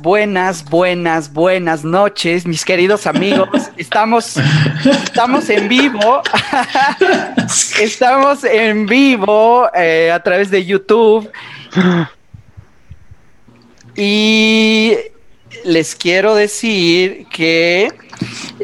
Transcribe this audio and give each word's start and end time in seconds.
Buenas, 0.00 0.64
buenas, 0.64 1.32
buenas 1.32 1.84
noches, 1.84 2.44
mis 2.44 2.64
queridos 2.64 3.06
amigos. 3.06 3.48
Estamos, 3.76 4.34
estamos 4.84 5.48
en 5.50 5.68
vivo. 5.68 6.20
estamos 7.80 8.42
en 8.42 8.86
vivo 8.86 9.70
eh, 9.72 10.10
a 10.10 10.20
través 10.20 10.50
de 10.50 10.64
YouTube. 10.64 11.30
Y 13.94 14.96
les 15.64 15.94
quiero 15.94 16.34
decir 16.34 17.28
que 17.28 17.92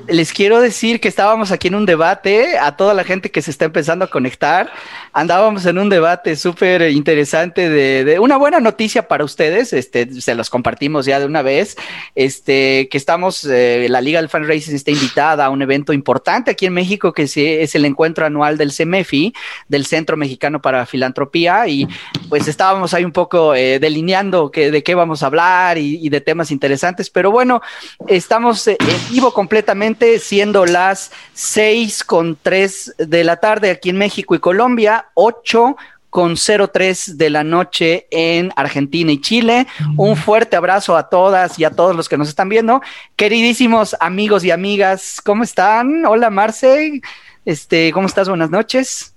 les 0.09 0.33
quiero 0.33 0.61
decir 0.61 1.01
que 1.01 1.09
estábamos 1.09 1.53
aquí 1.53 1.69
en 1.69 1.75
un 1.75 1.87
debate 1.87 2.59
a 2.59 2.77
toda 2.77 2.95
la 2.95 3.05
gente 3.05 3.31
que 3.31 3.43
se 3.43 3.51
está 3.51 3.65
empezando 3.67 4.05
a 4.05 4.09
conectar 4.09 4.73
andábamos 5.15 5.65
en 5.65 5.79
un 5.79 5.89
debate 5.89 6.35
súper 6.35 6.91
interesante 6.91 7.71
de, 7.71 8.19
una 8.19 8.37
buena 8.37 8.59
noticia 8.59 9.07
para 9.07 9.25
ustedes, 9.25 9.73
este, 9.73 10.21
se 10.21 10.35
los 10.35 10.51
compartimos 10.51 11.07
ya 11.07 11.21
de 11.21 11.27
una 11.27 11.41
vez, 11.41 11.77
este, 12.17 12.89
que 12.91 12.99
estamos, 12.99 13.45
eh, 13.45 13.87
la 13.89 14.01
Liga 14.01 14.21
del 14.21 14.29
Fan 14.29 14.47
Racing 14.47 14.75
está 14.75 14.91
invitada 14.91 15.47
a 15.47 15.51
un 15.51 15.63
evento 15.63 15.93
importante 15.93 16.51
aquí 16.51 16.67
en 16.67 16.75
México, 16.75 17.13
que 17.13 17.23
es 17.23 17.75
el 17.75 17.85
encuentro 17.85 18.27
anual 18.27 18.59
del 18.59 18.73
CEMEFI, 18.73 19.33
del 19.69 19.87
Centro 19.87 20.17
Mexicano 20.17 20.61
para 20.61 20.85
Filantropía, 20.85 21.69
y 21.69 21.87
pues 22.29 22.49
estábamos 22.49 22.93
ahí 22.93 23.05
un 23.05 23.13
poco 23.13 23.55
eh, 23.55 23.79
delineando 23.79 24.51
que, 24.51 24.73
de 24.73 24.83
qué 24.83 24.97
vamos 24.97 25.23
a 25.23 25.27
hablar 25.27 25.79
y, 25.79 26.09
de 26.09 26.21
temas 26.21 26.51
interesantes, 26.51 27.09
pero 27.09 27.31
bueno, 27.31 27.63
estamos 28.09 28.67
eh, 28.67 28.77
en 28.81 29.15
vivo 29.15 29.33
completamente, 29.45 30.19
siendo 30.21 30.65
las 30.65 31.13
seis 31.35 32.03
con 32.03 32.35
tres 32.41 32.95
de 32.97 33.25
la 33.25 33.37
tarde 33.37 33.71
aquí 33.71 33.91
en 33.91 33.99
México 33.99 34.35
y 34.35 34.39
Colombia, 34.39 35.09
8 35.13 35.77
con 36.09 36.37
03 36.37 37.19
de 37.19 37.29
la 37.29 37.45
noche 37.45 38.07
en 38.11 38.53
Argentina 38.57 39.13
y 39.13 39.21
Chile. 39.21 39.67
Un 39.99 40.17
fuerte 40.17 40.57
abrazo 40.57 40.97
a 40.97 41.11
todas 41.11 41.59
y 41.59 41.65
a 41.65 41.71
todos 41.73 41.95
los 41.95 42.09
que 42.09 42.17
nos 42.17 42.31
están 42.31 42.49
viendo. 42.49 42.81
Queridísimos 43.17 43.95
amigos 44.01 44.45
y 44.45 44.51
amigas, 44.51 45.21
¿cómo 45.23 45.45
están? 45.45 46.07
Hola 46.07 46.31
Marce, 46.31 47.03
este, 47.45 47.93
¿cómo 47.93 48.07
estás? 48.07 48.31
Buenas 48.31 48.49
noches. 48.49 49.15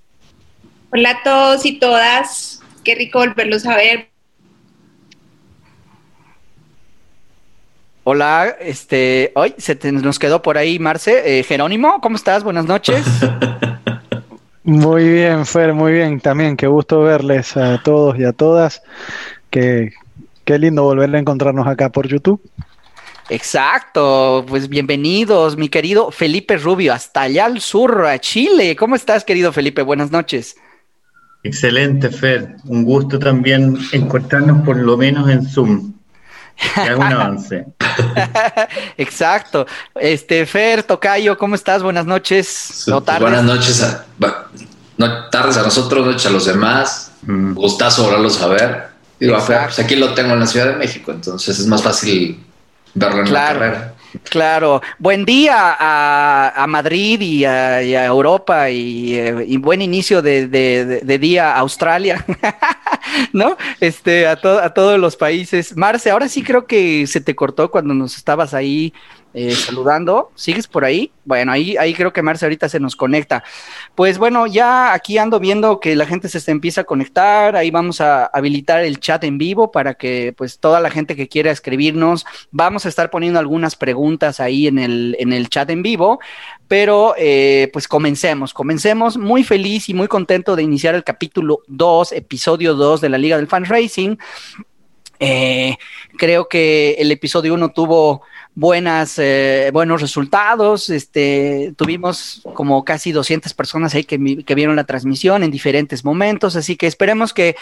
Hola 0.92 1.12
a 1.12 1.22
todos 1.22 1.64
y 1.64 1.78
todas. 1.78 2.60
Qué 2.84 2.94
rico 2.94 3.20
volverlos 3.20 3.64
a 3.64 3.76
ver. 3.76 4.10
Hola, 8.10 8.56
este, 8.58 9.32
hoy 9.34 9.54
se 9.58 9.76
nos 9.92 10.18
quedó 10.18 10.40
por 10.40 10.56
ahí 10.56 10.78
Marce. 10.78 11.40
Eh, 11.40 11.42
Jerónimo, 11.42 12.00
¿cómo 12.00 12.16
estás? 12.16 12.42
Buenas 12.42 12.64
noches. 12.64 13.04
Muy 14.64 15.06
bien, 15.10 15.44
Fer, 15.44 15.74
muy 15.74 15.92
bien 15.92 16.18
también. 16.18 16.56
Qué 16.56 16.66
gusto 16.66 17.02
verles 17.02 17.54
a 17.58 17.82
todos 17.82 18.18
y 18.18 18.24
a 18.24 18.32
todas. 18.32 18.80
Qué, 19.50 19.92
qué 20.46 20.58
lindo 20.58 20.84
volver 20.84 21.14
a 21.14 21.18
encontrarnos 21.18 21.66
acá 21.66 21.92
por 21.92 22.08
YouTube. 22.08 22.40
Exacto, 23.28 24.42
pues 24.48 24.70
bienvenidos, 24.70 25.58
mi 25.58 25.68
querido 25.68 26.10
Felipe 26.10 26.56
Rubio, 26.56 26.94
hasta 26.94 27.20
allá 27.20 27.44
al 27.44 27.60
sur, 27.60 28.06
a 28.06 28.18
Chile. 28.18 28.74
¿Cómo 28.74 28.96
estás, 28.96 29.22
querido 29.22 29.52
Felipe? 29.52 29.82
Buenas 29.82 30.10
noches. 30.10 30.56
Excelente, 31.42 32.08
Fer. 32.08 32.56
Un 32.64 32.84
gusto 32.84 33.18
también 33.18 33.76
encontrarnos 33.92 34.64
por 34.64 34.78
lo 34.78 34.96
menos 34.96 35.28
en 35.28 35.44
Zoom. 35.46 35.97
Un 36.96 37.02
avance. 37.02 37.66
Exacto. 38.96 39.66
Este, 39.94 40.44
Fer, 40.46 40.82
Tocayo, 40.82 41.38
¿cómo 41.38 41.54
estás? 41.54 41.82
Buenas 41.82 42.06
noches. 42.06 42.84
Buenas 43.20 43.44
noches. 43.44 43.82
A, 43.82 44.04
tardes 45.30 45.56
a 45.56 45.62
nosotros, 45.62 46.06
noches 46.06 46.26
a 46.26 46.30
los 46.30 46.46
demás. 46.46 47.12
Mm. 47.22 47.54
Gustazo 47.54 48.04
volverlos 48.04 48.40
a 48.42 48.48
ver. 48.48 48.88
Digo, 49.20 49.36
pues 49.44 49.78
aquí 49.78 49.96
lo 49.96 50.14
tengo 50.14 50.34
en 50.34 50.40
la 50.40 50.46
Ciudad 50.46 50.66
de 50.66 50.76
México, 50.76 51.10
entonces 51.10 51.58
es 51.58 51.66
más 51.66 51.82
fácil 51.82 52.44
verlo 52.94 53.22
en 53.22 53.32
la 53.32 53.46
carrera. 53.46 53.94
Claro, 54.30 54.80
buen 54.98 55.24
día 55.24 55.76
a, 55.78 56.66
Madrid 56.66 57.20
y 57.20 57.44
a, 57.44 58.04
Europa 58.04 58.70
eh, 58.70 59.44
y, 59.46 59.56
buen 59.58 59.82
inicio 59.82 60.22
de, 60.22 61.18
día 61.20 61.52
a 61.52 61.58
Australia, 61.58 62.24
¿no? 63.32 63.56
Este, 63.80 64.26
a, 64.26 64.32
a 64.32 64.74
todos 64.74 64.98
los 64.98 65.16
países. 65.16 65.76
Marce, 65.76 66.10
ahora 66.10 66.28
sí 66.28 66.42
creo 66.42 66.66
que 66.66 67.06
se 67.06 67.20
te 67.20 67.34
cortó 67.34 67.70
cuando 67.70 67.94
nos 67.94 68.16
estabas 68.16 68.54
ahí 68.54 68.92
eh, 69.34 69.54
saludando. 69.54 70.30
¿Sigues 70.34 70.66
por 70.66 70.84
ahí? 70.84 71.12
Bueno, 71.24 71.52
ahí, 71.52 71.76
ahí 71.76 71.92
creo 71.92 72.12
que 72.12 72.22
Marce 72.22 72.46
ahorita 72.46 72.68
se 72.68 72.80
nos 72.80 72.96
conecta. 72.96 73.44
Pues 73.94 74.16
bueno, 74.16 74.46
ya 74.46 74.94
aquí 74.94 75.18
ando 75.18 75.38
viendo 75.38 75.80
que 75.80 75.94
la 75.96 76.06
gente 76.06 76.28
se, 76.28 76.50
empieza 76.50 76.80
a 76.80 76.84
conectar. 76.84 77.54
Ahí 77.54 77.70
vamos 77.70 78.00
a 78.00 78.24
habilitar 78.26 78.82
el 78.82 79.00
chat 79.00 79.22
en 79.24 79.36
vivo 79.36 79.70
para 79.70 79.94
que 79.94 80.32
pues 80.36 80.58
toda 80.58 80.80
la 80.80 80.90
gente 80.90 81.14
que 81.14 81.28
quiera 81.28 81.50
escribirnos, 81.50 82.24
vamos 82.50 82.86
a 82.86 82.88
estar 82.88 83.10
poniendo 83.10 83.38
algunas 83.38 83.76
preguntas 83.76 84.40
ahí 84.40 84.66
en 84.66 84.78
el, 84.78 85.16
en 85.18 85.32
el 85.32 85.50
chat 85.50 85.68
en 85.70 85.82
vivo. 85.82 86.20
Pero 86.66 87.14
eh, 87.18 87.70
pues 87.72 87.86
comencemos, 87.86 88.54
comencemos. 88.54 89.18
Muy 89.18 89.44
feliz 89.44 89.88
y 89.88 89.94
muy 89.94 90.08
contento 90.08 90.56
de 90.56 90.62
iniciar 90.62 90.94
el 90.94 91.04
capítulo 91.04 91.60
2, 91.66 92.12
episodio 92.12 92.74
2 92.74 93.00
de 93.02 93.08
la 93.08 93.18
Liga 93.18 93.36
del 93.36 93.46
Fan 93.46 93.66
Racing. 93.66 94.16
Eh, 95.20 95.76
creo 96.18 96.48
que 96.48 96.96
el 96.98 97.10
episodio 97.10 97.54
1 97.54 97.70
tuvo 97.70 98.22
buenas, 98.58 99.18
eh, 99.18 99.70
buenos 99.72 100.00
resultados. 100.00 100.90
Este, 100.90 101.72
tuvimos 101.76 102.42
como 102.54 102.84
casi 102.84 103.12
200 103.12 103.54
personas 103.54 103.94
ahí 103.94 104.02
que, 104.02 104.42
que, 104.44 104.54
vieron 104.56 104.74
la 104.74 104.82
transmisión 104.82 105.44
en 105.44 105.52
diferentes 105.52 106.04
momentos, 106.04 106.56
así 106.56 106.76
que 106.76 106.88
esperemos 106.88 107.32
que 107.32 107.54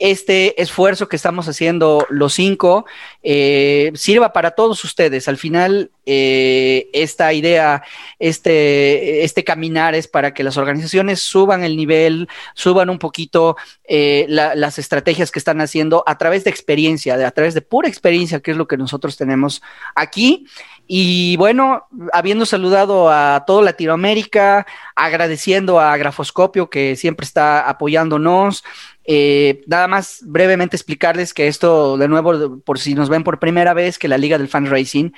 este 0.00 0.60
esfuerzo 0.60 1.08
que 1.08 1.14
estamos 1.14 1.46
haciendo 1.46 2.04
los 2.10 2.34
cinco 2.34 2.86
eh, 3.22 3.92
sirva 3.94 4.32
para 4.32 4.50
todos 4.50 4.82
ustedes. 4.82 5.28
Al 5.28 5.36
final, 5.36 5.92
eh, 6.06 6.90
esta 6.92 7.32
idea, 7.32 7.84
este, 8.18 9.22
este 9.22 9.44
caminar 9.44 9.94
es 9.94 10.08
para 10.08 10.34
que 10.34 10.42
las 10.42 10.56
organizaciones 10.56 11.20
suban 11.20 11.62
el 11.62 11.76
nivel, 11.76 12.28
suban 12.54 12.90
un 12.90 12.98
poquito 12.98 13.56
las 13.86 14.78
estrategias 14.78 15.30
que 15.30 15.38
están 15.38 15.60
haciendo 15.60 16.02
a 16.06 16.16
través 16.16 16.44
de 16.44 16.50
experiencia, 16.50 17.14
a 17.14 17.30
través 17.30 17.52
de 17.52 17.60
pura 17.60 17.88
experiencia, 17.92 18.40
que 18.40 18.50
es 18.50 18.56
lo 18.56 18.66
que 18.66 18.76
nosotros 18.76 19.16
tenemos 19.16 19.62
aquí. 19.94 20.46
Y 20.94 21.38
bueno, 21.38 21.86
habiendo 22.12 22.44
saludado 22.44 23.10
a 23.10 23.44
todo 23.46 23.62
Latinoamérica, 23.62 24.66
agradeciendo 24.94 25.80
a 25.80 25.96
Grafoscopio 25.96 26.68
que 26.68 26.96
siempre 26.96 27.24
está 27.24 27.66
apoyándonos, 27.66 28.62
eh, 29.04 29.64
nada 29.66 29.88
más 29.88 30.20
brevemente 30.22 30.76
explicarles 30.76 31.32
que 31.32 31.48
esto, 31.48 31.96
de 31.96 32.08
nuevo, 32.08 32.58
por 32.58 32.78
si 32.78 32.94
nos 32.94 33.08
ven 33.08 33.24
por 33.24 33.38
primera 33.38 33.72
vez, 33.72 33.98
que 33.98 34.06
la 34.06 34.18
Liga 34.18 34.36
del 34.36 34.48
Fan 34.48 34.66
Racing 34.66 35.12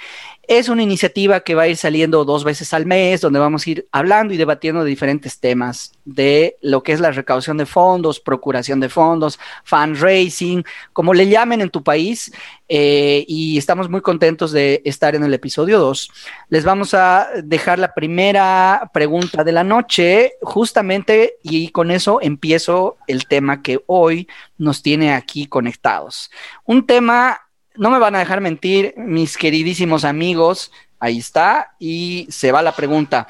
es 0.47 0.69
una 0.69 0.83
iniciativa 0.83 1.41
que 1.41 1.55
va 1.55 1.63
a 1.63 1.69
ir 1.69 1.77
saliendo 1.77 2.25
dos 2.25 2.45
veces 2.45 2.73
al 2.75 2.87
mes, 2.87 3.21
donde 3.21 3.39
vamos 3.39 3.67
a 3.67 3.71
ir 3.71 3.89
hablando 3.93 4.35
y 4.35 4.37
debatiendo 4.37 4.85
de 4.85 4.91
diferentes 4.91 5.39
temas 5.39 5.93
de 6.05 6.57
lo 6.61 6.83
que 6.83 6.93
es 6.93 7.01
la 7.01 7.13
recaudación 7.13 7.57
de 7.57 7.67
fondos, 7.67 8.21
procuración 8.21 8.81
de 8.81 8.89
fondos, 8.89 9.39
fundraising, 9.65 10.65
como 10.93 11.15
le 11.15 11.29
llamen 11.29 11.61
en 11.61 11.71
tu 11.71 11.83
país. 11.83 12.33
Eh, 12.69 13.25
y 13.29 13.59
estamos 13.59 13.89
muy 13.89 14.01
contentos 14.01 14.53
de 14.53 14.83
estar 14.85 15.15
en 15.15 15.25
el 15.25 15.35
episodio 15.35 15.64
2. 15.73 16.11
Les 16.49 16.65
vamos 16.65 16.95
a 16.95 17.29
dejar 17.43 17.79
la 17.79 17.95
primera 17.95 18.91
pregunta 18.93 19.45
de 19.45 19.53
la 19.53 19.65
noche, 19.65 20.35
justamente, 20.43 21.37
y 21.43 21.69
con 21.71 21.91
eso 21.91 22.19
empiezo 22.21 22.97
el 23.07 23.27
tema 23.27 23.63
que 23.63 23.83
hoy 23.87 24.29
nos 24.59 24.83
tiene 24.83 25.15
aquí 25.15 25.47
conectados. 25.47 26.31
Un 26.65 26.87
tema 26.87 27.41
no 27.77 27.91
me 27.91 27.99
van 27.99 28.15
a 28.15 28.21
dejar 28.21 28.41
mentir, 28.41 28.95
mis 28.97 29.37
queridísimos 29.37 30.05
amigos. 30.05 30.71
Ahí 31.01 31.19
está. 31.19 31.75
Y 31.79 32.27
se 32.31 32.53
va 32.53 32.63
la 32.63 32.73
pregunta. 32.73 33.27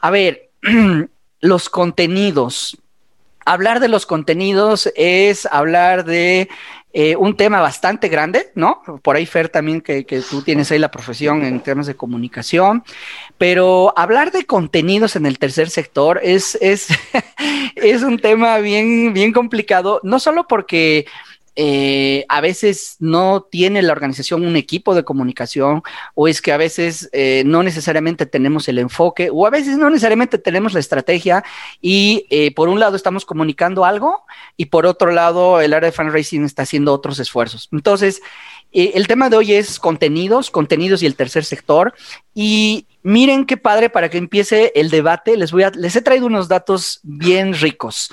A 0.00 0.10
ver, 0.10 0.50
los 1.40 1.68
contenidos. 1.68 2.78
Hablar 3.44 3.80
de 3.80 3.88
los 3.88 4.06
contenidos 4.06 4.90
es 4.96 5.46
hablar 5.46 6.06
de 6.06 6.48
eh, 6.96 7.16
un 7.16 7.36
tema 7.36 7.60
bastante 7.60 8.08
grande, 8.08 8.52
¿no? 8.54 8.80
Por 9.02 9.16
ahí, 9.16 9.26
Fer, 9.26 9.48
también 9.48 9.80
que, 9.80 10.04
tú 10.30 10.42
tienes 10.42 10.70
ahí 10.70 10.78
la 10.78 10.92
profesión 10.92 11.44
en 11.44 11.58
temas 11.58 11.88
de 11.88 11.96
comunicación, 11.96 12.84
pero 13.36 13.92
hablar 13.96 14.30
de 14.30 14.46
contenidos 14.46 15.16
en 15.16 15.26
el 15.26 15.40
tercer 15.40 15.70
sector 15.70 16.20
es, 16.22 16.56
es, 16.60 16.86
es 17.74 18.04
un 18.04 18.20
tema 18.20 18.58
bien, 18.58 19.12
bien 19.12 19.32
complicado, 19.32 19.98
no 20.04 20.20
solo 20.20 20.46
porque 20.46 21.06
eh, 21.56 22.24
a 22.28 22.40
veces 22.40 22.96
no 22.98 23.46
tiene 23.48 23.80
la 23.82 23.92
organización 23.92 24.44
un 24.44 24.56
equipo 24.56 24.94
de 24.94 25.04
comunicación 25.04 25.82
o 26.14 26.26
es 26.26 26.42
que 26.42 26.52
a 26.52 26.56
veces 26.56 27.08
eh, 27.12 27.44
no 27.46 27.62
necesariamente 27.62 28.26
tenemos 28.26 28.68
el 28.68 28.80
enfoque 28.80 29.28
o 29.32 29.46
a 29.46 29.50
veces 29.50 29.76
no 29.76 29.88
necesariamente 29.88 30.38
tenemos 30.38 30.72
la 30.72 30.80
estrategia 30.80 31.44
y 31.80 32.26
eh, 32.30 32.52
por 32.54 32.68
un 32.68 32.80
lado 32.80 32.96
estamos 32.96 33.24
comunicando 33.24 33.84
algo 33.84 34.24
y 34.56 34.66
por 34.66 34.84
otro 34.84 35.12
lado 35.12 35.60
el 35.60 35.74
área 35.74 35.90
de 35.90 35.96
fundraising 35.96 36.44
está 36.44 36.62
haciendo 36.62 36.92
otros 36.92 37.20
esfuerzos. 37.20 37.68
Entonces, 37.70 38.20
el 38.72 39.06
tema 39.06 39.30
de 39.30 39.36
hoy 39.36 39.52
es 39.52 39.78
contenidos, 39.78 40.50
contenidos 40.50 41.00
y 41.00 41.06
el 41.06 41.14
tercer 41.14 41.44
sector. 41.44 41.94
Y 42.34 42.88
miren 43.04 43.46
qué 43.46 43.56
padre 43.56 43.88
para 43.88 44.08
que 44.08 44.18
empiece 44.18 44.72
el 44.74 44.90
debate. 44.90 45.36
Les 45.36 45.52
voy 45.52 45.62
a, 45.62 45.70
les 45.70 45.94
he 45.94 46.02
traído 46.02 46.26
unos 46.26 46.48
datos 46.48 46.98
bien 47.04 47.54
ricos. 47.54 48.10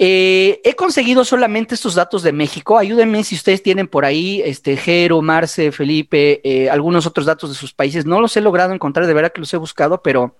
Eh, 0.00 0.60
he 0.62 0.74
conseguido 0.76 1.24
solamente 1.24 1.74
estos 1.74 1.96
datos 1.96 2.22
de 2.22 2.32
México. 2.32 2.78
Ayúdenme 2.78 3.24
si 3.24 3.34
ustedes 3.34 3.64
tienen 3.64 3.88
por 3.88 4.04
ahí, 4.04 4.40
este, 4.44 4.76
Jero, 4.76 5.20
Marce, 5.22 5.72
Felipe, 5.72 6.40
eh, 6.44 6.70
algunos 6.70 7.04
otros 7.04 7.26
datos 7.26 7.50
de 7.50 7.56
sus 7.56 7.74
países. 7.74 8.06
No 8.06 8.20
los 8.20 8.36
he 8.36 8.40
logrado 8.40 8.72
encontrar, 8.72 9.08
de 9.08 9.14
verdad 9.14 9.32
que 9.32 9.40
los 9.40 9.52
he 9.52 9.56
buscado, 9.56 10.00
pero 10.00 10.36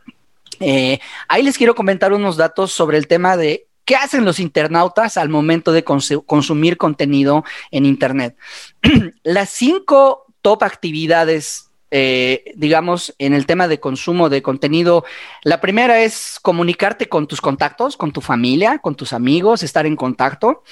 eh, 0.60 1.00
ahí 1.26 1.42
les 1.42 1.58
quiero 1.58 1.74
comentar 1.74 2.12
unos 2.12 2.36
datos 2.36 2.70
sobre 2.70 2.98
el 2.98 3.08
tema 3.08 3.36
de 3.36 3.66
qué 3.84 3.96
hacen 3.96 4.24
los 4.24 4.38
internautas 4.38 5.16
al 5.16 5.28
momento 5.28 5.72
de 5.72 5.82
consumir 5.82 6.76
contenido 6.76 7.44
en 7.72 7.84
Internet. 7.84 8.36
Las 9.24 9.50
cinco 9.50 10.26
top 10.40 10.62
actividades 10.62 11.67
eh, 11.90 12.52
digamos, 12.56 13.14
en 13.18 13.32
el 13.32 13.46
tema 13.46 13.66
de 13.66 13.80
consumo 13.80 14.28
de 14.28 14.42
contenido, 14.42 15.04
la 15.42 15.60
primera 15.60 16.00
es 16.00 16.38
comunicarte 16.42 17.08
con 17.08 17.26
tus 17.26 17.40
contactos, 17.40 17.96
con 17.96 18.12
tu 18.12 18.20
familia, 18.20 18.78
con 18.78 18.94
tus 18.94 19.12
amigos, 19.12 19.62
estar 19.62 19.86
en 19.86 19.96
contacto. 19.96 20.62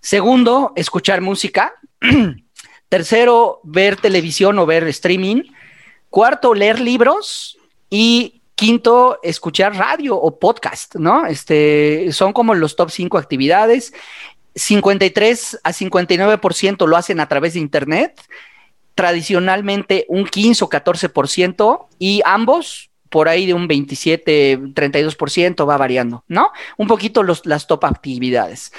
Segundo, 0.00 0.72
escuchar 0.76 1.20
música. 1.20 1.74
Tercero, 2.88 3.60
ver 3.64 3.96
televisión 3.96 4.58
o 4.58 4.66
ver 4.66 4.86
streaming. 4.88 5.42
Cuarto, 6.08 6.54
leer 6.54 6.80
libros. 6.80 7.58
Y 7.90 8.42
quinto, 8.54 9.18
escuchar 9.22 9.76
radio 9.76 10.16
o 10.16 10.38
podcast, 10.38 10.94
¿no? 10.94 11.26
Este, 11.26 12.10
son 12.12 12.32
como 12.32 12.54
los 12.54 12.76
top 12.76 12.90
cinco 12.90 13.18
actividades. 13.18 13.92
53 14.54 15.60
a 15.64 15.72
59% 15.72 16.86
lo 16.86 16.96
hacen 16.96 17.20
a 17.20 17.28
través 17.28 17.54
de 17.54 17.60
Internet 17.60 18.20
tradicionalmente 18.94 20.06
un 20.08 20.24
15 20.24 20.64
o 20.64 20.68
14% 20.68 21.86
y 21.98 22.20
ambos 22.24 22.90
por 23.12 23.28
ahí 23.28 23.44
de 23.44 23.54
un 23.54 23.68
27, 23.68 24.58
32% 24.58 25.68
va 25.68 25.76
variando, 25.76 26.24
¿no? 26.28 26.50
Un 26.78 26.86
poquito 26.86 27.22
los, 27.22 27.44
las 27.44 27.66
top 27.66 27.84
actividades. 27.84 28.72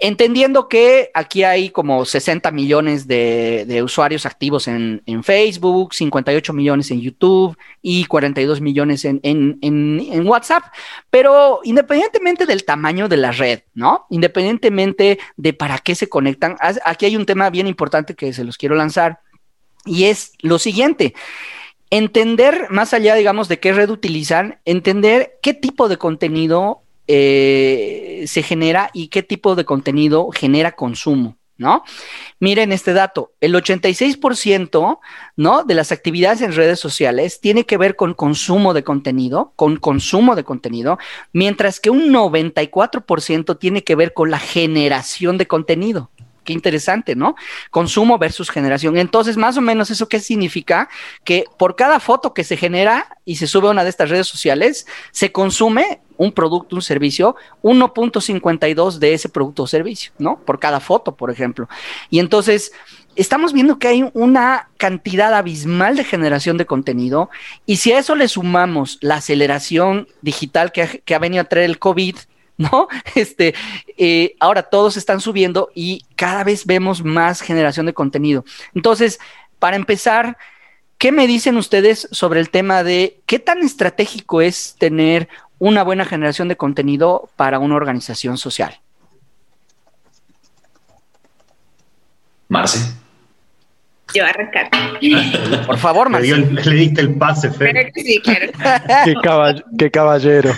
Entendiendo 0.00 0.68
que 0.68 1.10
aquí 1.14 1.42
hay 1.42 1.70
como 1.70 2.04
60 2.04 2.50
millones 2.50 3.06
de, 3.06 3.80
usuarios 3.82 4.26
activos 4.26 4.68
en, 4.68 5.00
Facebook, 5.22 5.94
58 5.94 6.52
millones 6.52 6.90
en 6.90 7.00
YouTube 7.00 7.56
y 7.80 8.04
42 8.04 8.60
millones 8.60 9.04
en, 9.04 9.20
en, 9.22 10.28
WhatsApp, 10.28 10.64
pero 11.08 11.60
independientemente 11.64 12.46
del 12.46 12.64
tamaño 12.64 13.08
de 13.08 13.16
la 13.16 13.32
red, 13.32 13.60
¿no? 13.74 14.06
Independientemente 14.10 15.18
de 15.36 15.52
para 15.54 15.78
qué 15.78 15.94
se 15.94 16.08
conectan, 16.08 16.56
aquí 16.84 17.06
hay 17.06 17.16
un 17.16 17.24
tema 17.24 17.48
bien 17.48 17.66
importante 17.66 18.14
que 18.14 18.32
se 18.32 18.44
los 18.44 18.58
quiero 18.58 18.74
lanzar 18.74 19.20
y 19.86 20.04
es 20.04 20.32
lo 20.40 20.58
siguiente, 20.58 21.14
entender 21.90 22.66
más 22.70 22.92
allá, 22.92 23.14
digamos, 23.14 23.48
de 23.48 23.60
qué 23.60 23.72
red 23.72 23.90
utilizan, 23.90 24.58
entender 24.64 25.38
qué 25.42 25.54
tipo 25.54 25.88
de 25.88 25.96
contenido 25.96 26.82
eh, 27.08 28.24
se 28.26 28.42
genera 28.42 28.90
y 28.92 29.08
qué 29.08 29.22
tipo 29.22 29.54
de 29.54 29.64
contenido 29.64 30.28
genera 30.32 30.72
consumo. 30.72 31.36
¿No? 31.58 31.84
Miren 32.38 32.70
este 32.70 32.92
dato, 32.92 33.32
el 33.40 33.54
86%, 33.54 34.98
¿no? 35.36 35.64
De 35.64 35.74
las 35.74 35.90
actividades 35.90 36.42
en 36.42 36.54
redes 36.54 36.78
sociales 36.78 37.40
tiene 37.40 37.64
que 37.64 37.78
ver 37.78 37.96
con 37.96 38.12
consumo 38.12 38.74
de 38.74 38.84
contenido, 38.84 39.54
con 39.56 39.78
consumo 39.78 40.36
de 40.36 40.44
contenido, 40.44 40.98
mientras 41.32 41.80
que 41.80 41.88
un 41.88 42.12
94% 42.12 43.58
tiene 43.58 43.84
que 43.84 43.94
ver 43.94 44.12
con 44.12 44.30
la 44.30 44.38
generación 44.38 45.38
de 45.38 45.46
contenido. 45.46 46.10
Qué 46.46 46.54
interesante, 46.54 47.14
¿no? 47.14 47.34
Consumo 47.70 48.16
versus 48.16 48.50
generación. 48.50 48.96
Entonces, 48.96 49.36
más 49.36 49.58
o 49.58 49.60
menos 49.60 49.90
eso 49.90 50.08
qué 50.08 50.20
significa 50.20 50.88
que 51.24 51.44
por 51.58 51.76
cada 51.76 52.00
foto 52.00 52.32
que 52.32 52.44
se 52.44 52.56
genera 52.56 53.18
y 53.26 53.36
se 53.36 53.46
sube 53.46 53.68
a 53.68 53.72
una 53.72 53.84
de 53.84 53.90
estas 53.90 54.08
redes 54.08 54.28
sociales, 54.28 54.86
se 55.10 55.32
consume 55.32 56.00
un 56.16 56.32
producto, 56.32 56.76
un 56.76 56.82
servicio, 56.82 57.36
1.52 57.62 58.98
de 58.98 59.12
ese 59.12 59.28
producto 59.28 59.64
o 59.64 59.66
servicio, 59.66 60.12
¿no? 60.18 60.38
Por 60.38 60.58
cada 60.58 60.80
foto, 60.80 61.16
por 61.16 61.30
ejemplo. 61.30 61.68
Y 62.08 62.20
entonces, 62.20 62.72
estamos 63.16 63.52
viendo 63.52 63.78
que 63.78 63.88
hay 63.88 64.10
una 64.14 64.68
cantidad 64.76 65.34
abismal 65.34 65.96
de 65.96 66.04
generación 66.04 66.58
de 66.58 66.66
contenido 66.66 67.30
y 67.64 67.76
si 67.76 67.92
a 67.92 67.98
eso 67.98 68.14
le 68.14 68.28
sumamos 68.28 68.98
la 69.00 69.16
aceleración 69.16 70.06
digital 70.22 70.70
que 70.72 71.14
ha, 71.14 71.18
venido 71.18 71.42
a 71.42 71.48
traer 71.48 71.66
el 71.66 71.78
COVID, 71.78 72.16
¿no? 72.58 72.88
Este, 73.14 73.54
eh, 73.96 74.34
ahora 74.40 74.62
todos 74.62 74.96
están 74.96 75.20
subiendo 75.20 75.70
y 75.74 76.04
cada 76.16 76.44
vez 76.44 76.66
vemos 76.66 77.04
más 77.04 77.40
generación 77.40 77.86
de 77.86 77.94
contenido. 77.94 78.44
Entonces, 78.74 79.18
para 79.58 79.76
empezar, 79.76 80.36
¿qué 80.98 81.12
me 81.12 81.26
dicen 81.26 81.56
ustedes 81.56 82.08
sobre 82.10 82.40
el 82.40 82.50
tema 82.50 82.82
de 82.82 83.20
qué 83.26 83.38
tan 83.38 83.58
estratégico 83.62 84.40
es 84.40 84.76
tener 84.78 85.28
una 85.58 85.82
buena 85.82 86.04
generación 86.04 86.48
de 86.48 86.56
contenido 86.56 87.28
para 87.36 87.58
una 87.58 87.74
organización 87.74 88.38
social? 88.38 88.80
Marce. 92.48 92.94
Yo 94.14 94.24
arrancar. 94.24 94.70
Por 95.66 95.78
favor, 95.78 96.08
Marce. 96.10 96.36
Le, 96.36 96.70
diste 96.74 97.00
el 97.00 97.14
pase, 97.16 97.50
Fer. 97.50 97.92
Sí, 97.94 98.20
claro. 98.20 99.62
qué 99.78 99.90
caballero. 99.90 100.52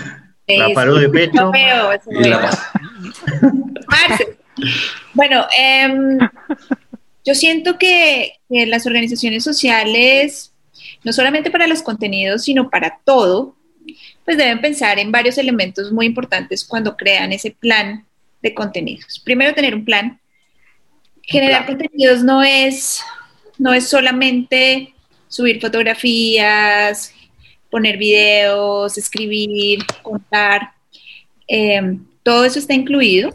La 0.57 0.69
paró 0.73 0.95
de 0.95 1.09
pecho. 1.09 1.51
bueno, 5.13 5.45
em, 5.57 6.17
yo 7.25 7.35
siento 7.35 7.77
que, 7.77 8.33
las 8.49 8.87
organizaciones 8.87 9.43
sociales, 9.43 10.53
no 11.03 11.13
solamente 11.13 11.51
para 11.51 11.67
los 11.67 11.83
contenidos, 11.83 12.43
sino 12.43 12.69
para 12.69 12.99
todo, 13.05 13.55
pues 14.25 14.37
deben 14.37 14.61
pensar 14.61 14.97
en 14.97 15.11
varios 15.11 15.37
elementos 15.37 15.91
muy 15.91 16.07
importantes 16.07 16.65
cuando 16.65 16.97
crean 16.97 17.31
ese 17.31 17.51
plan 17.51 18.05
de 18.41 18.53
contenidos. 18.53 19.19
Primero, 19.19 19.53
tener 19.53 19.75
un 19.75 19.85
plan. 19.85 20.19
Generar 21.21 21.67
contenidos 21.67 22.23
no 22.23 22.41
es, 22.41 23.03
no 23.59 23.73
es 23.73 23.87
solamente 23.87 24.95
subir 25.27 25.61
fotografías, 25.61 27.13
poner 27.69 27.97
videos, 27.97 28.97
escribir, 28.97 29.85
contar, 30.01 30.73
em, 31.47 32.03
todo 32.23 32.45
eso 32.45 32.59
está 32.59 32.73
incluido. 32.73 33.33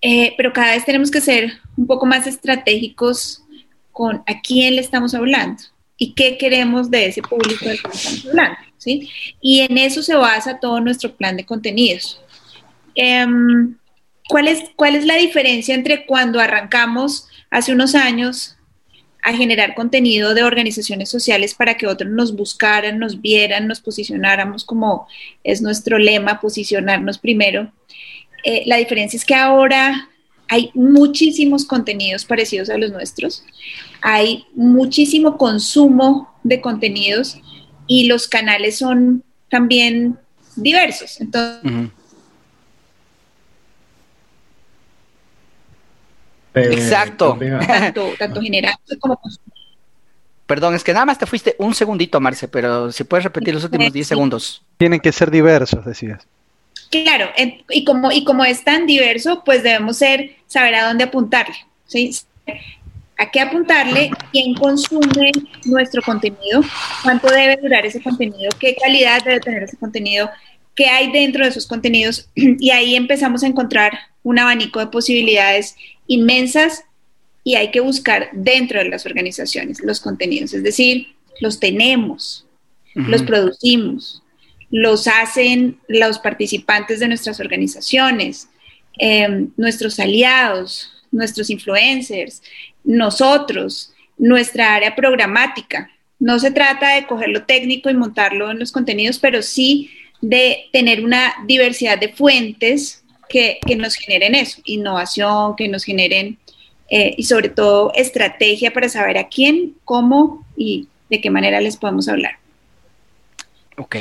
Eh, 0.00 0.34
pero 0.36 0.52
cada 0.52 0.72
vez 0.72 0.84
tenemos 0.84 1.10
que 1.10 1.20
ser 1.20 1.52
un 1.76 1.86
poco 1.86 2.06
más 2.06 2.26
estratégicos 2.26 3.42
con 3.90 4.22
a 4.26 4.40
quién 4.40 4.76
le 4.76 4.80
estamos 4.80 5.14
hablando 5.14 5.62
y 5.96 6.14
qué 6.14 6.38
queremos 6.38 6.90
de 6.90 7.06
ese 7.06 7.22
público 7.22 7.64
del 7.64 7.82
que 7.82 7.88
estamos 7.88 8.26
hablando. 8.26 8.58
¿sí? 8.78 9.08
Y 9.40 9.60
en 9.60 9.78
eso 9.78 10.02
se 10.02 10.14
basa 10.14 10.58
todo 10.58 10.80
nuestro 10.80 11.14
plan 11.14 11.36
de 11.36 11.44
contenidos. 11.44 12.20
Em, 12.94 13.76
¿cuál, 14.28 14.48
es, 14.48 14.64
¿Cuál 14.76 14.96
es 14.96 15.04
la 15.04 15.16
diferencia 15.16 15.74
entre 15.74 16.06
cuando 16.06 16.40
arrancamos 16.40 17.28
hace 17.50 17.72
unos 17.72 17.94
años 17.94 18.56
a 19.22 19.32
generar 19.34 19.74
contenido 19.74 20.34
de 20.34 20.42
organizaciones 20.42 21.08
sociales 21.08 21.54
para 21.54 21.76
que 21.76 21.86
otros 21.86 22.10
nos 22.10 22.34
buscaran, 22.34 22.98
nos 22.98 23.20
vieran, 23.20 23.68
nos 23.68 23.80
posicionáramos 23.80 24.64
como 24.64 25.06
es 25.44 25.62
nuestro 25.62 25.98
lema, 25.98 26.40
posicionarnos 26.40 27.18
primero. 27.18 27.72
Eh, 28.44 28.64
la 28.66 28.76
diferencia 28.76 29.16
es 29.16 29.24
que 29.24 29.36
ahora 29.36 30.08
hay 30.48 30.70
muchísimos 30.74 31.64
contenidos 31.64 32.24
parecidos 32.24 32.68
a 32.68 32.76
los 32.76 32.90
nuestros, 32.90 33.44
hay 34.00 34.44
muchísimo 34.54 35.38
consumo 35.38 36.34
de 36.42 36.60
contenidos 36.60 37.38
y 37.86 38.06
los 38.06 38.26
canales 38.26 38.76
son 38.78 39.22
también 39.48 40.18
diversos. 40.56 41.20
Entonces, 41.20 41.90
Exacto. 46.54 47.38
Tanto, 48.18 48.40
general 48.40 48.74
como 49.00 49.18
Perdón, 50.46 50.74
es 50.74 50.84
que 50.84 50.92
nada 50.92 51.06
más 51.06 51.18
te 51.18 51.26
fuiste 51.26 51.56
un 51.58 51.74
segundito, 51.74 52.20
Marce, 52.20 52.46
pero 52.48 52.92
si 52.92 53.04
puedes 53.04 53.24
repetir 53.24 53.54
los 53.54 53.64
últimos 53.64 53.92
10 53.92 54.06
segundos. 54.06 54.62
Tienen 54.76 55.00
que 55.00 55.10
ser 55.12 55.30
diversos, 55.30 55.84
decías. 55.84 56.26
Claro, 56.90 57.30
y 57.70 57.84
como, 57.84 58.12
y 58.12 58.22
como 58.24 58.44
es 58.44 58.62
tan 58.62 58.86
diverso, 58.86 59.42
pues 59.44 59.62
debemos 59.62 59.96
ser, 59.96 60.36
saber 60.46 60.74
a 60.74 60.88
dónde 60.88 61.04
apuntarle, 61.04 61.56
¿sí? 61.86 62.14
¿A 63.16 63.30
qué 63.30 63.40
apuntarle? 63.40 64.10
¿Quién 64.30 64.52
consume 64.54 65.30
nuestro 65.64 66.02
contenido? 66.02 66.60
¿Cuánto 67.02 67.28
debe 67.28 67.56
durar 67.56 67.86
ese 67.86 68.02
contenido? 68.02 68.50
¿Qué 68.58 68.74
calidad 68.74 69.24
debe 69.24 69.40
tener 69.40 69.62
ese 69.62 69.76
contenido? 69.78 70.28
¿Qué 70.74 70.86
hay 70.86 71.12
dentro 71.12 71.44
de 71.44 71.50
esos 71.50 71.66
contenidos? 71.66 72.28
Y 72.34 72.70
ahí 72.70 72.94
empezamos 72.94 73.42
a 73.42 73.46
encontrar 73.46 73.92
un 74.22 74.38
abanico 74.38 74.80
de 74.80 74.86
posibilidades 74.86 75.76
inmensas 76.06 76.84
y 77.44 77.56
hay 77.56 77.70
que 77.70 77.80
buscar 77.80 78.30
dentro 78.32 78.78
de 78.78 78.88
las 78.88 79.04
organizaciones 79.04 79.80
los 79.82 80.00
contenidos, 80.00 80.54
es 80.54 80.62
decir, 80.62 81.08
los 81.40 81.58
tenemos, 81.58 82.46
los 82.94 83.22
producimos, 83.22 84.22
los 84.70 85.08
hacen 85.08 85.78
los 85.88 86.18
participantes 86.18 87.00
de 87.00 87.08
nuestras 87.08 87.40
organizaciones, 87.40 88.48
em, 88.98 89.50
nuestros 89.56 89.98
aliados, 89.98 90.90
nuestros 91.10 91.50
influencers, 91.50 92.42
nosotros, 92.84 93.92
nuestra 94.18 94.74
área 94.74 94.94
programática. 94.94 95.90
No 96.20 96.38
se 96.38 96.50
trata 96.50 96.94
de 96.94 97.06
coger 97.06 97.30
lo 97.30 97.44
técnico 97.44 97.90
y 97.90 97.94
montarlo 97.94 98.50
en 98.50 98.58
los 98.58 98.70
contenidos, 98.70 99.18
pero 99.18 99.42
sí 99.42 99.90
de 100.22 100.70
tener 100.72 101.04
una 101.04 101.34
diversidad 101.46 101.98
de 101.98 102.08
fuentes 102.08 103.04
que, 103.28 103.58
nos 103.76 103.94
generen 103.94 104.34
eso, 104.34 104.60
innovación, 104.64 105.56
que 105.56 105.68
nos 105.68 105.84
generen 105.84 106.38
eh, 106.88 107.14
y 107.16 107.24
sobre 107.24 107.48
todo 107.48 107.92
estrategia 107.94 108.72
para 108.72 108.88
saber 108.88 109.18
a 109.18 109.28
quién, 109.28 109.74
cómo 109.84 110.46
y 110.56 110.86
de 111.10 111.20
qué 111.20 111.30
manera 111.30 111.60
les 111.60 111.76
podemos 111.76 112.08
hablar. 112.08 112.38
Ok, 113.76 113.96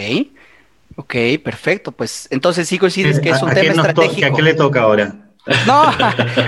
ok, 0.97 1.15
perfecto. 1.43 1.91
Pues 1.91 2.27
entonces 2.29 2.67
sí 2.67 2.77
coincides 2.77 3.19
que 3.19 3.29
es 3.29 3.41
un 3.41 3.53
tema 3.53 3.73
estratégico. 3.73 4.27
¿A 4.27 4.35
qué 4.35 4.41
le 4.41 4.53
toca 4.53 4.81
ahora? 4.81 5.30
No, 5.65 5.83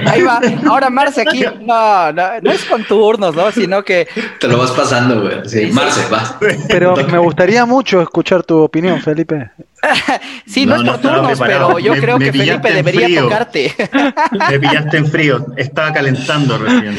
ahí 0.06 0.22
va. 0.22 0.40
Ahora 0.68 0.90
Marce 0.92 1.22
aquí, 1.22 1.44
no, 1.62 2.12
no, 2.12 2.52
es 2.52 2.64
con 2.66 2.84
turnos, 2.84 3.36
¿no? 3.36 3.52
Sino 3.52 3.84
que. 3.84 4.08
Te 4.40 4.48
lo 4.48 4.58
vas 4.60 4.72
pasando, 4.72 5.22
güey. 5.22 5.38
Sí, 5.46 5.72
Marce, 5.72 6.08
va. 6.12 6.40
Pero 6.68 6.96
me 6.96 7.18
gustaría 7.18 7.66
mucho 7.66 8.02
escuchar 8.02 8.44
tu 8.44 8.60
opinión, 8.60 9.02
Felipe. 9.02 9.50
sí, 10.46 10.66
no, 10.66 10.76
es 10.76 10.84
por 10.84 11.02
turnos, 11.02 11.40
pero 11.40 11.80
yo 11.80 11.94
creo 11.94 12.20
que 12.20 12.32
Felipe 12.32 12.72
debería 12.72 13.22
tocarte. 13.22 13.74
Me 14.50 14.60
pillaste 14.60 14.98
en 14.98 15.08
frío, 15.08 15.46
estaba 15.58 15.92
calentando 15.92 16.58
recién. 16.60 16.96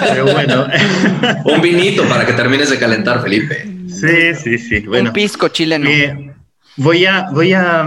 Pero 0.00 0.24
bueno. 0.24 0.66
Un 1.44 1.60
vinito 1.60 2.04
para 2.08 2.26
que 2.26 2.32
termines 2.32 2.70
de 2.70 2.78
calentar, 2.78 3.22
Felipe. 3.22 3.66
Sí, 3.88 4.34
sí, 4.34 4.58
sí. 4.58 4.80
Bueno, 4.80 5.10
Un 5.10 5.12
pisco 5.12 5.48
chileno. 5.48 5.88
Eh, 5.88 6.34
voy 6.76 7.06
a, 7.06 7.28
voy 7.30 7.52
a 7.52 7.86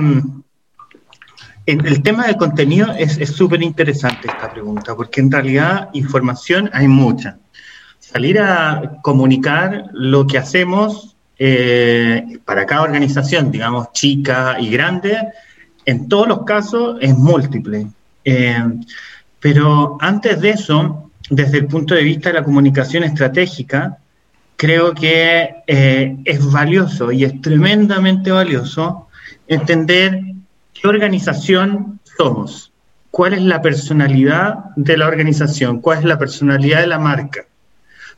mm, 1.67 1.85
el 1.85 2.01
tema 2.01 2.27
del 2.27 2.37
contenido 2.37 2.93
es 2.97 3.29
súper 3.29 3.61
interesante 3.61 4.27
esta 4.27 4.51
pregunta, 4.51 4.95
porque 4.95 5.21
en 5.21 5.31
realidad 5.31 5.89
información 5.93 6.69
hay 6.73 6.87
mucha. 6.87 7.37
Salir 7.99 8.39
a 8.39 8.99
comunicar 9.01 9.89
lo 9.93 10.25
que 10.25 10.37
hacemos 10.37 11.15
eh, 11.39 12.39
para 12.45 12.65
cada 12.65 12.81
organización, 12.81 13.51
digamos, 13.51 13.91
chica 13.91 14.57
y 14.59 14.69
grande, 14.69 15.17
en 15.85 16.07
todos 16.09 16.27
los 16.27 16.43
casos 16.43 16.97
es 17.01 17.15
múltiple. 17.15 17.87
Eh, 18.25 18.63
pero 19.39 19.97
antes 20.01 20.41
de 20.41 20.49
eso, 20.51 21.11
desde 21.29 21.59
el 21.59 21.67
punto 21.67 21.93
de 21.93 22.03
vista 22.03 22.29
de 22.29 22.35
la 22.35 22.43
comunicación 22.43 23.03
estratégica, 23.03 23.97
creo 24.55 24.93
que 24.93 25.55
eh, 25.67 26.17
es 26.25 26.51
valioso 26.51 27.11
y 27.11 27.23
es 27.23 27.39
tremendamente 27.41 28.31
valioso 28.31 29.07
entender 29.47 30.21
¿Qué 30.79 30.87
organización 30.87 31.99
somos? 32.17 32.71
¿Cuál 33.09 33.33
es 33.33 33.41
la 33.41 33.61
personalidad 33.61 34.65
de 34.75 34.97
la 34.97 35.07
organización? 35.07 35.81
¿Cuál 35.81 35.99
es 35.99 36.05
la 36.05 36.19
personalidad 36.19 36.81
de 36.81 36.87
la 36.87 36.99
marca? 36.99 37.45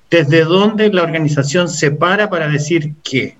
¿Desde 0.10 0.44
dónde 0.44 0.92
la 0.92 1.04
organización 1.04 1.70
se 1.70 1.92
para 1.92 2.30
para 2.30 2.50
decir 2.50 2.96
qué? 3.04 3.38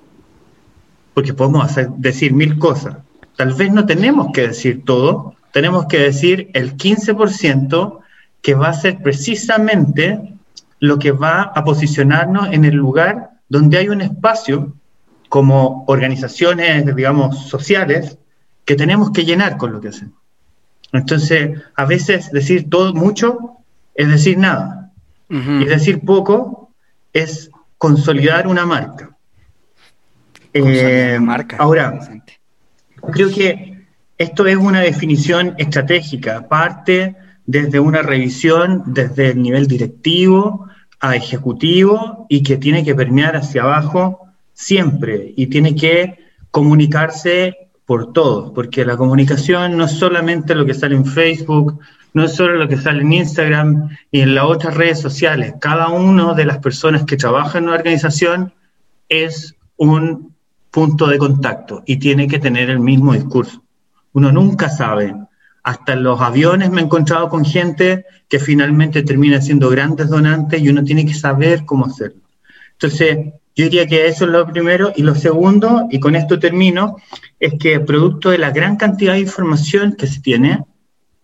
Porque 1.14 1.34
podemos 1.34 1.66
hacer, 1.66 1.90
decir 1.98 2.34
mil 2.34 2.58
cosas. 2.60 2.98
Tal 3.36 3.54
vez 3.54 3.72
no 3.74 3.86
tenemos 3.86 4.32
que 4.32 4.48
decir 4.48 4.86
todo, 4.86 5.36
tenemos 5.52 5.88
que 5.88 6.00
decir 6.00 6.50
el 6.54 6.78
15% 6.78 8.00
que 8.42 8.54
va 8.54 8.70
a 8.70 8.74
ser 8.74 9.02
precisamente 9.02 10.34
lo 10.80 10.98
que 10.98 11.12
va 11.12 11.42
a 11.42 11.64
posicionarnos 11.66 12.54
en 12.54 12.64
el 12.64 12.76
lugar 12.76 13.32
donde 13.50 13.80
hay 13.80 13.90
un 13.90 14.02
espacio 14.02 14.74
como 15.28 15.84
organizaciones, 15.88 16.96
digamos, 16.96 17.48
sociales, 17.50 18.19
que 18.70 18.76
tenemos 18.76 19.10
que 19.10 19.26
llenar 19.26 19.58
con 19.58 19.72
lo 19.72 19.82
que 19.82 19.88
hacemos. 19.88 20.14
Entonces, 20.92 21.60
a 21.76 21.86
veces 21.86 22.32
decir 22.32 22.70
todo 22.70 22.94
mucho 22.94 23.58
es 23.96 24.08
decir 24.08 24.38
nada. 24.38 24.92
Y 25.28 25.66
decir 25.66 26.02
poco 26.02 26.72
es 27.12 27.50
consolidar 27.80 28.46
una 28.46 28.68
marca. 28.68 29.18
Eh, 30.54 31.18
marca. 31.20 31.58
Ahora, 31.58 32.00
creo 33.12 33.32
que 33.32 33.88
esto 34.20 34.46
es 34.46 34.58
una 34.58 34.82
definición 34.82 35.56
estratégica, 35.58 36.48
parte 36.48 37.16
desde 37.48 37.80
una 37.80 38.04
revisión 38.04 38.84
desde 38.86 39.30
el 39.30 39.42
nivel 39.42 39.66
directivo 39.66 40.68
a 41.00 41.16
ejecutivo 41.16 42.28
y 42.30 42.44
que 42.44 42.58
tiene 42.58 42.86
que 42.86 42.94
permear 42.94 43.36
hacia 43.36 43.64
abajo 43.64 44.28
siempre 44.54 45.34
y 45.36 45.48
tiene 45.48 45.76
que 45.76 46.20
comunicarse 46.52 47.69
por 47.90 48.14
todo, 48.14 48.54
porque 48.54 48.86
la 48.86 48.98
comunicación 48.98 49.76
no 49.76 49.86
es 49.86 49.94
solamente 49.94 50.54
lo 50.54 50.64
que 50.64 50.76
sale 50.76 50.96
en 50.96 51.08
Facebook, 51.08 51.80
no 52.14 52.24
es 52.24 52.36
solo 52.36 52.54
lo 52.54 52.68
que 52.68 52.78
sale 52.78 53.02
en 53.02 53.12
Instagram 53.12 53.90
y 54.12 54.20
en 54.20 54.36
las 54.36 54.44
otras 54.46 54.76
redes 54.76 55.00
sociales. 55.02 55.56
Cada 55.60 55.88
una 55.88 56.36
de 56.36 56.46
las 56.46 56.60
personas 56.60 57.04
que 57.06 57.18
trabajan 57.18 57.64
en 57.64 57.70
una 57.70 57.78
organización 57.78 58.54
es 59.10 59.56
un 59.78 60.36
punto 60.70 61.08
de 61.08 61.18
contacto 61.18 61.82
y 61.88 61.98
tiene 61.98 62.28
que 62.28 62.38
tener 62.38 62.70
el 62.70 62.80
mismo 62.80 63.14
discurso. 63.14 63.64
Uno 64.14 64.32
nunca 64.32 64.70
sabe. 64.70 65.16
Hasta 65.64 65.94
en 65.94 66.04
los 66.04 66.22
aviones 66.22 66.70
me 66.70 66.82
he 66.82 66.84
encontrado 66.84 67.28
con 67.28 67.44
gente 67.44 68.06
que 68.28 68.38
finalmente 68.38 69.02
termina 69.02 69.42
siendo 69.42 69.68
grandes 69.68 70.10
donantes 70.10 70.62
y 70.62 70.70
uno 70.70 70.84
tiene 70.84 71.08
que 71.08 71.16
saber 71.16 71.66
cómo 71.66 71.88
hacerlo. 71.88 72.22
Entonces, 72.74 73.34
yo 73.60 73.66
diría 73.66 73.88
que 73.88 74.08
eso 74.08 74.24
es 74.24 74.32
lo 74.32 74.48
primero. 74.48 74.94
Y 74.96 75.04
lo 75.04 75.16
segundo, 75.16 75.90
y 75.92 76.00
con 76.00 76.16
esto 76.16 76.40
termino, 76.40 76.96
es 77.42 77.56
que 77.60 77.82
producto 77.82 78.30
de 78.30 78.38
la 78.38 78.52
gran 78.52 78.78
cantidad 78.78 79.14
de 79.14 79.20
información 79.20 79.98
que 79.98 80.08
se 80.08 80.22
tiene 80.22 80.64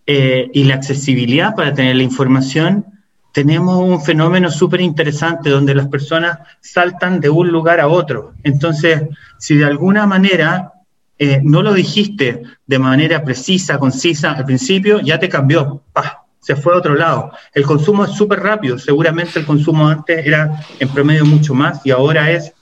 eh, 0.06 0.50
y 0.52 0.64
la 0.64 0.74
accesibilidad 0.74 1.54
para 1.54 1.72
tener 1.72 1.96
la 1.96 2.02
información, 2.02 2.84
tenemos 3.32 3.78
un 3.78 4.02
fenómeno 4.02 4.50
súper 4.50 4.82
interesante 4.82 5.48
donde 5.48 5.74
las 5.74 5.88
personas 5.88 6.40
saltan 6.60 7.20
de 7.20 7.30
un 7.30 7.48
lugar 7.48 7.80
a 7.80 7.88
otro. 7.88 8.34
Entonces, 8.42 9.04
si 9.38 9.56
de 9.56 9.64
alguna 9.64 10.06
manera 10.06 10.74
eh, 11.18 11.40
no 11.42 11.62
lo 11.62 11.72
dijiste 11.72 12.42
de 12.66 12.78
manera 12.78 13.24
precisa, 13.24 13.78
concisa 13.78 14.32
al 14.32 14.44
principio, 14.44 15.00
ya 15.00 15.18
te 15.18 15.30
cambió. 15.30 15.82
¡Pah! 15.94 16.25
Se 16.46 16.54
fue 16.54 16.74
a 16.74 16.76
otro 16.76 16.94
lado. 16.94 17.32
El 17.52 17.64
consumo 17.64 18.04
es 18.04 18.12
súper 18.12 18.38
rápido, 18.38 18.78
seguramente 18.78 19.40
el 19.40 19.44
consumo 19.44 19.88
antes 19.88 20.24
era 20.24 20.64
en 20.78 20.88
promedio 20.88 21.24
mucho 21.24 21.54
más 21.54 21.84
y 21.84 21.90
ahora 21.90 22.30
es 22.30 22.52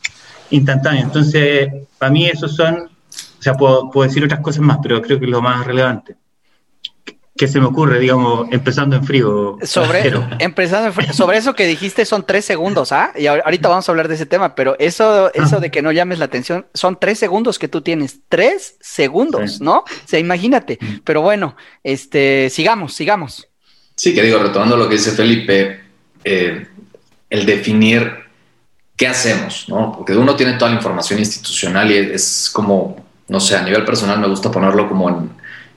instantáneo. 0.48 1.02
Entonces, 1.02 1.70
para 1.98 2.10
mí 2.10 2.26
esos 2.26 2.56
son, 2.56 2.76
o 2.76 3.42
sea, 3.42 3.52
puedo, 3.52 3.90
decir 4.02 4.24
otras 4.24 4.40
cosas 4.40 4.62
más, 4.62 4.78
pero 4.82 5.02
creo 5.02 5.18
que 5.18 5.26
es 5.26 5.30
lo 5.30 5.42
más 5.42 5.66
relevante. 5.66 6.16
¿Qué 7.36 7.46
se 7.46 7.60
me 7.60 7.66
ocurre, 7.66 7.98
digamos, 7.98 8.48
empezando 8.52 8.96
en 8.96 9.04
frío? 9.04 9.58
Sobre, 9.64 10.10
empezando 10.38 11.02
sobre 11.12 11.36
eso 11.36 11.52
que 11.54 11.66
dijiste 11.66 12.06
son 12.06 12.24
tres 12.24 12.46
segundos, 12.46 12.90
¿ah? 12.90 13.12
Y 13.14 13.26
ahorita 13.26 13.68
vamos 13.68 13.86
a 13.86 13.92
hablar 13.92 14.08
de 14.08 14.14
ese 14.14 14.24
tema, 14.24 14.54
pero 14.54 14.76
eso, 14.78 15.30
eso 15.34 15.60
de 15.60 15.70
que 15.70 15.82
no 15.82 15.92
llames 15.92 16.20
la 16.20 16.24
atención, 16.24 16.68
son 16.72 16.98
tres 16.98 17.18
segundos 17.18 17.58
que 17.58 17.68
tú 17.68 17.82
tienes, 17.82 18.20
tres 18.30 18.78
segundos, 18.80 19.60
¿no? 19.60 19.80
O 19.80 20.06
sea, 20.06 20.18
imagínate. 20.18 20.78
Mm. 20.80 21.00
Pero 21.04 21.20
bueno, 21.20 21.54
este, 21.82 22.48
sigamos, 22.48 22.94
sigamos. 22.94 23.50
Sí, 23.96 24.14
que 24.14 24.22
digo, 24.22 24.38
retomando 24.38 24.76
lo 24.76 24.88
que 24.88 24.96
dice 24.96 25.12
Felipe, 25.12 25.80
eh, 26.24 26.66
el 27.30 27.46
definir 27.46 28.24
qué 28.96 29.06
hacemos, 29.06 29.68
¿no? 29.68 29.92
Porque 29.92 30.16
uno 30.16 30.36
tiene 30.36 30.54
toda 30.54 30.70
la 30.70 30.76
información 30.76 31.18
institucional 31.18 31.90
y 31.90 31.96
es 31.96 32.50
como, 32.52 33.04
no 33.28 33.40
sé, 33.40 33.56
a 33.56 33.62
nivel 33.62 33.84
personal 33.84 34.18
me 34.18 34.28
gusta 34.28 34.50
ponerlo 34.50 34.88
como 34.88 35.30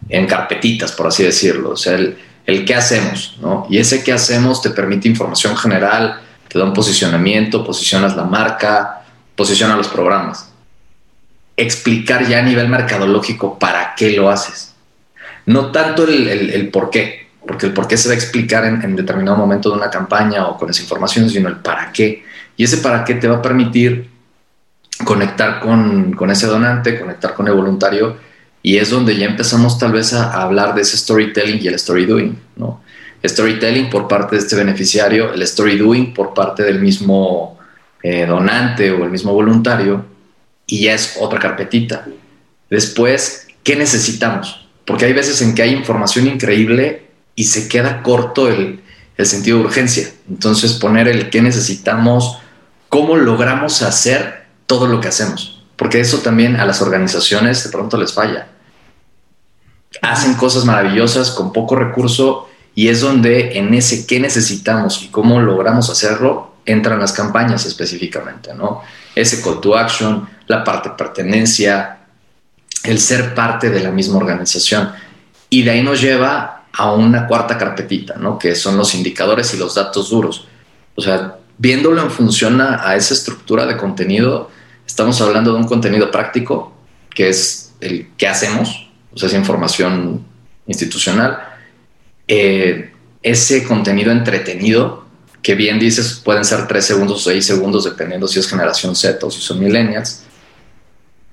en, 0.09 0.27
carpetitas, 0.27 0.91
por 0.91 1.07
así 1.07 1.23
decirlo, 1.23 1.71
o 1.71 1.77
sea, 1.77 1.95
el, 1.95 2.65
qué 2.65 2.75
hacemos, 2.75 3.37
¿no? 3.41 3.67
Y 3.69 3.77
ese 3.77 4.03
qué 4.03 4.13
hacemos 4.13 4.61
te 4.61 4.69
permite 4.69 5.07
información 5.07 5.57
general, 5.57 6.21
te 6.47 6.57
da 6.57 6.65
un 6.65 6.73
posicionamiento, 6.73 7.63
posicionas 7.63 8.15
la 8.15 8.23
marca, 8.23 9.03
posiciona 9.35 9.75
los 9.75 9.89
programas. 9.89 10.49
Explicar 11.57 12.27
ya 12.27 12.39
a 12.39 12.43
nivel 12.43 12.69
mercadológico 12.69 13.59
para 13.59 13.95
qué 13.95 14.11
lo 14.11 14.29
haces. 14.29 14.73
No 15.45 15.71
tanto 15.71 16.05
el, 16.05 16.27
el, 16.27 16.49
el 16.51 16.69
por 16.69 16.89
qué, 16.89 17.26
porque 17.47 17.67
el 17.67 17.73
por 17.73 17.87
qué 17.87 17.97
se 17.97 18.09
va 18.09 18.13
a 18.13 18.17
explicar 18.17 18.65
en, 18.65 18.95
determinado 18.95 19.37
momento 19.37 19.69
de 19.69 19.77
una 19.77 19.89
campaña 19.89 20.47
o 20.47 20.57
con 20.57 20.69
esa 20.69 20.81
información, 20.81 21.29
sino 21.29 21.47
el 21.47 21.57
para 21.57 21.91
qué. 21.91 22.23
Y 22.57 22.63
ese 22.63 22.77
para 22.77 23.03
qué 23.03 23.15
te 23.15 23.27
va 23.27 23.37
a 23.37 23.41
permitir 23.41 24.09
conectar 25.03 25.59
con, 25.59 26.13
con 26.13 26.29
ese 26.29 26.47
donante, 26.47 26.99
conectar 26.99 27.33
con 27.33 27.47
el 27.47 27.53
voluntario, 27.53 28.17
y 28.61 28.77
es 28.77 28.89
donde 28.89 29.15
ya 29.15 29.25
empezamos 29.27 29.79
tal 29.79 29.93
vez 29.93 30.13
a, 30.13 30.41
hablar 30.41 30.75
de 30.75 30.81
ese 30.81 30.97
storytelling 30.97 31.59
y 31.61 31.67
el 31.67 31.75
story 31.75 32.05
doing, 32.05 32.37
¿no? 32.57 32.81
Storytelling 33.23 33.89
por 33.89 34.07
parte 34.07 34.35
de 34.35 34.41
este 34.41 34.55
beneficiario, 34.55 35.33
el 35.33 35.41
story 35.43 35.77
doing 35.77 36.13
por 36.13 36.33
parte 36.33 36.63
del 36.63 36.79
mismo 36.79 37.57
eh, 38.03 38.25
donante 38.25 38.91
o 38.91 39.03
el 39.03 39.09
mismo 39.09 39.33
voluntario, 39.33 40.05
y 40.65 40.81
ya 40.81 40.93
es 40.93 41.17
otra 41.19 41.39
carpetita. 41.39 42.05
Después, 42.69 43.47
¿qué 43.63 43.75
necesitamos? 43.75 44.67
Porque 44.85 45.05
hay 45.05 45.13
veces 45.13 45.41
en 45.41 45.55
que 45.55 45.61
hay 45.61 45.71
información 45.71 46.27
increíble 46.27 47.06
y 47.37 47.43
se 47.45 47.69
queda 47.69 48.01
corto 48.01 48.49
el, 48.49 48.81
sentido 49.19 49.59
de 49.59 49.65
urgencia. 49.65 50.11
Entonces 50.27 50.73
poner 50.73 51.07
el 51.07 51.29
qué 51.29 51.41
necesitamos, 51.41 52.39
cómo 52.89 53.15
logramos 53.15 53.81
hacer 53.83 54.47
todo 54.65 54.87
lo 54.87 54.99
que 54.99 55.07
hacemos, 55.07 55.63
porque 55.77 56.01
eso 56.01 56.17
también 56.17 56.57
a 56.57 56.65
las 56.65 56.81
organizaciones 56.81 57.63
de 57.63 57.69
pronto 57.69 57.97
les 57.97 58.11
falla. 58.11 58.49
Hacen 60.01 60.33
cosas 60.33 60.65
maravillosas 60.65 61.31
con 61.31 61.53
poco 61.53 61.75
recurso 61.75 62.49
y 62.75 62.89
es 62.89 63.01
donde 63.01 63.57
en 63.57 63.73
ese 63.73 64.05
qué 64.05 64.19
necesitamos 64.19 65.03
y 65.03 65.07
cómo 65.07 65.39
logramos 65.39 65.89
hacerlo 65.89 66.55
entran 66.65 66.99
las 66.99 67.13
campañas 67.13 67.65
específicamente, 67.65 68.53
¿no? 68.53 68.81
Ese 69.15 69.41
call 69.41 69.61
to 69.61 69.77
action, 69.77 70.27
la 70.47 70.63
parte 70.63 70.89
pertenencia, 70.97 71.99
el 72.83 72.99
ser 72.99 73.33
parte 73.33 73.69
de 73.69 73.79
la 73.79 73.91
misma 73.91 74.17
organización. 74.17 74.91
Y 75.49 75.63
de 75.63 75.71
ahí 75.71 75.81
nos 75.81 76.01
lleva 76.01 76.56
a 76.77 76.93
una 76.93 77.25
cuarta 77.25 77.57
carpetita, 77.57 78.15
¿no? 78.17 78.37
Que 78.37 78.55
son 78.55 78.77
los 78.77 78.93
indicadores 78.93 79.53
y 79.53 79.57
los 79.57 79.73
datos 79.73 80.11
duros. 80.11 80.47
O 80.95 81.01
sea, 81.01 81.37
viéndolo 81.57 82.01
en 82.01 82.11
función 82.11 82.61
a, 82.61 82.95
esa 82.95 83.15
estructura 83.15 83.65
de 83.65 83.75
contenido, 83.77 84.51
estamos 84.85 85.19
hablando 85.19 85.53
de 85.53 85.57
un 85.57 85.65
contenido 85.65 86.11
práctico, 86.11 86.73
que 87.09 87.29
es 87.29 87.73
el 87.81 88.09
que 88.15 88.27
hacemos, 88.27 88.89
o 89.11 89.17
sea, 89.17 89.27
es 89.27 89.33
información 89.33 90.23
institucional. 90.67 91.39
Eh, 92.27 92.91
ese 93.23 93.63
contenido 93.63 94.11
entretenido, 94.11 95.05
que 95.41 95.55
bien 95.55 95.79
dices, 95.79 96.21
pueden 96.23 96.45
ser 96.45 96.67
tres 96.67 96.85
segundos 96.85 97.21
o 97.21 97.29
seis 97.31 97.43
segundos, 97.43 97.85
dependiendo 97.85 98.27
si 98.27 98.39
es 98.39 98.47
generación 98.47 98.95
Z 98.95 99.25
o 99.25 99.31
si 99.31 99.41
son 99.41 99.59
millennials. 99.59 100.23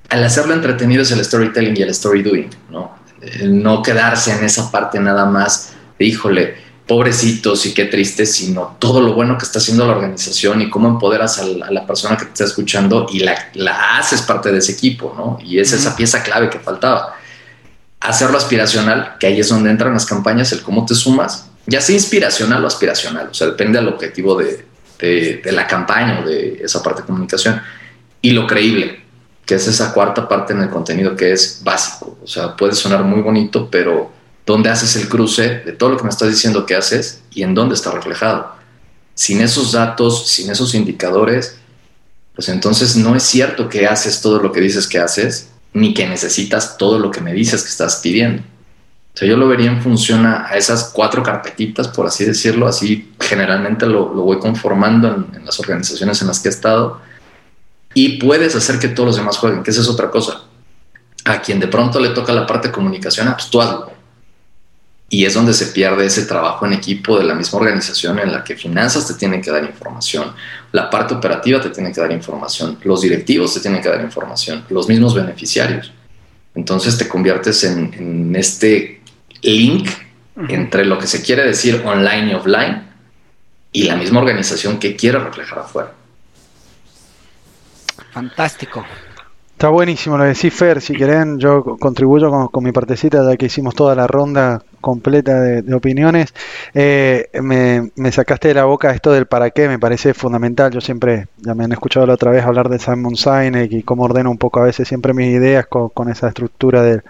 Al 0.08 0.24
hacerlo 0.24 0.54
entretenido 0.54 1.02
es 1.02 1.10
el 1.10 1.22
storytelling 1.22 1.76
y 1.76 1.82
el 1.82 1.90
story 1.90 2.22
doing, 2.22 2.48
¿no? 2.70 3.03
No 3.45 3.83
quedarse 3.83 4.33
en 4.33 4.45
esa 4.45 4.71
parte 4.71 5.00
nada 5.00 5.26
más 5.26 5.73
de, 5.99 6.04
híjole, 6.07 6.64
pobrecitos 6.87 7.64
y 7.66 7.73
qué 7.73 7.87
triste, 7.87 8.26
sino 8.26 8.76
todo 8.78 9.00
lo 9.00 9.14
bueno 9.14 9.38
que 9.38 9.45
está 9.45 9.59
haciendo 9.59 9.87
la 9.87 9.93
organización 9.93 10.61
y 10.61 10.69
cómo 10.69 10.88
empoderas 10.88 11.38
a 11.38 11.45
la, 11.47 11.87
persona 11.87 12.16
que 12.16 12.26
te 12.26 12.33
está 12.33 12.45
escuchando 12.45 13.07
y 13.11 13.21
la, 13.21 13.50
la, 13.54 13.99
haces 13.99 14.23
parte 14.23 14.52
de 14.52 14.59
ese 14.59 14.73
equipo, 14.73 15.14
¿no? 15.16 15.38
Y 15.43 15.59
es 15.59 15.73
esa 15.73 15.97
pieza 15.97 16.23
clave 16.23 16.50
que 16.50 16.59
faltaba. 16.59 17.16
Hacerlo 18.00 18.37
aspiracional, 18.37 19.16
que 19.19 19.28
ahí 19.28 19.40
es 19.40 19.49
donde 19.49 19.71
entran 19.71 19.95
las 19.95 20.04
campañas, 20.04 20.52
el 20.52 20.62
cómo 20.62 20.85
te 20.85 20.95
sumas, 20.95 21.49
ya 21.66 21.81
sea 21.81 21.95
inspiracional 21.95 22.62
o 22.62 22.66
aspiracional, 22.66 23.28
o 23.31 23.35
sea, 23.35 23.47
depende 23.47 23.78
del 23.78 23.88
objetivo 23.88 24.37
de, 24.37 24.66
de, 24.99 25.40
de 25.43 25.52
la 25.52 25.66
campaña 25.66 26.21
o 26.21 26.28
de 26.28 26.61
esa 26.62 26.83
parte 26.83 27.00
de 27.00 27.07
comunicación. 27.07 27.62
Y 28.21 28.33
lo 28.33 28.47
creíble, 28.47 29.03
que 29.46 29.56
es 29.56 29.66
esa 29.66 29.92
cuarta 29.92 30.28
parte 30.28 30.52
en 30.52 30.62
el 30.62 30.70
contenido 30.70 31.16
que 31.16 31.32
es 31.32 31.60
básico, 31.62 32.18
o 32.22 32.26
sea, 32.26 32.56
puede 32.56 32.74
sonar 32.74 33.04
muy 33.04 33.20
bonito, 33.20 33.68
pero 33.70 34.10
dónde 34.46 34.70
haces 34.70 34.96
el 34.96 35.08
cruce 35.08 35.60
de 35.60 35.72
todo 35.72 35.90
lo 35.90 35.96
que 35.96 36.04
me 36.04 36.10
estás 36.10 36.28
diciendo 36.28 36.66
que 36.66 36.74
haces 36.74 37.22
y 37.32 37.42
en 37.42 37.54
dónde 37.54 37.74
está 37.74 37.90
reflejado. 37.90 38.54
Sin 39.14 39.40
esos 39.40 39.72
datos, 39.72 40.28
sin 40.28 40.50
esos 40.50 40.74
indicadores, 40.74 41.56
pues 42.34 42.48
entonces 42.48 42.96
no 42.96 43.14
es 43.14 43.22
cierto 43.22 43.68
que 43.68 43.86
haces 43.86 44.20
todo 44.20 44.40
lo 44.40 44.52
que 44.52 44.60
dices 44.60 44.86
que 44.86 44.98
haces, 44.98 45.50
ni 45.72 45.94
que 45.94 46.06
necesitas 46.06 46.76
todo 46.76 46.98
lo 46.98 47.10
que 47.10 47.20
me 47.20 47.32
dices 47.32 47.62
que 47.62 47.68
estás 47.68 47.96
pidiendo. 47.96 48.42
O 48.42 49.16
sea, 49.16 49.28
yo 49.28 49.36
lo 49.36 49.46
vería 49.46 49.70
en 49.70 49.80
función 49.80 50.26
a, 50.26 50.48
esas 50.54 50.90
cuatro 50.92 51.22
carpetitas, 51.22 51.86
por 51.86 52.06
así 52.06 52.24
decirlo, 52.24 52.66
así 52.66 53.12
generalmente 53.20 53.86
lo, 53.86 54.08
voy 54.08 54.40
conformando 54.40 55.26
en, 55.32 55.44
las 55.44 55.60
organizaciones 55.60 56.20
en 56.20 56.28
las 56.28 56.40
que 56.40 56.48
he 56.48 56.50
estado, 56.50 57.00
y 57.94 58.18
puedes 58.18 58.54
hacer 58.54 58.78
que 58.78 58.88
todos 58.88 59.08
los 59.08 59.16
demás 59.16 59.38
jueguen, 59.38 59.62
que 59.62 59.70
esa 59.70 59.80
es 59.80 59.88
otra 59.88 60.10
cosa. 60.10 60.42
A 61.24 61.40
quien 61.40 61.58
de 61.58 61.68
pronto 61.68 61.98
le 62.00 62.10
toca 62.10 62.32
la 62.32 62.46
parte 62.46 62.68
de 62.68 62.74
comunicación, 62.74 63.28
ah, 63.28 63.36
pues 63.36 63.48
tú 63.48 63.62
hazlo 63.62 63.94
y 65.14 65.24
es 65.24 65.34
donde 65.34 65.52
se 65.52 65.66
pierde 65.66 66.06
ese 66.06 66.24
trabajo 66.24 66.66
en 66.66 66.72
equipo 66.72 67.16
de 67.16 67.24
la 67.24 67.34
misma 67.34 67.60
organización 67.60 68.18
en 68.18 68.32
la 68.32 68.42
que 68.42 68.56
finanzas 68.56 69.06
te 69.06 69.14
tienen 69.14 69.40
que 69.40 69.50
dar 69.50 69.62
información, 69.62 70.32
la 70.72 70.90
parte 70.90 71.14
operativa 71.14 71.60
te 71.60 71.70
tiene 71.70 71.92
que 71.92 72.00
dar 72.00 72.10
información, 72.10 72.78
los 72.82 73.02
directivos 73.02 73.54
te 73.54 73.60
tienen 73.60 73.80
que 73.80 73.88
dar 73.88 74.00
información, 74.00 74.64
los 74.70 74.88
mismos 74.88 75.14
beneficiarios. 75.14 75.92
Entonces 76.54 76.98
te 76.98 77.06
conviertes 77.06 77.62
en, 77.62 78.34
este 78.34 79.02
link 79.42 79.88
entre 80.48 80.84
lo 80.84 80.98
que 80.98 81.06
se 81.06 81.22
quiere 81.22 81.44
decir 81.44 81.82
online 81.84 82.32
y 82.32 82.34
offline 82.34 82.82
y 83.70 83.84
la 83.84 83.94
misma 83.94 84.20
organización 84.20 84.78
que 84.78 84.96
quiere 84.96 85.20
reflejar 85.20 85.60
afuera. 85.60 85.92
Fantástico. 88.14 88.85
Está 89.54 89.71
buenísimo 89.71 90.16
lo 90.16 90.23
de 90.23 90.35
Fer. 90.35 90.80
Si 90.80 90.94
quieren, 90.94 91.40
yo 91.40 91.64
contribuyo 91.80 92.30
con, 92.49 92.62
mi 92.62 92.71
partecita, 92.71 93.28
ya 93.28 93.37
que 93.37 93.47
hicimos 93.47 93.75
toda 93.75 93.97
la 93.97 94.06
ronda 94.06 94.62
completa 94.80 95.40
de, 95.40 95.75
opiniones. 95.75 96.33
Eh, 96.75 97.28
me, 97.42 98.12
sacaste 98.12 98.49
de 98.49 98.54
la 98.54 98.66
boca 98.66 98.92
esto 98.92 99.11
del 99.11 99.26
para 99.26 99.50
qué, 99.50 99.68
me 99.68 99.80
parece 99.80 100.14
fundamental. 100.14 100.71
Yo 100.71 100.80
siempre, 100.80 101.26
ya 101.38 101.56
me 101.56 101.64
han 101.64 101.73
escuchado 101.73 102.06
la 102.06 102.14
otra 102.14 102.30
vez 102.30 102.44
hablar 102.44 102.68
de 102.68 102.78
Simon 102.78 103.16
Sinek 103.16 103.73
y 103.73 103.83
cómo 103.83 104.04
ordeno 104.04 104.31
un 104.31 104.38
poco 104.38 104.61
a 104.61 104.64
veces 104.64 104.87
siempre 104.87 105.12
mis 105.12 105.35
ideas 105.35 105.66
con, 105.66 105.88
con 105.88 106.09
esa 106.09 106.29
estructura 106.29 106.83
del, 106.83 107.03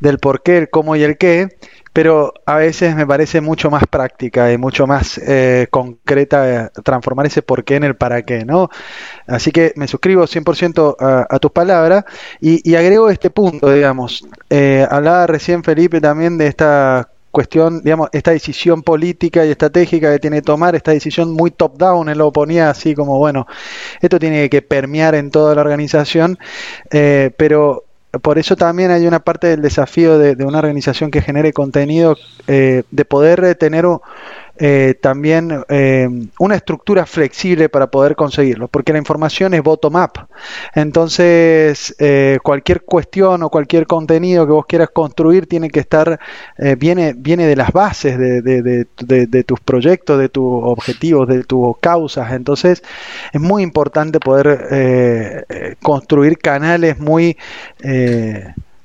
del 0.00 0.18
por 0.18 0.42
qué, 0.42 0.56
el 0.56 0.70
cómo 0.70 0.96
y 0.96 1.02
el 1.02 1.18
qué 1.18 1.58
pero 1.92 2.32
a 2.46 2.56
veces 2.56 2.96
me 2.96 3.06
parece 3.06 3.40
mucho 3.40 3.70
más 3.70 3.84
práctica 3.86 4.52
y 4.52 4.58
mucho 4.58 4.86
más 4.86 5.18
eh, 5.18 5.66
concreta 5.70 6.70
transformar 6.82 7.26
ese 7.26 7.42
por 7.42 7.64
qué 7.64 7.76
en 7.76 7.84
el 7.84 7.96
para 7.96 8.22
qué, 8.22 8.44
¿no? 8.44 8.70
Así 9.26 9.52
que 9.52 9.72
me 9.76 9.86
suscribo 9.86 10.24
100% 10.24 10.96
a, 10.98 11.26
a, 11.28 11.38
tus 11.38 11.50
palabras 11.50 12.04
y, 12.40 12.74
agrego 12.74 13.10
este 13.10 13.30
punto, 13.30 13.70
digamos. 13.70 14.26
Eh, 14.48 14.86
hablaba 14.90 15.26
recién 15.26 15.62
Felipe 15.62 16.00
también 16.00 16.38
de 16.38 16.46
esta 16.46 17.08
cuestión, 17.32 17.82
digamos, 17.82 18.08
esta 18.12 18.30
decisión 18.30 18.82
política 18.82 19.44
y 19.44 19.50
estratégica 19.50 20.12
que 20.12 20.18
tiene 20.18 20.36
que 20.36 20.42
tomar, 20.42 20.76
esta 20.76 20.92
decisión 20.92 21.32
muy 21.32 21.50
top-down, 21.50 22.08
él 22.08 22.18
lo 22.18 22.30
ponía 22.30 22.70
así 22.70 22.94
como, 22.94 23.18
bueno, 23.18 23.46
esto 24.00 24.18
tiene 24.18 24.48
que 24.48 24.62
permear 24.62 25.14
en 25.14 25.30
toda 25.30 25.54
la 25.54 25.62
organización, 25.62 26.38
eh, 26.90 27.30
pero 27.36 27.84
por 28.20 28.38
eso 28.38 28.56
también 28.56 28.90
hay 28.90 29.06
una 29.06 29.20
parte 29.20 29.46
del 29.46 29.62
desafío 29.62 30.18
de, 30.18 30.44
una 30.44 30.58
organización 30.58 31.10
que 31.10 31.22
genere 31.22 31.52
contenido, 31.52 32.16
eh, 32.46 32.82
de 32.90 33.04
poder 33.04 33.54
tener 33.54 33.86
eh, 34.58 34.94
también 35.00 35.64
eh, 35.70 36.08
una 36.38 36.54
estructura 36.54 37.06
flexible 37.06 37.70
para 37.70 37.86
poder 37.86 38.14
conseguirlo, 38.14 38.68
porque 38.68 38.92
la 38.92 38.98
información 38.98 39.54
es 39.54 39.62
bottom-up. 39.62 40.26
Entonces, 40.74 41.94
eh, 41.98 42.38
cualquier 42.42 42.82
cuestión 42.82 43.42
o 43.42 43.48
cualquier 43.48 43.86
contenido 43.86 44.46
que 44.46 44.52
vos 44.52 44.66
quieras 44.66 44.90
construir 44.90 45.46
tiene 45.46 45.70
que 45.70 45.80
estar, 45.80 46.20
viene, 46.78 47.14
viene 47.16 47.46
de 47.46 47.56
las 47.56 47.72
bases 47.72 48.18
de, 48.18 48.42
de, 48.42 49.44
tus 49.44 49.60
proyectos, 49.60 50.18
de 50.18 50.28
tus 50.28 50.62
objetivos, 50.64 51.28
de 51.28 51.44
tus 51.44 51.78
causas. 51.78 52.32
Entonces, 52.32 52.82
es 53.32 53.40
muy 53.40 53.62
importante 53.62 54.20
poder 54.20 55.46
construir 55.82 56.38
canales 56.38 56.98
muy 56.98 57.36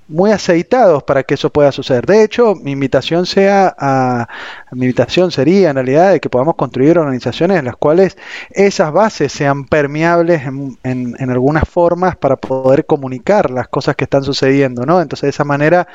muy 0.07 0.31
aceitados 0.31 1.03
para 1.03 1.23
que 1.23 1.33
eso 1.33 1.49
pueda 1.49 1.71
suceder. 1.71 2.05
De 2.05 2.23
hecho, 2.23 2.55
mi 2.55 2.71
invitación 2.71 3.25
sea 3.25 3.75
a, 3.77 4.27
mi 4.71 4.85
invitación 4.85 5.31
sería 5.31 5.69
en 5.69 5.75
realidad 5.75 6.11
de 6.11 6.19
que 6.19 6.29
podamos 6.29 6.55
construir 6.55 6.97
organizaciones 6.97 7.59
en 7.59 7.65
las 7.65 7.75
cuales 7.75 8.17
esas 8.51 8.93
bases 8.93 9.31
sean 9.31 9.65
permeables 9.65 10.43
en, 10.43 10.77
en, 10.83 11.29
algunas 11.29 11.67
formas 11.67 12.15
para 12.15 12.37
poder 12.37 12.85
comunicar 12.85 13.51
las 13.51 13.67
cosas 13.67 13.95
que 13.95 14.05
están 14.05 14.23
sucediendo, 14.23 14.85
¿no? 14.85 15.01
Entonces 15.01 15.23
de 15.23 15.29
esa 15.31 15.43
manera, 15.43 15.87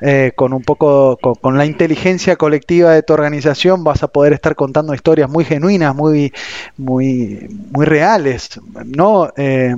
eh, 0.00 0.32
con 0.34 0.52
un 0.54 0.62
poco, 0.62 1.18
con, 1.18 1.58
la 1.58 1.66
inteligencia 1.66 2.36
colectiva 2.36 2.92
de 2.92 3.02
tu 3.02 3.12
organización, 3.12 3.84
vas 3.84 4.02
a 4.02 4.08
poder 4.08 4.32
estar 4.32 4.54
contando 4.54 4.94
historias 4.94 5.28
muy 5.28 5.44
genuinas, 5.44 5.94
muy, 5.94 6.32
muy, 6.78 7.48
muy 7.70 7.84
reales, 7.84 8.58
¿no? 8.86 9.30
Eh, 9.36 9.76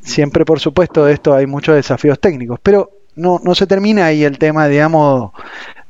siempre, 0.00 0.44
por 0.44 0.60
supuesto, 0.60 1.04
de 1.04 1.14
esto 1.14 1.34
hay 1.34 1.46
muchos 1.46 1.74
desafíos 1.74 2.20
técnicos, 2.20 2.60
pero 2.62 2.99
no, 3.16 3.40
no 3.42 3.54
se 3.54 3.66
termina 3.66 4.06
ahí 4.06 4.24
el 4.24 4.38
tema, 4.38 4.68
digamos, 4.68 5.32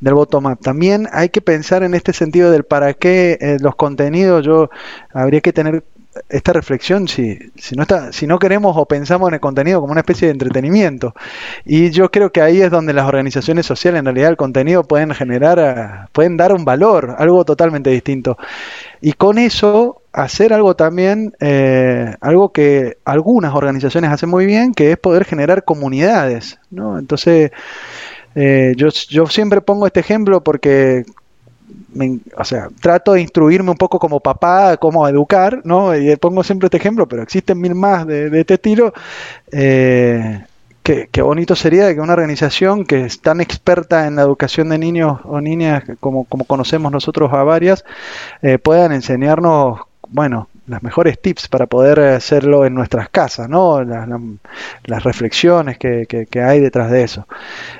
del 0.00 0.14
bottom-up. 0.14 0.59
También 0.61 1.09
hay 1.12 1.28
que 1.28 1.40
pensar 1.40 1.83
en 1.83 1.94
este 1.94 2.12
sentido 2.12 2.50
del 2.50 2.64
para 2.64 2.94
qué 2.94 3.38
eh, 3.40 3.56
los 3.61 3.76
contenidos. 3.76 4.44
Yo 4.44 4.70
habría 5.12 5.40
que 5.40 5.52
tener 5.52 5.85
esta 6.28 6.52
reflexión 6.52 7.06
si, 7.06 7.38
si, 7.56 7.76
no 7.76 7.83
está, 7.83 8.12
si 8.12 8.26
no 8.26 8.38
queremos 8.38 8.76
o 8.76 8.85
pensamos 8.85 9.28
en 9.28 9.35
el 9.35 9.40
contenido 9.40 9.80
como 9.80 9.92
una 9.92 10.00
especie 10.00 10.26
de 10.26 10.33
entretenimiento. 10.33 11.14
Y 11.64 11.90
yo 11.90 12.11
creo 12.11 12.33
que 12.33 12.42
ahí 12.42 12.61
es 12.61 12.70
donde 12.70 12.92
las 12.92 13.06
organizaciones 13.06 13.66
sociales, 13.66 14.00
en 14.00 14.06
realidad, 14.06 14.30
el 14.30 14.37
contenido 14.37 14.85
pueden 14.85 15.14
generar, 15.14 15.59
eh, 15.59 16.09
pueden 16.12 16.37
dar 16.37 16.52
un 16.52 16.64
valor, 16.64 17.14
algo 17.18 17.44
totalmente 17.44 17.90
distinto. 17.90 18.37
Y 19.00 19.12
con 19.12 19.38
eso 19.38 20.00
hacer 20.12 20.53
algo 20.53 20.75
también, 20.75 21.35
eh, 21.40 22.14
algo 22.20 22.51
que 22.53 22.99
algunas 23.05 23.55
organizaciones 23.55 24.11
hacen 24.11 24.29
muy 24.29 24.46
bien, 24.46 24.75
que 24.75 24.92
es 24.92 24.99
poder 24.99 25.25
generar 25.25 25.64
comunidades, 25.64 26.59
¿no? 26.70 26.99
Entonces, 26.99 27.53
eh, 28.35 28.75
yo, 28.77 28.88
yo 29.09 29.27
siempre 29.27 29.61
pongo 29.61 29.87
este 29.87 30.01
ejemplo 30.01 30.42
porque 30.42 31.05
o 32.37 32.44
sea, 32.44 32.68
trato 32.81 33.12
de 33.12 33.20
instruirme 33.20 33.70
un 33.70 33.77
poco 33.77 33.99
como 33.99 34.20
papá, 34.20 34.77
cómo 34.77 35.07
educar, 35.09 35.61
¿no? 35.64 35.96
Y 35.96 36.14
pongo 36.16 36.42
siempre 36.42 36.66
este 36.66 36.77
ejemplo, 36.77 37.07
pero 37.09 37.23
existen 37.23 37.61
mil 37.61 37.75
más 37.75 38.07
de, 38.07 38.31
de 38.31 38.40
este 38.40 38.55
estilo. 38.55 38.92
Eh, 39.53 40.44
qué, 40.83 41.23
bonito 41.23 41.55
sería 41.55 41.92
que 41.94 42.01
una 42.01 42.12
organización 42.14 42.85
que 42.85 43.03
es 43.03 43.20
tan 43.20 43.40
experta 43.40 44.07
en 44.07 44.16
la 44.16 44.23
educación 44.23 44.68
de 44.70 44.79
niños 44.79 45.20
o 45.25 45.40
niñas 45.40 45.85
como, 46.01 46.25
como 46.25 46.44
conocemos 46.44 46.90
nosotros 46.90 47.33
a 47.33 47.44
varias, 47.44 47.85
puedan 48.62 48.92
enseñarnos, 48.92 49.81
bueno, 50.12 50.49
las 50.66 50.83
mejores 50.83 51.20
tips 51.20 51.49
para 51.49 51.66
poder 51.66 52.01
hacerlo 52.01 52.64
en 52.64 52.75
nuestras 52.75 53.09
casas, 53.09 53.49
¿no? 53.49 53.83
Las, 53.83 55.05
reflexiones 55.05 55.79
que, 55.79 56.07
que, 56.07 56.42
hay 56.42 56.61
detrás 56.61 56.90
de 56.90 57.03
eso. 57.03 57.27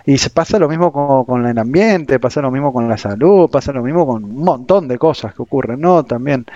Y 0.07 0.19
se 0.19 0.31
pasa 0.31 0.59
lo 0.59 0.69
mismo 0.69 0.93
con, 1.25 1.47
el 1.47 1.59
ambiente, 1.59 2.19
pasa 2.19 2.41
lo 2.41 2.51
mismo 2.51 2.73
con 2.73 2.89
la 2.89 2.97
salud, 2.97 3.51
pasa 3.51 3.73
lo 3.73 3.83
mismo 3.83 4.07
con 4.07 4.25
un 4.25 4.45
montón 4.45 4.89
de 4.89 4.99
cosas 4.99 5.35
que 5.35 5.43
ocurren, 5.43 5.81
¿no? 5.81 6.05
También. 6.05 6.47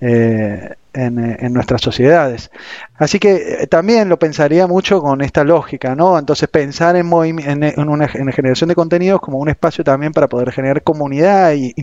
Eh, 0.00 0.74
en, 0.94 1.52
nuestras 1.52 1.80
sociedades. 1.80 2.50
Así 2.96 3.18
que 3.18 3.62
eh, 3.62 3.66
también 3.66 4.08
lo 4.08 4.18
pensaría 4.18 4.66
mucho 4.66 5.00
con 5.00 5.20
esta 5.22 5.44
lógica, 5.44 5.94
¿no? 5.94 6.18
Entonces 6.18 6.48
pensar 6.48 6.96
en, 6.96 7.10
en, 7.40 7.88
una 7.88 8.08
generación 8.08 8.68
de 8.68 8.74
contenidos 8.74 9.20
como 9.20 9.38
un 9.38 9.48
espacio 9.48 9.84
también 9.84 10.12
para 10.12 10.28
poder 10.28 10.52
generar 10.52 10.82
comunidad 10.82 11.52
y, 11.54 11.74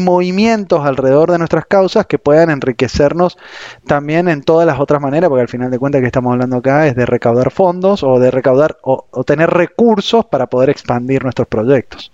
movimientos 0.00 0.84
alrededor 0.84 1.30
de 1.30 1.38
nuestras 1.38 1.66
causas 1.66 2.06
que 2.06 2.18
puedan 2.18 2.50
enriquecernos 2.50 3.38
también 3.86 4.28
en 4.28 4.42
todas 4.42 4.66
las 4.66 4.80
otras 4.80 5.00
maneras, 5.00 5.28
porque 5.28 5.42
al 5.42 5.48
final 5.48 5.70
de 5.70 5.78
cuentas 5.78 6.00
que 6.00 6.06
estamos 6.06 6.32
hablando 6.32 6.56
acá 6.56 6.86
es 6.86 6.94
de 6.94 7.06
recaudar 7.06 7.50
fondos 7.50 8.02
o 8.02 8.18
de 8.18 8.30
recaudar 8.30 8.76
o, 8.82 9.06
tener 9.24 9.50
recursos 9.50 10.26
para 10.26 10.46
poder 10.46 10.70
expandir 10.70 11.22
nuestros 11.22 11.48
proyectos. 11.48 12.10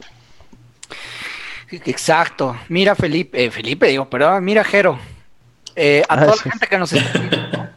Exacto. 1.70 2.56
Mira, 2.68 2.94
Felipe, 2.94 3.44
eh, 3.44 3.50
Felipe, 3.50 3.86
digo, 3.86 4.08
perdón, 4.08 4.44
mira, 4.44 4.64
Jero. 4.64 4.98
Eh, 5.82 6.02
a 6.10 6.12
ah, 6.12 6.16
toda 6.20 6.36
la 6.36 6.42
gente 6.42 6.66
que 6.66 6.78
nos 6.78 6.92
está 6.92 7.69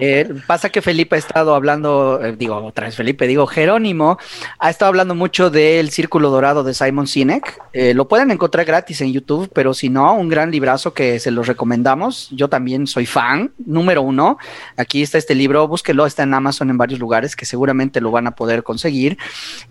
eh, 0.00 0.28
pasa 0.46 0.70
que 0.70 0.82
Felipe 0.82 1.16
ha 1.16 1.18
estado 1.18 1.54
hablando, 1.54 2.20
eh, 2.22 2.34
digo, 2.36 2.56
otra 2.56 2.86
vez 2.86 2.96
Felipe, 2.96 3.26
digo, 3.26 3.46
Jerónimo 3.46 4.18
ha 4.58 4.70
estado 4.70 4.88
hablando 4.88 5.14
mucho 5.14 5.50
del 5.50 5.90
Círculo 5.90 6.30
Dorado 6.30 6.64
de 6.64 6.74
Simon 6.74 7.06
Sinek. 7.06 7.60
Eh, 7.72 7.94
lo 7.94 8.08
pueden 8.08 8.30
encontrar 8.30 8.64
gratis 8.64 9.00
en 9.00 9.12
YouTube, 9.12 9.50
pero 9.54 9.74
si 9.74 9.88
no, 9.88 10.14
un 10.14 10.28
gran 10.28 10.50
librazo 10.50 10.94
que 10.94 11.18
se 11.18 11.30
los 11.30 11.46
recomendamos. 11.46 12.28
Yo 12.30 12.48
también 12.48 12.86
soy 12.86 13.06
fan, 13.06 13.52
número 13.58 14.02
uno. 14.02 14.38
Aquí 14.76 15.02
está 15.02 15.18
este 15.18 15.34
libro, 15.34 15.68
búsquelo, 15.68 16.06
está 16.06 16.22
en 16.22 16.34
Amazon 16.34 16.70
en 16.70 16.78
varios 16.78 17.00
lugares 17.00 17.36
que 17.36 17.44
seguramente 17.44 18.00
lo 18.00 18.10
van 18.10 18.26
a 18.26 18.34
poder 18.34 18.62
conseguir. 18.62 19.18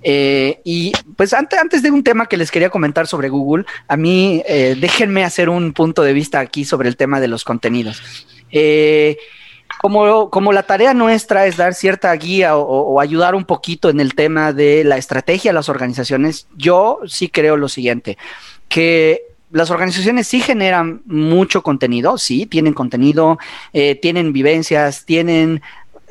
y 0.04 0.92
pues 1.15 1.34
antes, 1.34 1.60
antes 1.60 1.84
de 1.84 1.92
un 1.92 2.04
tema 2.04 2.28
que 2.28 2.38
les 2.38 2.52
quería 2.52 2.70
comentar 2.70 3.08
sobre 3.08 3.30
Google, 3.30 3.65
a 3.88 3.98
mí 3.98 4.44
déjenme 4.48 5.24
hacer 5.24 5.50
un 5.50 5.74
punto 5.74 6.04
de 6.04 6.13
vista 6.13 6.39
aquí 6.39 6.65
sobre 6.65 6.89
el 6.89 6.98
tema 6.98 7.20
de 7.20 7.28
los 7.28 7.44
contenidos. 7.44 8.02
Eh, 8.52 9.18
como, 9.80 10.30
como 10.30 10.52
la 10.52 10.63
tarea 10.63 10.94
nuestra 10.94 11.46
es 11.46 11.56
dar 11.56 11.74
cierta 11.74 12.13
guía 12.13 12.58
o, 12.58 13.00
ayudar 13.00 13.34
un 13.34 13.46
poquito 13.46 13.89
en 13.89 14.02
el 14.02 14.13
tema 14.13 14.52
de 14.52 14.84
la 14.84 14.98
estrategia 14.98 15.52
de 15.52 15.56
las 15.56 15.70
organizaciones, 15.70 16.48
yo 16.58 17.00
sí 17.08 17.30
creo 17.30 17.56
lo 17.56 17.70
siguiente, 17.70 18.18
que 18.68 19.24
las 19.52 19.72
organizaciones 19.72 20.28
sí 20.28 20.42
generan 20.42 21.02
mucho 21.06 21.63
contenido, 21.63 22.18
sí, 22.18 22.46
tienen 22.46 22.74
contenido, 22.74 23.39
eh, 23.72 23.96
tienen 23.96 24.34
vivencias, 24.34 25.06
tienen 25.06 25.62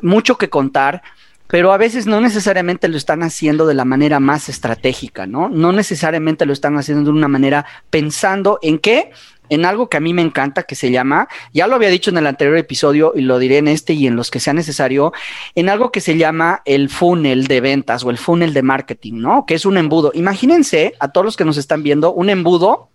mucho 0.00 0.38
que 0.38 0.48
contar, 0.48 1.02
pero 1.48 1.72
a 1.72 1.78
veces 1.78 2.06
no 2.06 2.20
necesariamente 2.20 2.88
lo 2.88 2.96
están 2.96 3.22
haciendo 3.22 3.66
de 3.66 3.74
la 3.74 3.84
manera 3.84 4.20
más 4.20 4.48
estratégica, 4.48 5.26
¿no? 5.26 5.48
No 5.48 5.72
necesariamente 5.72 6.46
lo 6.46 6.52
están 6.52 6.76
haciendo 6.76 7.11
de 7.11 7.18
una 7.18 7.28
manera 7.28 7.66
pensando 7.90 8.58
en 8.62 8.78
qué, 8.78 9.11
en 9.48 9.64
algo 9.64 9.88
que 9.88 9.96
a 9.96 10.00
mí 10.00 10.12
me 10.12 10.22
encanta, 10.22 10.64
que 10.64 10.74
se 10.74 10.90
llama, 10.90 11.26
ya 11.54 11.66
lo 11.66 11.74
había 11.74 11.88
dicho 11.88 12.11
en 12.11 12.18
el 12.18 12.26
anterior 12.26 12.58
episodio 12.58 13.12
y 13.16 13.22
lo 13.22 13.38
diré 13.38 13.58
en 13.58 13.68
este 13.68 13.94
y 13.94 14.06
en 14.06 14.14
los 14.14 14.30
que 14.30 14.40
sea 14.40 14.52
necesario, 14.52 15.12
en 15.54 15.70
algo 15.70 15.90
que 15.90 16.02
se 16.02 16.18
llama 16.18 16.61
el 16.66 16.90
funnel 16.90 17.46
de 17.46 17.61
ventas 17.62 18.04
o 18.04 18.11
el 18.11 18.18
funnel 18.18 18.52
de 18.52 18.62
marketing, 18.62 19.14
¿no? 19.14 19.46
Que 19.46 19.54
es 19.54 19.64
un 19.64 19.78
embudo. 19.78 20.12
Imagínense 20.14 20.94
a 21.00 21.12
todos 21.12 21.24
los 21.24 21.37
que 21.37 21.46
nos 21.46 21.56
están 21.56 21.82
viendo 21.82 22.12
un 22.12 22.28
embudo 22.28 22.90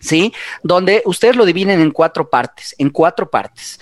¿sí? 0.00 0.32
Donde 0.62 1.02
ustedes 1.04 1.36
lo 1.36 1.44
dividen 1.44 1.80
en 1.80 1.92
cuatro 1.92 2.28
partes, 2.28 2.74
en 2.78 2.90
cuatro 2.90 3.30
partes. 3.30 3.78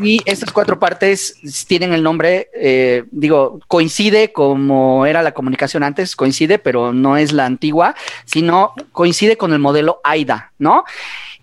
Y 0.00 0.20
estas 0.24 0.52
cuatro 0.52 0.78
partes 0.78 1.36
tienen 1.66 1.92
el 1.92 2.02
nombre, 2.02 2.48
eh, 2.54 3.04
digo, 3.10 3.60
coincide 3.66 4.32
como 4.32 5.06
era 5.06 5.22
la 5.22 5.32
comunicación 5.32 5.82
antes, 5.82 6.14
coincide, 6.14 6.58
pero 6.58 6.92
no 6.92 7.16
es 7.16 7.32
la 7.32 7.46
antigua, 7.46 7.94
sino 8.24 8.74
coincide 8.92 9.36
con 9.36 9.52
el 9.52 9.58
modelo 9.58 10.00
AIDA, 10.04 10.52
¿no? 10.58 10.84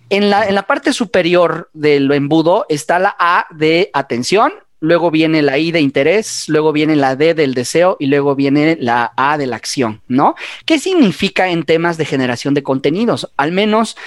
En 0.10 0.30
la, 0.30 0.48
en 0.48 0.56
la 0.56 0.64
parte 0.64 0.94
superior 0.94 1.70
del 1.74 2.10
embudo 2.12 2.66
está 2.70 3.00
la 3.00 3.16
A 3.20 3.48
de 3.50 3.90
atención, 3.94 4.54
luego 4.80 5.12
viene 5.12 5.42
la 5.42 5.58
I 5.58 5.72
de 5.72 5.82
interés, 5.82 6.46
luego 6.48 6.72
viene 6.72 6.96
la 6.96 7.16
D 7.16 7.34
del 7.34 7.54
deseo 7.54 7.98
y 8.00 8.08
luego 8.08 8.36
viene 8.36 8.78
la 8.80 9.14
A 9.16 9.38
de 9.38 9.48
la 9.48 9.56
acción, 9.56 10.02
¿no? 10.08 10.36
¿Qué 10.66 10.80
significa 10.80 11.50
en 11.50 11.64
temas 11.64 11.98
de 11.98 12.06
generación 12.06 12.54
de 12.54 12.64
contenidos? 12.64 13.32
Al 13.38 13.52
menos 13.52 13.98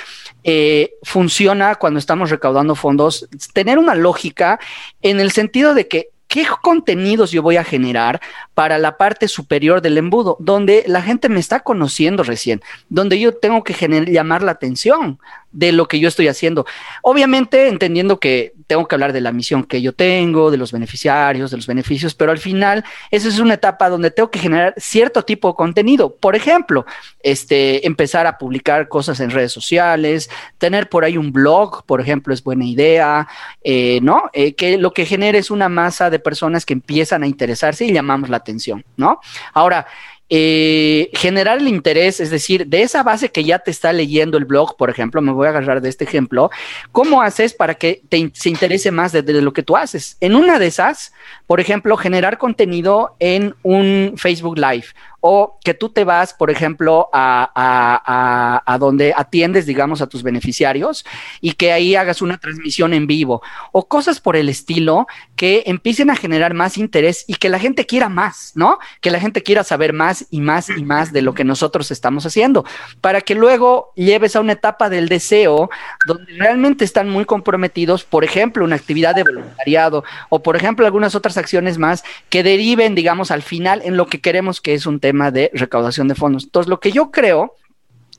eh, 0.44 0.94
funciona 1.02 1.74
cuando 1.74 1.98
estamos 1.98 2.30
recaudando 2.30 2.74
fondos, 2.74 3.28
tener 3.52 3.78
una 3.78 3.94
lógica 3.94 4.60
en 5.02 5.20
el 5.20 5.32
sentido 5.32 5.74
de 5.74 5.88
que 5.88 6.10
qué 6.30 6.46
contenidos 6.62 7.32
yo 7.32 7.42
voy 7.42 7.56
a 7.56 7.64
generar 7.64 8.20
para 8.54 8.78
la 8.78 8.96
parte 8.96 9.26
superior 9.26 9.82
del 9.82 9.98
embudo, 9.98 10.36
donde 10.38 10.84
la 10.86 11.02
gente 11.02 11.28
me 11.28 11.40
está 11.40 11.60
conociendo 11.60 12.22
recién, 12.22 12.62
donde 12.88 13.18
yo 13.18 13.34
tengo 13.34 13.64
que 13.64 13.74
llamar 14.06 14.44
la 14.44 14.52
atención, 14.52 15.18
de 15.50 15.72
lo 15.72 15.88
que 15.88 15.98
yo 15.98 16.06
estoy 16.06 16.28
haciendo. 16.28 16.66
Obviamente 17.02 17.66
entendiendo 17.66 18.20
que 18.20 18.54
tengo 18.70 18.86
que 18.86 18.94
hablar 18.94 19.12
de 19.12 19.20
la 19.20 19.32
misión 19.32 19.64
que 19.64 19.82
yo 19.82 19.92
tengo, 19.92 20.52
de 20.52 20.56
los 20.56 20.70
beneficiarios, 20.70 21.50
de 21.50 21.56
los 21.56 21.66
beneficios, 21.66 22.14
pero 22.14 22.30
al 22.30 22.38
final 22.38 22.84
esa 23.10 23.26
es 23.26 23.40
una 23.40 23.54
etapa 23.54 23.88
donde 23.88 24.12
tengo 24.12 24.30
que 24.30 24.38
generar 24.38 24.74
cierto 24.76 25.24
tipo 25.24 25.48
de 25.48 25.54
contenido. 25.54 26.14
Por 26.14 26.36
ejemplo, 26.36 26.86
este, 27.20 27.84
empezar 27.84 28.28
a 28.28 28.38
publicar 28.38 28.86
cosas 28.86 29.18
en 29.18 29.30
redes 29.30 29.50
sociales, 29.50 30.30
tener 30.58 30.88
por 30.88 31.04
ahí 31.04 31.16
un 31.16 31.32
blog, 31.32 31.84
por 31.84 32.00
ejemplo, 32.00 32.32
es 32.32 32.44
buena 32.44 32.64
idea, 32.64 33.26
eh, 33.64 33.98
¿no? 34.02 34.30
Eh, 34.32 34.54
que 34.54 34.78
lo 34.78 34.92
que 34.92 35.04
genere 35.04 35.38
es 35.38 35.50
una 35.50 35.68
masa 35.68 36.08
de 36.08 36.20
personas 36.20 36.64
que 36.64 36.74
empiezan 36.74 37.24
a 37.24 37.26
interesarse 37.26 37.86
y 37.86 37.92
llamamos 37.92 38.30
la 38.30 38.36
atención, 38.36 38.84
¿no? 38.96 39.18
Ahora, 39.52 39.88
eh, 40.32 41.10
generar 41.12 41.58
el 41.58 41.66
interés, 41.66 42.20
es 42.20 42.30
decir, 42.30 42.68
de 42.68 42.82
esa 42.82 43.02
base 43.02 43.30
que 43.30 43.42
ya 43.42 43.58
te 43.58 43.72
está 43.72 43.92
leyendo 43.92 44.38
el 44.38 44.44
blog, 44.44 44.76
por 44.76 44.88
ejemplo, 44.88 45.20
me 45.20 45.32
voy 45.32 45.48
a 45.48 45.50
agarrar 45.50 45.80
de 45.80 45.88
este 45.88 46.04
ejemplo, 46.04 46.50
¿cómo 46.92 47.20
haces 47.20 47.52
para 47.52 47.74
que 47.74 48.02
te, 48.08 48.30
se 48.32 48.48
interese 48.48 48.92
más 48.92 49.10
de, 49.10 49.22
lo 49.22 49.52
que 49.52 49.64
tú 49.64 49.76
haces? 49.76 50.16
En 50.20 50.36
una 50.36 50.60
de 50.60 50.68
esas, 50.68 51.12
por 51.48 51.58
ejemplo, 51.58 51.96
generar 51.96 52.38
contenido 52.38 53.16
en 53.18 53.56
un 53.64 54.14
Facebook 54.16 54.56
Live 54.56 54.86
o 55.20 55.58
que 55.62 55.74
tú 55.74 55.90
te 55.90 56.04
vas, 56.04 56.32
por 56.32 56.50
ejemplo, 56.50 57.08
a, 57.12 57.50
a, 57.54 58.62
a, 58.66 58.78
donde 58.78 59.12
atiendes, 59.14 59.66
digamos, 59.66 60.00
a 60.00 60.06
tus 60.06 60.22
beneficiarios 60.22 61.04
y 61.40 61.52
que 61.52 61.72
ahí 61.72 61.94
hagas 61.94 62.22
una 62.22 62.38
transmisión 62.38 62.94
en 62.94 63.06
vivo. 63.06 63.42
O 63.72 63.86
cosas 63.86 64.20
por 64.20 64.36
el 64.36 64.48
estilo 64.48 65.06
que 65.36 65.64
empiecen 65.66 66.10
a 66.10 66.16
generar 66.16 66.54
más 66.54 66.78
interés 66.78 67.24
y 67.26 67.34
que 67.34 67.50
la 67.50 67.58
gente 67.58 67.86
quiera 67.86 68.08
más, 68.08 68.52
¿no? 68.54 68.78
Que 69.00 69.10
la 69.10 69.20
gente 69.20 69.42
quiera 69.42 69.62
saber 69.62 69.92
más 69.92 70.26
y 70.30 70.40
más 70.40 70.70
y 70.70 70.84
más 70.84 71.12
de 71.12 71.22
lo 71.22 71.34
que 71.34 71.44
nosotros 71.44 71.90
estamos 71.90 72.24
haciendo. 72.24 72.64
Para 73.00 73.20
que 73.20 73.34
luego 73.34 73.92
lleves 73.96 74.36
a 74.36 74.40
una 74.40 74.52
etapa 74.52 74.88
del 74.88 75.08
deseo 75.08 75.68
donde 76.06 76.32
realmente 76.32 76.84
están 76.84 77.10
muy 77.10 77.26
comprometidos, 77.26 78.04
por 78.04 78.24
ejemplo, 78.24 78.64
una 78.64 78.76
actividad 78.76 79.14
de 79.14 79.24
voluntariado 79.24 80.04
o, 80.30 80.42
por 80.42 80.56
ejemplo, 80.56 80.86
algunas 80.86 81.14
otras 81.14 81.36
acciones 81.36 81.76
más 81.76 82.04
que 82.30 82.42
deriven, 82.42 82.94
digamos, 82.94 83.30
al 83.30 83.42
final 83.42 83.82
en 83.84 83.96
lo 83.96 84.06
que 84.06 84.20
queremos 84.20 84.60
que 84.60 84.74
es 84.74 84.86
un 84.86 84.98
tema 85.00 85.09
de 85.12 85.50
recaudación 85.54 86.08
de 86.08 86.14
fondos. 86.14 86.44
Entonces, 86.44 86.68
lo 86.68 86.80
que 86.80 86.92
yo 86.92 87.10
creo 87.10 87.54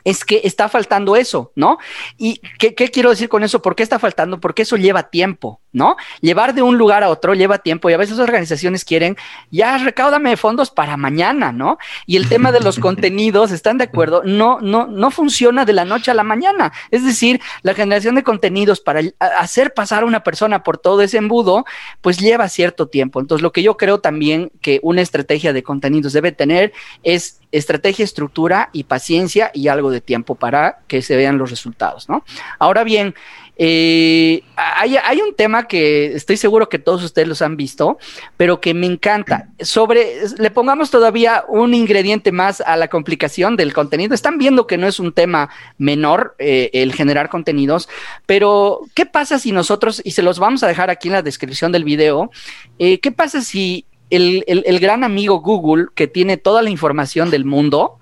es 0.03 0.25
que 0.25 0.41
está 0.43 0.69
faltando 0.69 1.15
eso, 1.15 1.51
¿no? 1.55 1.77
¿Y 2.17 2.41
qué, 2.59 2.73
quiero 2.73 3.09
decir 3.09 3.29
con 3.29 3.43
eso? 3.43 3.61
¿Por 3.61 3.75
qué 3.75 3.83
está 3.83 3.99
faltando? 3.99 4.39
Porque 4.39 4.63
eso 4.63 4.77
lleva 4.77 5.09
tiempo, 5.09 5.61
¿no? 5.71 5.95
Llevar 6.21 6.53
de 6.53 6.61
un 6.61 6.77
lugar 6.77 7.03
a 7.03 7.09
otro 7.09 7.33
lleva 7.33 7.59
tiempo 7.59 7.89
y 7.89 7.93
a 7.93 7.97
veces 7.97 8.19
organizaciones 8.19 8.85
quieren, 8.85 9.17
ya 9.51 9.77
recáudame 9.77 10.35
fondos 10.37 10.71
para 10.71 10.97
mañana, 10.97 11.51
¿no? 11.51 11.77
Y 12.05 12.17
el 12.17 12.27
tema 12.29 12.51
de 12.51 12.59
los 12.59 12.79
contenidos, 12.79 13.51
¿están 13.51 13.77
de 13.77 13.85
acuerdo? 13.85 14.23
No, 14.23 14.59
no, 14.61 14.87
no 14.87 15.11
funciona 15.11 15.65
de 15.65 15.73
la 15.73 15.85
noche 15.85 16.11
a 16.11 16.13
la 16.13 16.23
mañana. 16.23 16.71
Es 16.91 17.05
decir, 17.05 17.41
la 17.61 17.73
generación 17.73 18.15
de 18.15 18.23
contenidos 18.23 18.79
para 18.79 19.01
hacer 19.19 19.73
pasar 19.73 20.03
a 20.03 20.05
una 20.05 20.23
persona 20.23 20.63
por 20.63 20.77
todo 20.77 21.01
ese 21.01 21.17
embudo, 21.17 21.65
pues 22.01 22.17
lleva 22.17 22.49
cierto 22.49 22.87
tiempo. 22.87 23.19
Entonces, 23.19 23.43
lo 23.43 23.51
que 23.51 23.63
yo 23.63 23.77
creo 23.77 23.99
también 23.99 24.51
que 24.61 24.79
una 24.83 25.01
estrategia 25.01 25.53
de 25.53 25.63
contenidos 25.63 26.13
debe 26.13 26.31
tener 26.31 26.73
es 27.03 27.40
estrategia, 27.51 28.03
estructura 28.03 28.69
y 28.73 28.83
paciencia 28.83 29.51
y 29.53 29.67
algo 29.67 29.91
de 29.91 30.01
tiempo 30.01 30.35
para 30.35 30.79
que 30.87 31.01
se 31.01 31.15
vean 31.15 31.37
los 31.37 31.49
resultados, 31.49 32.09
¿no? 32.09 32.23
Ahora 32.59 32.83
bien, 32.83 33.15
eh, 33.63 34.41
hay, 34.55 35.21
un 35.21 35.35
tema 35.35 35.67
que 35.67 36.13
estoy 36.13 36.35
seguro 36.35 36.67
que 36.67 36.79
todos 36.79 37.03
ustedes 37.03 37.27
los 37.27 37.43
han 37.43 37.57
visto, 37.57 37.99
pero 38.35 38.59
que 38.59 38.73
me 38.73 38.87
encanta. 38.87 39.49
Sobre, 39.59 40.15
le 40.39 40.49
pongamos 40.49 40.89
todavía 40.89 41.43
un 41.47 41.75
ingrediente 41.75 42.31
más 42.31 42.61
a 42.61 42.75
la 42.75 42.87
complicación 42.87 43.57
del 43.57 43.71
contenido. 43.71 44.15
Están 44.15 44.39
viendo 44.39 44.65
que 44.65 44.79
no 44.79 44.87
es 44.87 44.99
un 44.99 45.13
tema 45.13 45.49
menor 45.77 46.35
eh, 46.39 46.71
el 46.73 46.91
generar 46.93 47.29
contenidos, 47.29 47.87
pero 48.25 48.81
¿qué 48.95 49.05
pasa 49.05 49.37
si 49.37 49.51
nosotros, 49.51 50.01
y 50.03 50.11
se 50.11 50.23
los 50.23 50.39
vamos 50.39 50.63
a 50.63 50.67
dejar 50.67 50.89
aquí 50.89 51.09
en 51.09 51.13
la 51.13 51.21
descripción 51.21 51.71
del 51.71 51.83
video, 51.83 52.31
eh, 52.79 52.99
¿qué 52.99 53.11
pasa 53.11 53.41
si 53.41 53.85
el, 54.11 54.79
gran 54.79 55.03
amigo 55.03 55.41
Google, 55.41 55.87
que 55.95 56.07
tiene 56.07 56.37
toda 56.37 56.61
la 56.61 56.69
información 56.69 57.29
del 57.29 57.45
mundo, 57.45 57.99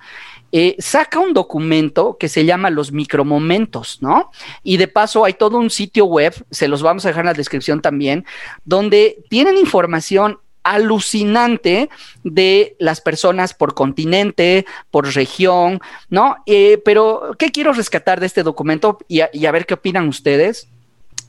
eh, 0.52 0.76
saca 0.80 1.20
un 1.20 1.34
documento 1.34 2.18
que 2.20 2.28
se 2.28 2.44
llama 2.44 2.72
los 2.72 2.92
micromomentos, 2.92 4.00
¿no? 4.02 4.32
Y 4.64 4.78
de 4.78 4.88
paso 4.88 5.24
hay 5.24 5.34
todo 5.34 5.58
un 5.58 5.70
sitio 5.70 6.06
web, 6.06 6.34
se 6.50 6.68
los 6.68 6.82
vamos 6.82 7.06
a 7.06 7.10
dejar 7.10 7.22
en 7.22 7.28
la 7.28 7.34
descripción 7.34 7.82
también, 7.82 8.26
donde 8.66 9.24
tienen 9.30 9.58
información 9.58 10.40
alucinante 10.64 11.90
de 12.24 12.76
las 12.80 13.00
personas 13.00 13.54
por 13.54 13.76
continente, 13.76 14.66
por 14.92 15.14
región, 15.14 15.80
¿no? 16.10 16.38
Eh, 16.48 16.82
pero, 16.84 17.36
¿qué 17.38 17.52
quiero 17.52 17.72
rescatar 17.72 18.20
de 18.20 18.26
este 18.26 18.44
documento 18.44 18.98
y 19.08 19.22
a 19.22 19.52
ver 19.52 19.66
qué 19.66 19.76
opinan 19.76 20.08
ustedes? 20.08 20.68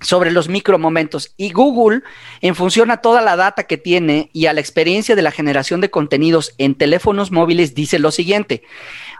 Sobre 0.00 0.30
los 0.30 0.48
micromomentos. 0.48 1.34
Y 1.36 1.52
Google, 1.52 2.02
en 2.40 2.54
función 2.54 2.90
a 2.90 2.98
toda 2.98 3.20
la 3.20 3.36
data 3.36 3.64
que 3.64 3.76
tiene 3.76 4.30
y 4.32 4.46
a 4.46 4.52
la 4.52 4.60
experiencia 4.60 5.14
de 5.14 5.22
la 5.22 5.30
generación 5.30 5.80
de 5.80 5.90
contenidos 5.90 6.54
en 6.58 6.74
teléfonos 6.74 7.30
móviles, 7.30 7.74
dice 7.74 7.98
lo 7.98 8.10
siguiente. 8.10 8.62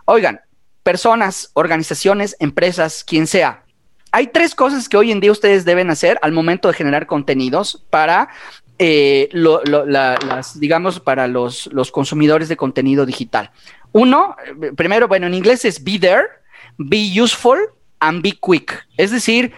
Oigan, 0.05 0.41
personas, 0.83 1.51
organizaciones, 1.53 2.35
empresas, 2.39 3.03
quien 3.03 3.27
sea. 3.27 3.63
Hay 4.11 4.27
tres 4.27 4.55
cosas 4.55 4.89
que 4.89 4.97
hoy 4.97 5.11
en 5.11 5.19
día 5.19 5.31
ustedes 5.31 5.63
deben 5.63 5.89
hacer 5.89 6.19
al 6.21 6.31
momento 6.31 6.67
de 6.67 6.73
generar 6.73 7.07
contenidos 7.07 7.85
para 7.89 8.29
eh, 8.77 9.29
las, 9.31 10.59
digamos, 10.59 10.99
para 10.99 11.27
los, 11.27 11.67
los 11.71 11.91
consumidores 11.91 12.49
de 12.49 12.57
contenido 12.57 13.05
digital. 13.05 13.51
Uno, 13.93 14.35
primero, 14.75 15.07
bueno, 15.07 15.27
en 15.27 15.33
inglés 15.33 15.63
es 15.65 15.83
be 15.83 15.99
there, 15.99 16.25
be 16.77 17.11
useful 17.21 17.59
and 17.99 18.21
be 18.21 18.33
quick. 18.41 18.85
Es 18.97 19.11
decir, 19.11 19.53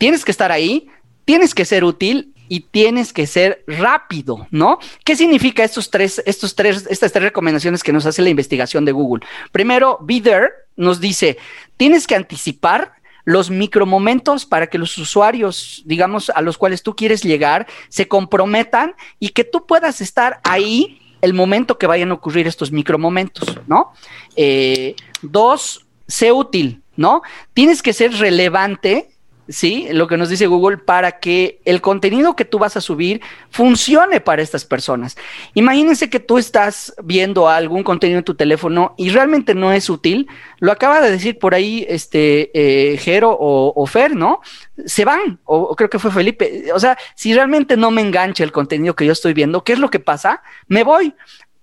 tienes 0.00 0.24
que 0.24 0.30
estar 0.30 0.50
ahí, 0.50 0.88
tienes 1.26 1.54
que 1.54 1.66
ser 1.66 1.84
útil 1.84 2.32
y 2.48 2.60
tienes 2.60 3.12
que 3.12 3.26
ser 3.26 3.62
rápido, 3.66 4.48
¿no? 4.50 4.78
¿Qué 5.04 5.14
significa 5.14 5.62
estos 5.62 5.90
tres, 5.90 6.22
estos 6.24 6.56
tres, 6.56 6.86
estas 6.88 7.12
tres 7.12 7.22
recomendaciones 7.22 7.82
que 7.82 7.92
nos 7.92 8.06
hace 8.06 8.22
la 8.22 8.30
investigación 8.30 8.86
de 8.86 8.92
Google? 8.92 9.24
Primero, 9.52 9.98
Be 10.00 10.22
There 10.22 10.48
nos 10.74 11.00
dice, 11.00 11.36
tienes 11.76 12.06
que 12.06 12.16
anticipar 12.16 12.94
los 13.26 13.50
micromomentos 13.50 14.46
para 14.46 14.68
que 14.68 14.78
los 14.78 14.96
usuarios, 14.96 15.82
digamos, 15.84 16.30
a 16.30 16.40
los 16.40 16.56
cuales 16.56 16.82
tú 16.82 16.96
quieres 16.96 17.22
llegar, 17.22 17.66
se 17.90 18.08
comprometan 18.08 18.94
y 19.18 19.28
que 19.28 19.44
tú 19.44 19.66
puedas 19.66 20.00
estar 20.00 20.40
ahí 20.44 20.98
el 21.20 21.34
momento 21.34 21.76
que 21.76 21.86
vayan 21.86 22.10
a 22.10 22.14
ocurrir 22.14 22.46
estos 22.46 22.72
micromomentos, 22.72 23.58
¿no? 23.66 23.92
Eh, 24.34 24.96
dos, 25.20 25.84
sé 26.08 26.32
útil, 26.32 26.82
¿no? 26.96 27.20
Tienes 27.52 27.82
que 27.82 27.92
ser 27.92 28.14
relevante 28.14 29.10
¿sí? 29.50 29.88
Lo 29.92 30.06
que 30.06 30.16
nos 30.16 30.28
dice 30.28 30.46
Google 30.46 30.78
para 30.78 31.18
que 31.18 31.60
el 31.64 31.80
contenido 31.80 32.36
que 32.36 32.44
tú 32.44 32.58
vas 32.58 32.76
a 32.76 32.80
subir 32.80 33.20
funcione 33.50 34.20
para 34.20 34.42
estas 34.42 34.64
personas. 34.64 35.16
Imagínense 35.54 36.08
que 36.08 36.20
tú 36.20 36.38
estás 36.38 36.94
viendo 37.02 37.48
algún 37.48 37.82
contenido 37.82 38.18
en 38.18 38.24
tu 38.24 38.34
teléfono 38.34 38.94
y 38.96 39.10
realmente 39.10 39.54
no 39.54 39.72
es 39.72 39.90
útil. 39.90 40.28
Lo 40.60 40.72
acaba 40.72 41.00
de 41.00 41.10
decir 41.10 41.38
por 41.38 41.54
ahí 41.54 41.84
este 41.88 42.50
eh, 42.54 42.96
Jero 42.98 43.36
o, 43.38 43.86
Fer, 43.86 44.14
¿no? 44.14 44.40
Se 44.86 45.04
van, 45.04 45.40
o, 45.44 45.74
creo 45.74 45.90
que 45.90 45.98
fue 45.98 46.10
Felipe. 46.10 46.72
O 46.72 46.78
sea, 46.78 46.96
si 47.14 47.34
realmente 47.34 47.76
no 47.76 47.90
me 47.90 48.00
engancha 48.00 48.44
el 48.44 48.52
contenido 48.52 48.94
que 48.94 49.06
yo 49.06 49.12
estoy 49.12 49.34
viendo, 49.34 49.64
¿qué 49.64 49.72
es 49.72 49.78
lo 49.78 49.90
que 49.90 50.00
pasa? 50.00 50.42
Me 50.68 50.84
voy. 50.84 51.14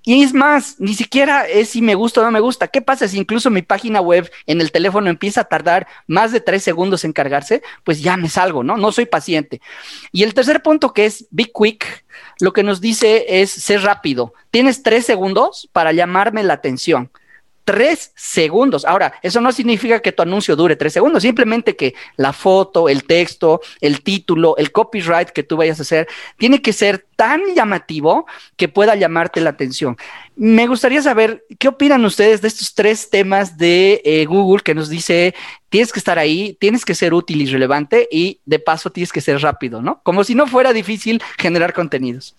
Y 0.07 0.23
es 0.23 0.33
más, 0.33 0.79
ni 0.79 0.93
siquiera 0.93 1.45
es 1.49 1.67
si 1.71 1.81
me 1.81 1.93
gusta 1.93 2.21
o 2.21 2.23
no 2.23 2.31
me 2.31 2.39
gusta. 2.39 2.69
¿Qué 2.69 2.81
pasa 2.81 3.09
si 3.09 3.17
incluso 3.17 3.49
mi 3.49 3.61
página 3.61 3.99
web 3.99 4.31
en 4.45 4.61
el 4.61 4.71
teléfono 4.71 5.09
empieza 5.09 5.41
a 5.41 5.49
tardar 5.49 5.85
más 6.07 6.31
de 6.31 6.39
tres 6.39 6.63
segundos 6.63 7.03
en 7.03 7.11
cargarse? 7.11 7.61
Pues 7.83 8.01
ya 8.01 8.15
me 8.15 8.29
salgo, 8.29 8.63
¿no? 8.63 8.77
No 8.77 8.93
soy 8.93 9.05
paciente. 9.05 9.59
Y 10.13 10.23
el 10.23 10.33
tercer 10.33 10.63
punto 10.63 10.93
que 10.93 11.07
es 11.07 11.27
Be 11.29 11.51
Quick, 11.53 12.05
lo 12.39 12.53
que 12.53 12.63
nos 12.63 12.79
dice 12.79 13.41
es 13.41 13.51
ser 13.51 13.81
rápido. 13.81 14.33
Tienes 14.49 14.81
tres 14.81 15.05
segundos 15.05 15.67
para 15.73 15.91
llamarme 15.91 16.41
la 16.41 16.53
atención 16.53 17.11
tres 17.67 18.13
segundos. 18.15 18.86
Ahora, 18.86 19.15
eso 19.21 19.41
no 19.41 19.51
significa 19.51 19.99
que 19.99 20.13
tu 20.13 20.21
anuncio 20.21 20.56
dure 20.56 20.77
tres 20.77 20.93
segundos, 20.93 21.21
simplemente 21.21 21.75
que 21.75 21.95
la 22.15 22.32
foto, 22.32 22.88
el 22.88 23.03
texto, 23.03 23.60
el 23.82 24.03
título, 24.03 24.56
el 24.56 24.71
copyright 24.71 25.32
que 25.32 25.43
tú 25.43 25.58
vayas 25.58 25.80
a 25.80 25.82
hacer, 25.82 26.08
tiene 26.38 26.62
que 26.62 26.71
ser 26.71 27.06
tan 27.17 27.41
llamativo 27.53 28.25
que 28.56 28.69
pueda 28.69 28.95
llamarte 28.95 29.41
la 29.41 29.49
atención. 29.49 29.97
Me 30.38 30.65
gustaría 30.65 31.01
saber 31.01 31.43
qué 31.60 31.67
opinan 31.67 32.06
ustedes 32.06 32.41
de 32.41 32.47
estos 32.47 32.73
tres 32.73 33.10
temas 33.10 33.58
de 33.58 34.01
eh, 34.06 34.25
Google 34.27 34.63
que 34.63 34.73
nos 34.73 34.88
dice, 34.88 35.36
tienes 35.67 35.91
que 35.91 35.99
estar 35.99 36.17
ahí, 36.17 36.56
tienes 36.62 36.86
que 36.86 36.95
ser 36.95 37.13
útil 37.13 37.41
y 37.41 37.47
relevante 37.47 38.08
y 38.10 38.39
de 38.45 38.60
paso 38.60 38.91
tienes 38.91 39.12
que 39.12 39.19
ser 39.19 39.41
rápido, 39.41 39.82
¿no? 39.82 39.99
Como 40.03 40.23
si 40.23 40.36
no 40.36 40.47
fuera 40.47 40.71
difícil 40.71 41.21
generar 41.38 41.73
contenidos. 41.73 42.34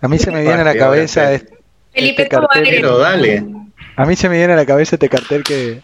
A 0.00 0.08
mí 0.08 0.18
se 0.18 0.30
me 0.30 0.42
viene 0.42 0.60
a 0.60 0.64
la 0.64 0.76
cabeza 0.76 1.32
este, 1.32 1.58
Felipe 1.92 2.28
cartel. 2.28 2.82
dale. 2.82 3.44
A 3.96 4.04
mí 4.04 4.14
se 4.14 4.28
me 4.28 4.36
viene 4.36 4.52
a 4.52 4.56
la 4.56 4.66
cabeza 4.66 4.94
este 4.94 5.08
cartel 5.08 5.42
que, 5.42 5.82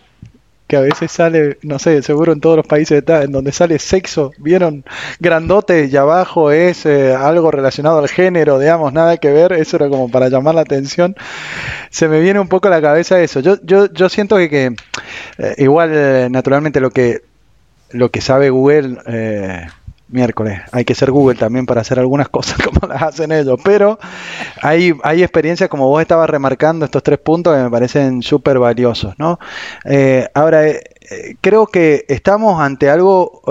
que 0.67 0.77
a 0.77 0.81
veces 0.81 1.11
sale, 1.11 1.59
no 1.63 1.79
sé, 1.79 2.01
seguro 2.03 2.33
en 2.33 2.41
todos 2.41 2.57
los 2.57 2.67
países 2.67 3.03
en 3.07 3.33
donde 3.33 3.53
sale 3.53 3.79
sexo, 3.79 4.31
vieron 4.39 4.85
grandote 5.19 5.89
y 5.91 5.97
abajo 5.97 6.53
es 6.53 6.87
eh, 6.87 7.13
algo 7.13 7.51
relacionado 7.51 7.99
al 7.99 8.09
género, 8.09 8.59
digamos, 8.59 8.93
nada 8.93 9.17
que 9.17 9.31
ver, 9.31 9.53
eso 9.53 9.77
era 9.77 9.89
como 9.89 10.09
para 10.11 10.29
llamar 10.29 10.55
la 10.55 10.63
atención. 10.63 11.17
Se 11.91 12.09
me 12.09 12.21
viene 12.21 12.41
un 12.41 12.49
poco 12.49 12.69
a 12.69 12.71
la 12.71 12.81
cabeza 12.81 13.21
eso. 13.21 13.41
Yo, 13.41 13.59
yo, 13.63 13.93
yo 13.93 14.09
siento 14.09 14.37
que, 14.37 14.49
que 14.49 14.75
eh, 15.39 15.55
igual, 15.59 15.91
eh, 15.93 16.29
naturalmente, 16.31 16.81
lo 16.81 16.91
que, 16.91 17.23
lo 17.91 18.11
que 18.11 18.21
sabe 18.21 18.51
Google 18.51 18.99
miércoles. 20.09 20.61
Hay 20.73 20.85
que 20.85 20.95
ser 20.95 21.11
Google 21.11 21.37
también 21.37 21.67
para 21.67 21.81
hacer 21.81 21.99
algunas 21.99 22.29
cosas 22.31 22.59
como 22.59 22.87
las 22.89 23.03
hacen 23.03 23.33
ellos. 23.33 23.59
Pero 23.65 23.99
hay, 24.63 24.95
hay 25.03 25.23
experiencias, 25.23 25.69
como 25.69 25.89
vos 25.89 26.03
estabas 26.03 26.29
remarcando, 26.31 26.85
estos 26.85 27.03
tres 27.03 27.19
puntos 27.19 27.57
que 27.57 27.63
me 27.63 27.71
parecen 27.71 28.23
súper 28.23 28.59
valiosos. 28.59 29.15
¿no? 29.19 29.39
Eh, 29.85 30.29
ahora, 30.35 30.67
eh, 30.69 30.83
creo 31.41 31.67
que 31.67 32.05
estamos 32.09 32.61
ante 32.61 32.91
algo... 32.91 33.43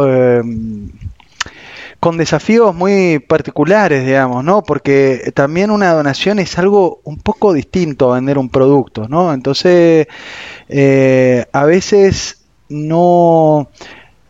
Con 2.00 2.18
desafíos 2.18 2.76
muy 2.76 3.20
particulares, 3.20 4.06
digamos, 4.06 4.44
¿no? 4.44 4.62
Porque 4.62 5.32
también 5.34 5.72
una 5.72 5.94
donación 5.94 6.38
es 6.39 6.60
algo 6.60 7.00
un 7.06 7.18
poco 7.18 7.54
distinto 7.54 8.12
a 8.12 8.16
vender 8.16 8.38
un 8.38 8.50
producto, 8.50 9.08
¿no? 9.08 9.32
Entonces, 9.32 10.08
eh, 10.68 11.46
a 11.54 11.63
veces 11.63 12.44
no, 12.68 13.70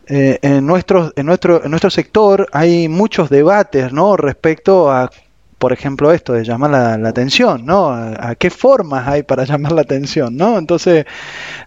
eh, 0.08 0.38
en, 0.42 0.66
nuestro, 0.66 1.12
en, 1.16 1.26
nuestro, 1.26 1.64
en 1.64 1.70
nuestro 1.70 1.90
sector 1.90 2.48
hay 2.52 2.88
muchos 2.88 3.30
debates 3.30 3.92
¿no? 3.92 4.16
respecto 4.16 4.90
a, 4.90 5.10
por 5.58 5.72
ejemplo, 5.72 6.12
esto 6.12 6.34
de 6.34 6.44
llamar 6.44 6.70
la, 6.70 7.08
atención, 7.08 7.64
¿no? 7.64 7.90
A, 7.90 8.34
qué 8.34 8.50
formas 8.50 9.08
hay 9.08 9.22
para 9.22 9.44
llamar 9.46 9.72
la 9.72 9.80
atención, 9.82 10.36
¿no? 10.36 10.58
Entonces, 10.58 11.06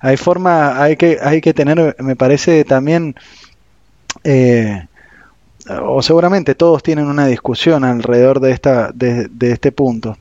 hay 0.02 0.18
formas, 0.18 0.78
hay 0.78 0.96
que, 0.98 1.18
hay 1.22 1.42
que 1.42 1.54
tener, 1.54 1.96
me 2.00 2.16
parece 2.16 2.64
también, 2.64 3.16
eh, 4.24 4.88
o 5.70 6.02
seguramente 6.02 6.56
todos 6.56 6.82
tienen 6.84 7.08
una 7.08 7.28
discusión 7.28 7.84
alrededor 7.84 8.40
de, 8.40 8.52
esta, 8.52 8.92
de, 8.94 9.30
este 9.40 9.72
punto. 9.72 10.18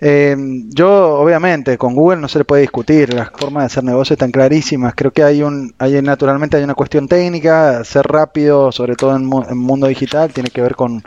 Eh, 0.00 0.36
yo, 0.68 1.18
obviamente, 1.18 1.78
con 1.78 1.94
Google 1.94 2.20
no 2.20 2.28
se 2.28 2.38
le 2.38 2.44
puede 2.44 2.62
discutir, 2.62 3.14
las 3.14 3.30
formas 3.30 3.62
de 3.62 3.66
hacer 3.66 3.84
negocios 3.84 4.12
están 4.12 4.30
clarísimas. 4.30 4.94
Creo 4.94 5.12
que 5.12 5.22
hay 5.22 5.42
un, 5.42 5.74
hay 5.78 6.00
naturalmente 6.02 6.56
hay 6.56 6.64
una 6.64 6.74
cuestión 6.74 7.08
técnica, 7.08 7.84
ser 7.84 8.06
rápido, 8.06 8.72
sobre 8.72 8.96
todo 8.96 9.16
en, 9.16 9.30
el 9.48 9.54
mundo 9.54 9.86
digital, 9.86 10.32
tiene 10.32 10.50
que 10.50 10.60
ver 10.60 10.74
con, 10.74 11.00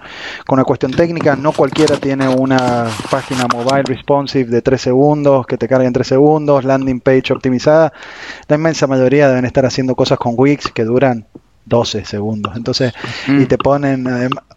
con, 0.45 0.57
una 0.57 0.63
cuestión 0.63 0.91
técnica. 0.91 1.35
No 1.35 1.51
cualquiera 1.51 1.97
tiene 1.97 2.27
una 2.27 2.87
página 3.11 3.47
mobile 3.53 3.83
responsive 3.83 4.49
de 4.49 4.61
3 4.61 4.81
segundos, 4.81 5.45
que 5.45 5.57
te 5.57 5.67
cargue 5.67 5.87
en 5.87 5.93
3 5.93 6.07
segundos, 6.07 6.63
landing 6.63 7.01
page 7.01 7.33
optimizada. 7.33 7.93
La 8.47 8.55
inmensa 8.55 8.87
mayoría 8.87 9.27
deben 9.29 9.45
estar 9.45 9.65
haciendo 9.65 9.95
cosas 9.95 10.17
con 10.17 10.33
Wix 10.37 10.71
que 10.71 10.83
duran 10.83 11.27
12 11.65 12.05
segundos. 12.05 12.55
Entonces, 12.55 12.93
y 13.27 13.45
te 13.45 13.57
ponen, 13.57 14.07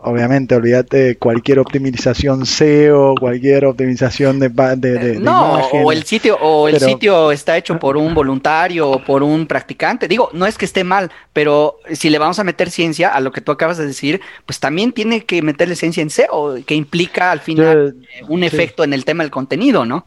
obviamente, 0.00 0.54
olvídate 0.54 1.16
cualquier 1.16 1.58
optimización 1.58 2.44
SEO, 2.44 3.14
cualquier 3.18 3.64
optimización 3.64 4.38
de, 4.38 4.48
de, 4.76 5.12
eh, 5.12 5.18
no, 5.18 5.54
o 5.54 5.90
el 5.90 6.04
sitio 6.04 6.36
o 6.36 6.68
el 6.68 6.78
sitio 6.78 7.32
está 7.32 7.56
hecho 7.56 7.78
por 7.78 7.96
un 7.96 8.14
voluntario 8.14 8.90
o 8.90 9.02
por 9.02 9.22
un 9.22 9.46
practicante. 9.46 10.06
Digo, 10.06 10.30
no 10.34 10.46
es 10.46 10.58
que 10.58 10.66
esté 10.66 10.84
mal, 10.84 11.10
pero 11.32 11.78
si 11.92 12.10
le 12.10 12.18
vamos 12.18 12.38
a 12.38 12.44
meter 12.44 12.70
ciencia 12.70 13.08
a 13.08 13.20
lo 13.20 13.32
que 13.32 13.40
tú 13.40 13.52
acabas 13.52 13.78
de 13.78 13.86
decir, 13.86 14.20
pues 14.44 14.60
también 14.60 14.92
tiene 14.92 15.24
que 15.24 15.40
meterle 15.40 15.76
ciencia 15.76 16.02
en 16.02 16.10
SEO, 16.10 16.58
que 16.66 16.74
implica 16.74 17.30
al 17.30 17.40
final 17.40 17.96
un 18.28 18.42
efecto 18.42 18.84
en 18.84 18.92
el 18.92 19.04
tema 19.04 19.24
del 19.24 19.30
contenido, 19.30 19.86
¿no? 19.86 20.04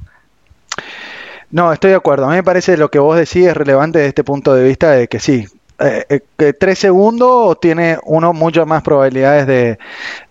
No, 1.51 1.73
estoy 1.73 1.89
de 1.91 1.97
acuerdo. 1.97 2.25
A 2.25 2.29
mí 2.29 2.35
me 2.35 2.43
parece 2.43 2.77
lo 2.77 2.89
que 2.89 2.99
vos 2.99 3.17
decís 3.17 3.47
es 3.47 3.57
relevante 3.57 3.99
desde 3.99 4.09
este 4.09 4.23
punto 4.23 4.53
de 4.53 4.63
vista 4.63 4.91
de 4.91 5.07
que 5.09 5.19
sí, 5.19 5.45
eh, 5.83 6.05
eh, 6.09 6.19
que 6.37 6.53
tres 6.53 6.79
segundos 6.79 7.59
tiene 7.59 7.97
uno 8.03 8.33
muchas 8.33 8.67
más 8.67 8.83
probabilidades 8.83 9.47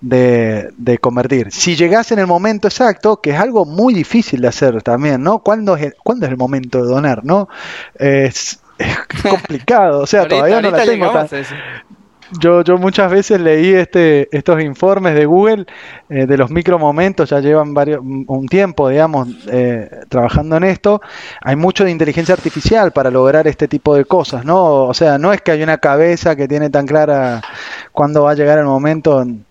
de, 0.01 0.71
de, 0.77 0.99
convertir. 0.99 1.51
Si 1.51 1.77
llegas 1.77 2.13
en 2.13 2.21
el 2.21 2.27
momento 2.27 2.69
exacto, 2.69 3.21
que 3.21 3.31
es 3.31 3.41
algo 3.41 3.65
muy 3.65 3.93
difícil 3.93 4.41
de 4.43 4.49
hacer 4.49 4.83
también, 4.83 5.23
¿no? 5.23 5.41
¿Cuándo 5.41 5.77
es 5.77 5.83
el, 5.83 5.95
¿cuándo 6.03 6.27
es 6.27 6.33
el 6.33 6.39
momento 6.39 6.83
de 6.83 6.89
donar, 6.89 7.25
no? 7.25 7.49
Es, 7.95 8.61
complicado, 9.29 10.01
o 10.01 10.07
sea, 10.07 10.29
todavía 10.29 10.61
no 10.61 10.71
la 10.71 10.85
tengo 10.85 11.11
tan, 11.11 11.29
yo, 12.39 12.63
yo 12.63 12.79
muchas 12.79 13.11
veces 13.11 13.41
leí 13.41 13.75
este, 13.75 14.29
estos 14.37 14.63
informes 14.63 15.15
de 15.15 15.27
Google 15.27 15.67
eh, 16.09 16.27
de 16.27 16.37
los 16.37 16.51
micromomentos, 16.51 17.31
ya 17.31 17.41
llevan 17.41 17.75
varios, 17.75 18.01
un 18.03 18.47
tiempo, 18.49 18.89
digamos, 18.89 19.29
eh, 19.51 19.91
trabajando 20.09 20.57
en 20.57 20.65
esto. 20.65 21.01
Hay 21.43 21.57
mucho 21.57 21.85
de 21.85 21.91
inteligencia 21.91 22.35
artificial 22.35 22.93
para 22.93 23.11
lograr 23.11 23.49
este 23.49 23.67
tipo 23.69 23.95
de 23.95 24.05
cosas, 24.05 24.45
¿no? 24.45 24.85
O 24.85 24.95
sea, 24.95 25.19
no 25.19 25.33
es 25.33 25.41
que 25.41 25.53
hay 25.53 25.63
una 25.63 25.79
cabeza 25.79 26.37
que 26.37 26.47
tiene 26.47 26.71
tan 26.71 26.87
clara 26.87 27.41
cuándo 27.93 28.23
va 28.25 28.33
a 28.33 28.35
llegar 28.35 28.59
el 28.59 28.67
momento 28.67 29.23
en, 29.23 29.45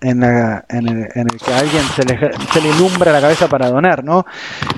el, 0.00 0.18
que 0.22 1.52
a 1.52 1.58
alguien 1.58 1.82
se 1.94 2.04
le, 2.04 2.30
se 2.52 2.60
le 2.60 2.68
ilumbra 2.68 3.12
la 3.12 3.20
cabeza 3.20 3.48
para 3.48 3.70
donar, 3.70 4.04
¿no? 4.04 4.26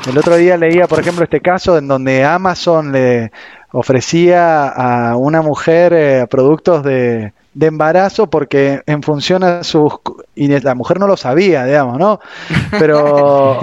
El 0.09 0.17
otro 0.17 0.37
día 0.37 0.57
leía, 0.57 0.87
por 0.87 1.01
ejemplo, 1.01 1.25
este 1.25 1.41
caso 1.41 1.77
en 1.77 1.89
donde 1.89 2.25
Amazon 2.25 2.93
le 2.93 3.33
ofrecía 3.73 4.69
a 4.69 5.17
una 5.17 5.43
mujer 5.43 5.93
eh, 5.93 6.27
productos 6.29 6.83
de, 6.83 7.33
de 7.55 7.67
embarazo 7.67 8.31
porque 8.31 8.83
en 8.87 9.03
función 9.03 9.43
a 9.43 9.65
sus... 9.65 9.95
Y 10.35 10.49
la 10.61 10.75
mujer 10.75 11.01
no 11.01 11.07
lo 11.07 11.17
sabía, 11.17 11.65
digamos, 11.65 11.99
¿no? 11.99 12.21
Pero 12.79 13.59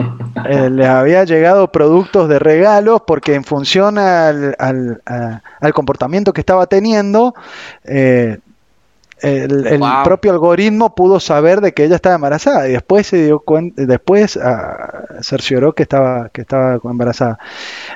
eh, 0.49 0.69
le 0.69 0.85
había 0.85 1.23
llegado 1.23 1.71
productos 1.71 2.27
de 2.27 2.39
regalos 2.39 3.01
porque 3.07 3.35
en 3.35 3.43
función 3.43 3.97
al, 3.97 4.55
al, 4.59 5.01
al 5.05 5.73
comportamiento 5.73 6.33
que 6.33 6.41
estaba 6.41 6.67
teniendo, 6.67 7.33
eh, 7.85 8.39
el, 9.25 9.81
propio 10.03 10.31
algoritmo 10.31 10.93
pudo 10.95 11.19
saber 11.19 11.61
de 11.61 11.73
que 11.73 11.83
ella 11.83 11.95
estaba 11.95 12.15
embarazada 12.15 12.67
y 12.67 12.73
después 12.73 13.07
se 13.07 13.25
dio 13.25 13.39
cuenta, 13.39 13.85
después 13.85 14.35
uh, 14.35 15.21
cercioró 15.21 15.73
que 15.73 15.83
estaba, 15.83 16.29
que 16.29 16.41
estaba 16.41 16.79
embarazada. 16.83 17.39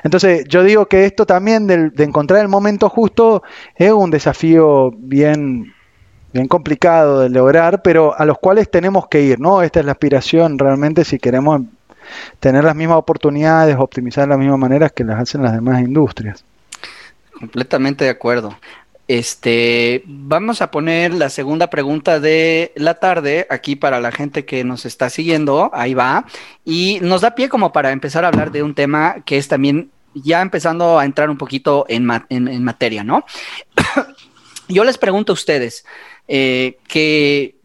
Entonces, 0.02 0.44
yo 0.48 0.62
digo 0.62 0.86
que 0.86 1.04
esto 1.04 1.26
también 1.26 1.66
de, 1.66 1.90
de 1.90 2.04
encontrar 2.04 2.40
el 2.40 2.48
momento 2.48 2.88
justo 2.88 3.42
es 3.76 3.92
un 3.92 4.10
desafío 4.10 4.90
bien, 4.96 5.72
bien 6.32 6.48
complicado 6.48 7.20
de 7.20 7.30
lograr, 7.30 7.82
pero 7.82 8.18
a 8.18 8.24
los 8.24 8.38
cuales 8.38 8.70
tenemos 8.70 9.08
que 9.08 9.22
ir, 9.22 9.40
¿no? 9.40 9.62
Esta 9.62 9.80
es 9.80 9.86
la 9.86 9.92
aspiración 9.92 10.58
realmente 10.58 11.04
si 11.04 11.18
queremos 11.18 11.62
tener 12.40 12.64
las 12.64 12.74
mismas 12.74 12.98
oportunidades, 12.98 13.76
optimizar 13.78 14.24
de 14.24 14.30
las 14.30 14.38
mismas 14.38 14.58
maneras 14.58 14.92
que 14.92 15.04
las 15.04 15.20
hacen 15.20 15.42
las 15.42 15.52
demás 15.52 15.80
industrias. 15.80 16.44
Completamente 17.38 18.04
de 18.04 18.10
acuerdo. 18.10 18.54
Este, 19.10 20.04
vamos 20.06 20.62
a 20.62 20.70
poner 20.70 21.12
la 21.12 21.30
segunda 21.30 21.68
pregunta 21.68 22.20
de 22.20 22.70
la 22.76 22.94
tarde 22.94 23.44
aquí 23.50 23.74
para 23.74 23.98
la 23.98 24.12
gente 24.12 24.44
que 24.44 24.62
nos 24.62 24.86
está 24.86 25.10
siguiendo. 25.10 25.68
Ahí 25.74 25.94
va. 25.94 26.26
Y 26.64 27.00
nos 27.02 27.22
da 27.22 27.34
pie 27.34 27.48
como 27.48 27.72
para 27.72 27.90
empezar 27.90 28.24
a 28.24 28.28
hablar 28.28 28.52
de 28.52 28.62
un 28.62 28.76
tema 28.76 29.16
que 29.24 29.36
es 29.36 29.48
también 29.48 29.90
ya 30.14 30.40
empezando 30.40 30.96
a 30.96 31.04
entrar 31.04 31.28
un 31.28 31.38
poquito 31.38 31.86
en, 31.88 32.06
materia, 32.62 33.02
¿no? 33.02 33.24
Yo 34.68 34.84
les 34.84 34.96
pregunto 34.96 35.32
a 35.32 35.34
ustedes, 35.34 35.84
eh, 36.28 36.78
que 36.86 37.56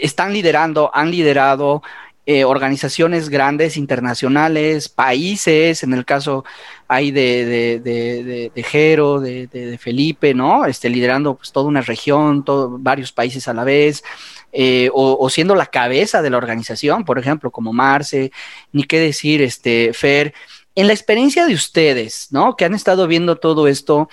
están 0.00 0.32
liderando, 0.32 0.90
han 0.94 1.10
liderado 1.10 1.82
eh, 2.26 2.44
organizaciones 2.44 3.28
grandes, 3.28 3.76
internacionales, 3.76 4.88
países, 4.88 5.82
en 5.82 5.92
el 5.92 6.06
caso 6.06 6.44
hay 6.88 7.10
de, 7.10 7.44
de, 7.44 7.80
de, 7.80 8.52
de 8.54 8.62
Jero, 8.62 9.20
de, 9.20 9.78
Felipe, 9.80 10.32
¿no? 10.32 10.64
Este, 10.64 10.88
liderando 10.88 11.34
pues, 11.36 11.52
toda 11.52 11.66
una 11.66 11.80
región, 11.82 12.44
varios 12.80 13.12
países 13.12 13.46
a 13.48 13.54
la 13.54 13.64
vez, 13.64 14.02
eh, 14.52 14.88
o, 14.94 15.28
siendo 15.28 15.54
la 15.54 15.66
cabeza 15.66 16.22
de 16.22 16.30
la 16.30 16.36
organización, 16.36 17.04
por 17.04 17.18
ejemplo, 17.18 17.50
como 17.50 17.72
Marce, 17.72 18.30
ni 18.72 18.84
qué 18.84 19.00
decir, 19.00 19.42
este, 19.42 19.92
Fer. 19.92 20.32
En 20.76 20.86
la 20.86 20.92
experiencia 20.92 21.46
de 21.46 21.54
ustedes, 21.54 22.28
¿no? 22.30 22.56
Que 22.56 22.64
han 22.64 22.74
estado 22.74 23.06
viendo 23.06 23.36
todo 23.36 23.68
esto, 23.68 24.08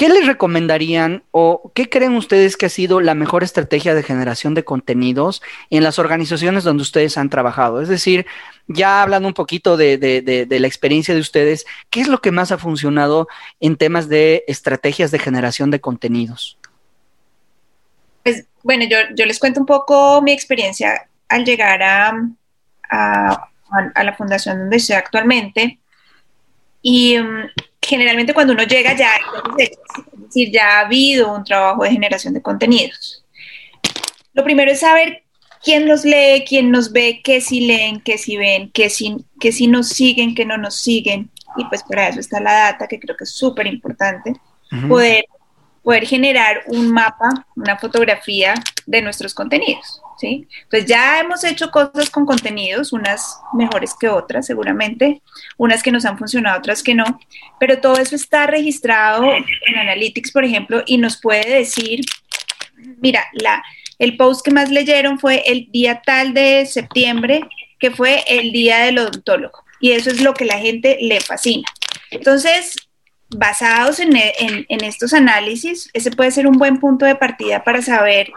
¿Qué 0.00 0.08
les 0.08 0.26
recomendarían 0.26 1.24
o 1.30 1.72
qué 1.74 1.90
creen 1.90 2.16
ustedes 2.16 2.56
que 2.56 2.64
ha 2.64 2.70
sido 2.70 3.02
la 3.02 3.14
mejor 3.14 3.44
estrategia 3.44 3.94
de 3.94 4.02
generación 4.02 4.54
de 4.54 4.64
contenidos 4.64 5.42
en 5.68 5.84
las 5.84 5.98
organizaciones 5.98 6.64
donde 6.64 6.84
ustedes 6.84 7.18
han 7.18 7.28
trabajado? 7.28 7.82
Es 7.82 7.90
decir, 7.90 8.24
ya 8.66 9.02
hablando 9.02 9.28
un 9.28 9.34
poquito 9.34 9.76
de, 9.76 10.46
la 10.48 10.66
experiencia 10.66 11.12
de 11.12 11.20
ustedes, 11.20 11.66
¿qué 11.90 12.00
es 12.00 12.08
lo 12.08 12.22
que 12.22 12.30
más 12.30 12.50
ha 12.50 12.56
funcionado 12.56 13.28
en 13.60 13.76
temas 13.76 14.08
de 14.08 14.42
estrategias 14.48 15.10
de 15.10 15.18
generación 15.18 15.70
de 15.70 15.82
contenidos? 15.82 16.56
Pues 18.22 18.46
bueno, 18.62 18.86
yo, 18.88 19.26
les 19.26 19.38
cuento 19.38 19.60
un 19.60 19.66
poco 19.66 20.22
mi 20.22 20.32
experiencia 20.32 21.10
al 21.28 21.44
llegar 21.44 21.82
a, 21.82 22.14
la 22.90 24.16
fundación 24.16 24.60
donde 24.60 24.78
estoy 24.78 24.96
actualmente. 24.96 25.78
Y 26.80 27.18
um, 27.18 27.42
generalmente 27.82 28.34
cuando 28.34 28.52
uno 28.52 28.64
llega 28.64 28.96
ya, 28.96 29.12
es 29.58 29.70
decir, 30.16 30.50
ya 30.52 30.78
ha 30.78 30.80
habido 30.80 31.34
un 31.34 31.44
trabajo 31.44 31.84
de 31.84 31.90
generación 31.92 32.34
de 32.34 32.42
contenidos. 32.42 33.24
Lo 34.32 34.44
primero 34.44 34.70
es 34.70 34.80
saber 34.80 35.24
quién 35.62 35.88
los 35.88 36.04
lee, 36.04 36.44
quién 36.46 36.70
nos 36.70 36.92
ve, 36.92 37.20
qué 37.22 37.40
si 37.40 37.66
leen, 37.66 38.00
qué 38.00 38.18
si 38.18 38.36
ven, 38.36 38.70
qué 38.72 38.90
si, 38.90 39.16
qué 39.38 39.52
si 39.52 39.66
nos 39.66 39.88
siguen, 39.88 40.34
qué 40.34 40.44
no 40.44 40.56
nos 40.56 40.76
siguen. 40.76 41.30
Y 41.56 41.64
pues 41.64 41.82
para 41.82 42.08
eso 42.08 42.20
está 42.20 42.40
la 42.40 42.52
data, 42.52 42.86
que 42.86 43.00
creo 43.00 43.16
que 43.16 43.24
es 43.24 43.32
súper 43.32 43.66
importante. 43.66 44.34
Poder 44.88 45.24
poder 45.90 46.06
generar 46.06 46.62
un 46.68 46.92
mapa, 46.92 47.30
una 47.56 47.76
fotografía 47.76 48.54
de 48.86 49.02
nuestros 49.02 49.34
contenidos, 49.34 50.00
¿sí? 50.20 50.46
Entonces 50.62 50.88
ya 50.88 51.18
hemos 51.18 51.42
hecho 51.42 51.72
cosas 51.72 52.08
con 52.10 52.26
contenidos, 52.26 52.92
unas 52.92 53.40
mejores 53.54 53.96
que 53.98 54.08
otras 54.08 54.46
seguramente, 54.46 55.20
unas 55.56 55.82
que 55.82 55.90
nos 55.90 56.04
han 56.04 56.16
funcionado, 56.16 56.60
otras 56.60 56.84
que 56.84 56.94
no, 56.94 57.18
pero 57.58 57.80
todo 57.80 57.96
eso 57.96 58.14
está 58.14 58.46
registrado 58.46 59.24
en 59.24 59.76
Analytics, 59.76 60.30
por 60.30 60.44
ejemplo, 60.44 60.84
y 60.86 60.96
nos 60.96 61.20
puede 61.20 61.56
decir, 61.56 62.02
mira, 62.98 63.26
la, 63.32 63.60
el 63.98 64.16
post 64.16 64.44
que 64.44 64.52
más 64.52 64.70
leyeron 64.70 65.18
fue 65.18 65.42
el 65.44 65.72
día 65.72 66.02
tal 66.06 66.34
de 66.34 66.66
septiembre, 66.66 67.40
que 67.80 67.90
fue 67.90 68.22
el 68.28 68.52
día 68.52 68.84
del 68.84 69.00
odontólogo, 69.00 69.64
y 69.80 69.90
eso 69.90 70.08
es 70.08 70.20
lo 70.20 70.34
que 70.34 70.44
la 70.44 70.58
gente 70.58 70.98
le 71.00 71.20
fascina. 71.20 71.66
Entonces, 72.12 72.76
basados 73.36 74.00
en, 74.00 74.14
estos 74.68 75.12
análisis, 75.12 75.88
ese 75.92 76.10
puede 76.10 76.30
ser 76.30 76.46
un 76.46 76.58
buen 76.58 76.78
punto 76.78 77.06
de 77.06 77.14
partida 77.14 77.62
para 77.64 77.82
saber 77.82 78.32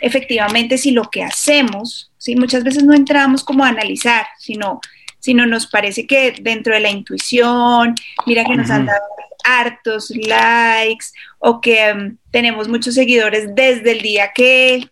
efectivamente 0.00 0.78
si 0.78 0.92
lo 0.92 1.04
que 1.10 1.22
hacemos, 1.22 2.12
¿sí? 2.18 2.36
muchas 2.36 2.62
veces 2.62 2.84
no 2.84 2.94
entramos 2.94 3.42
como 3.42 3.64
a 3.64 3.68
analizar, 3.68 4.26
sino, 4.38 4.80
sino 5.18 5.46
nos 5.46 5.66
parece 5.66 6.06
que 6.06 6.34
dentro 6.40 6.74
de 6.74 6.80
la 6.80 6.90
intuición, 6.90 7.94
mira 8.26 8.44
que 8.44 8.56
nos 8.56 8.70
han 8.70 8.86
dado 8.86 9.02
hartos 9.44 10.10
likes 10.10 11.06
o 11.38 11.60
que 11.60 11.94
mm, 11.94 12.18
tenemos 12.30 12.68
muchos 12.68 12.94
seguidores 12.94 13.54
desde 13.54 13.92
el 13.92 14.02
día 14.02 14.32
que 14.34 14.88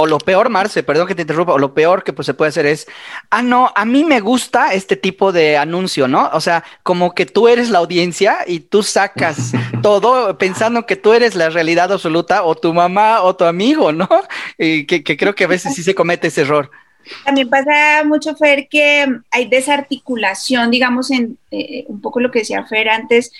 o 0.00 0.06
lo 0.06 0.18
peor, 0.18 0.48
Marce, 0.48 0.82
perdón 0.82 1.06
que 1.06 1.14
te 1.14 1.22
interrumpa, 1.22 1.52
o 1.52 1.58
lo 1.58 1.74
peor 1.74 2.04
que 2.04 2.14
pues 2.14 2.24
se 2.24 2.32
puede 2.32 2.48
hacer 2.48 2.64
es, 2.64 2.86
ah, 3.28 3.42
no, 3.42 3.70
a 3.76 3.84
mí 3.84 4.02
me 4.02 4.20
gusta 4.20 4.72
este 4.72 4.96
tipo 4.96 5.30
de 5.30 5.58
anuncio, 5.58 6.08
¿no? 6.08 6.30
O 6.32 6.40
sea, 6.40 6.64
como 6.82 7.14
que 7.14 7.26
tú 7.26 7.48
eres 7.48 7.68
la 7.68 7.80
audiencia 7.80 8.38
y 8.46 8.60
tú 8.60 8.82
sacas 8.82 9.52
todo 9.82 10.38
pensando 10.38 10.86
que 10.86 10.96
tú 10.96 11.12
eres 11.12 11.34
la 11.34 11.50
realidad 11.50 11.92
absoluta 11.92 12.44
o 12.44 12.54
tu 12.54 12.72
mamá 12.72 13.20
o 13.22 13.36
tu 13.36 13.44
amigo, 13.44 13.92
¿no? 13.92 14.08
Y 14.56 14.86
que, 14.86 15.02
creo 15.04 15.34
que 15.34 15.44
a 15.44 15.48
veces 15.48 15.74
sí 15.74 15.82
se 15.82 15.94
comete 15.94 16.28
ese 16.28 16.42
error. 16.42 16.70
También 17.24 17.50
pasa 17.50 18.02
mucho, 18.04 18.34
Fer, 18.36 18.68
que 18.68 19.06
hay 19.30 19.48
desarticulación, 19.48 20.70
digamos, 20.70 21.10
en 21.10 21.38
eh, 21.50 21.84
un 21.88 22.00
poco 22.00 22.20
lo 22.20 22.30
que 22.30 22.40
decía 22.40 22.64
Fer 22.64 22.88
antes, 22.88 23.32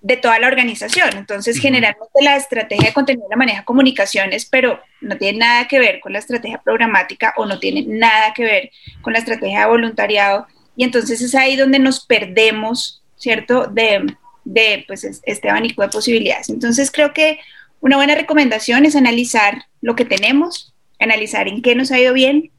de 0.00 0.16
toda 0.16 0.38
la 0.38 0.46
organización. 0.46 1.10
Entonces, 1.16 1.58
generalmente 1.58 2.22
la 2.22 2.36
estrategia 2.36 2.88
de 2.88 2.94
contenido 2.94 3.26
la 3.28 3.36
maneja 3.36 3.64
comunicaciones, 3.64 4.46
pero 4.46 4.80
no 5.00 5.16
tiene 5.16 5.38
nada 5.38 5.66
que 5.66 5.78
ver 5.78 6.00
con 6.00 6.12
la 6.12 6.20
estrategia 6.20 6.60
programática 6.62 7.34
o 7.36 7.46
no 7.46 7.58
tiene 7.58 7.84
nada 7.86 8.32
que 8.34 8.44
ver 8.44 8.70
con 9.02 9.12
la 9.12 9.18
estrategia 9.18 9.60
de 9.60 9.66
voluntariado. 9.66 10.46
Y 10.76 10.84
entonces 10.84 11.20
es 11.20 11.34
ahí 11.34 11.56
donde 11.56 11.78
nos 11.78 12.06
perdemos, 12.06 13.02
¿cierto? 13.16 13.66
De, 13.66 14.14
de 14.44 14.84
pues, 14.86 15.04
este 15.04 15.50
abanico 15.50 15.82
de 15.82 15.88
posibilidades. 15.88 16.48
Entonces, 16.48 16.90
creo 16.90 17.12
que 17.12 17.40
una 17.80 17.96
buena 17.96 18.14
recomendación 18.14 18.84
es 18.84 18.94
analizar 18.96 19.64
lo 19.80 19.96
que 19.96 20.04
tenemos, 20.04 20.74
analizar 21.00 21.48
en 21.48 21.62
qué 21.62 21.74
nos 21.74 21.90
ha 21.90 21.98
ido 21.98 22.12
bien, 22.12 22.50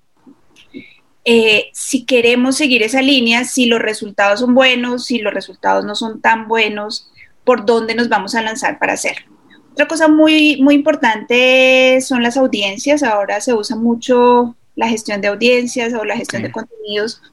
eh, 1.25 1.69
si 1.73 2.05
queremos 2.05 2.57
seguir 2.57 2.81
esa 2.81 3.01
línea, 3.01 3.43
si 3.43 3.65
los 3.65 3.79
resultados 3.79 4.39
son 4.39 4.55
buenos, 4.55 5.05
si 5.05 5.19
los 5.19 5.33
resultados 5.33 5.85
no 5.85 5.93
son 5.95 6.21
tan 6.21 6.47
buenos, 6.47 7.08
por 7.49 7.65
dónde 7.65 7.95
nos 7.95 8.09
vamos 8.09 8.35
a 8.35 8.43
lanzar 8.43 8.77
para 8.77 8.93
hacerlo. 8.93 9.25
Otra 9.71 9.87
cosa 9.87 10.07
muy, 10.07 10.61
muy 10.61 10.75
importante 10.75 11.99
son 11.99 12.21
las 12.21 12.37
audiencias. 12.37 13.01
Ahora 13.01 13.41
se 13.41 13.55
usa 13.55 13.75
mucho 13.75 14.55
la 14.75 14.87
gestión 14.87 15.19
de 15.19 15.29
audiencias 15.29 15.95
o 15.95 16.05
la 16.05 16.15
gestión 16.15 16.43
de 16.43 16.51
contenidos. 16.51 17.23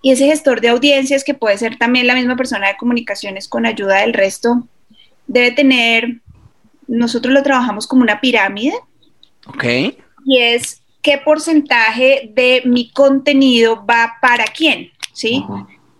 Y 0.00 0.10
ese 0.10 0.24
gestor 0.24 0.62
de 0.62 0.70
audiencias, 0.70 1.22
que 1.22 1.34
puede 1.34 1.58
ser 1.58 1.76
también 1.76 2.06
la 2.06 2.14
misma 2.14 2.34
persona 2.34 2.68
de 2.68 2.78
comunicaciones 2.78 3.46
con 3.46 3.66
ayuda 3.66 3.96
del 4.00 4.14
resto, 4.14 4.66
debe 5.26 5.50
tener, 5.50 6.22
nosotros 6.86 7.34
lo 7.34 7.42
trabajamos 7.42 7.86
como 7.86 8.00
una 8.00 8.22
pirámide. 8.22 8.72
Ok. 9.48 9.64
Y 10.24 10.38
es 10.38 10.80
qué 11.02 11.18
porcentaje 11.18 12.30
de 12.34 12.62
mi 12.64 12.90
contenido 12.90 13.84
va 13.84 14.14
para 14.22 14.46
quién, 14.46 14.92
¿sí? 15.12 15.44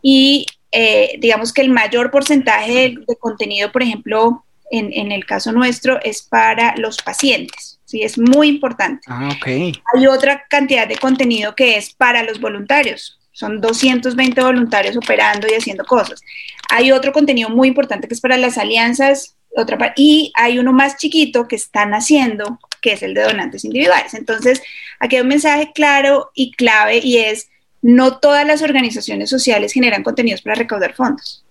Y 0.00 0.46
eh, 0.72 1.16
digamos 1.18 1.52
que 1.52 1.62
el 1.62 1.70
mayor 1.70 2.10
porcentaje 2.10 2.96
de, 3.06 3.16
contenido, 3.18 3.72
por 3.72 3.82
ejemplo, 3.82 4.44
en, 4.70 5.12
el 5.12 5.24
caso 5.24 5.52
nuestro, 5.52 5.98
es 6.02 6.22
para 6.22 6.74
los 6.76 6.98
pacientes. 6.98 7.80
Sí, 7.86 8.02
es 8.02 8.18
muy 8.18 8.48
importante. 8.48 9.00
Ah, 9.08 9.30
Hay 9.46 10.06
otra 10.06 10.44
cantidad 10.50 10.86
de 10.86 10.96
contenido 10.96 11.54
que 11.54 11.78
es 11.78 11.94
para 11.94 12.22
los 12.22 12.38
voluntarios. 12.38 13.18
Son 13.32 13.60
220 13.62 14.42
voluntarios 14.42 14.96
operando 14.96 15.46
y 15.48 15.54
haciendo 15.54 15.84
cosas. 15.84 16.20
Hay 16.68 16.92
otro 16.92 17.12
contenido 17.12 17.48
muy 17.48 17.68
importante 17.68 18.06
que 18.06 18.14
es 18.14 18.20
para 18.20 18.36
las 18.36 18.58
alianzas, 18.58 19.36
otra 19.56 19.94
y 19.96 20.32
hay 20.36 20.58
uno 20.58 20.72
más 20.72 20.98
chiquito 20.98 21.48
que 21.48 21.56
están 21.56 21.94
haciendo 21.94 22.58
que 22.80 22.92
es 22.92 23.02
el 23.02 23.14
de 23.14 23.22
donantes 23.22 23.64
individuales. 23.64 24.14
Entonces, 24.14 24.62
aquí 25.00 25.16
hay 25.16 25.22
un 25.22 25.28
mensaje 25.28 25.72
claro 25.74 26.30
y 26.34 26.52
clave 26.52 27.00
y 27.02 27.18
es, 27.18 27.48
no 27.82 28.18
todas 28.18 28.46
las 28.46 28.62
organizaciones 28.62 29.30
sociales 29.30 29.72
generan 29.72 30.02
contenidos 30.02 30.42
para 30.42 30.56
recaudar 30.56 30.94
fondos. 30.94 31.44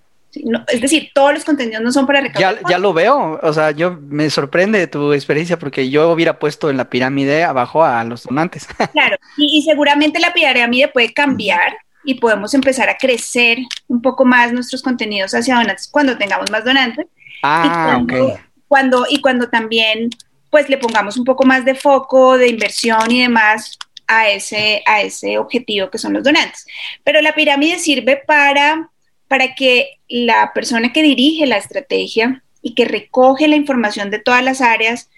es 0.67 0.81
decir, 0.81 1.09
todos 1.13 1.33
los 1.33 1.45
contenidos 1.45 1.81
no 1.81 1.91
son 1.91 2.05
para 2.05 2.21
recaudar. 2.21 2.59
Ya, 2.63 2.69
ya, 2.71 2.77
lo 2.77 2.93
veo, 2.93 3.39
o 3.41 3.53
sea, 3.53 3.71
yo 3.71 3.97
me 4.09 4.29
sorprende 4.29 4.87
tu 4.87 5.13
experiencia 5.13 5.57
porque 5.57 5.89
yo 5.89 6.11
hubiera 6.11 6.37
puesto 6.39 6.69
en 6.69 6.77
la 6.77 6.89
pirámide 6.89 7.43
abajo 7.43 7.83
a 7.83 8.03
los 8.03 8.23
donantes. 8.23 8.67
Claro, 8.91 9.17
y, 9.37 9.59
y 9.59 9.61
seguramente 9.63 10.19
la 10.19 10.33
pirámide 10.33 10.87
puede 10.87 11.13
cambiar 11.13 11.77
y 12.03 12.15
podemos 12.15 12.53
empezar 12.53 12.89
a 12.89 12.97
crecer 12.97 13.59
un 13.87 14.01
poco 14.01 14.23
más 14.23 14.53
nuestros 14.53 14.81
contenidos 14.81 15.33
hacia 15.33 15.55
donantes 15.55 15.89
cuando 15.89 16.17
tengamos 16.17 16.49
más 16.49 16.63
donantes. 16.63 17.05
Ah, 17.43 17.63
y 17.65 17.69
cuando, 17.69 18.39
cuando, 18.67 19.05
y 19.09 19.21
cuando 19.21 19.49
también 19.49 20.09
pues 20.49 20.69
le 20.69 20.77
pongamos 20.77 21.17
un 21.17 21.25
poco 21.25 21.45
más 21.45 21.65
de 21.65 21.75
foco, 21.75 22.37
de 22.37 22.47
inversión 22.47 23.11
y 23.11 23.21
demás 23.21 23.77
a 24.07 24.29
ese, 24.29 24.83
a 24.85 25.01
ese 25.01 25.37
objetivo 25.37 25.89
que 25.89 25.97
son 25.97 26.13
los 26.13 26.23
donantes. 26.23 26.65
Pero 27.03 27.21
la 27.21 27.35
pirámide 27.35 27.79
sirve 27.79 28.17
para, 28.17 28.89
para 29.27 29.55
que 29.55 29.99
la 30.07 30.51
persona 30.53 30.93
que 30.93 31.03
dirige 31.03 31.45
la 31.45 31.57
estrategia 31.57 32.43
y 32.61 32.73
que 32.73 32.85
recoge 32.85 33.47
la 33.47 33.55
información 33.55 34.09
de 34.09 34.19
todas 34.19 34.43
las 34.43 34.61
áreas 34.61 35.09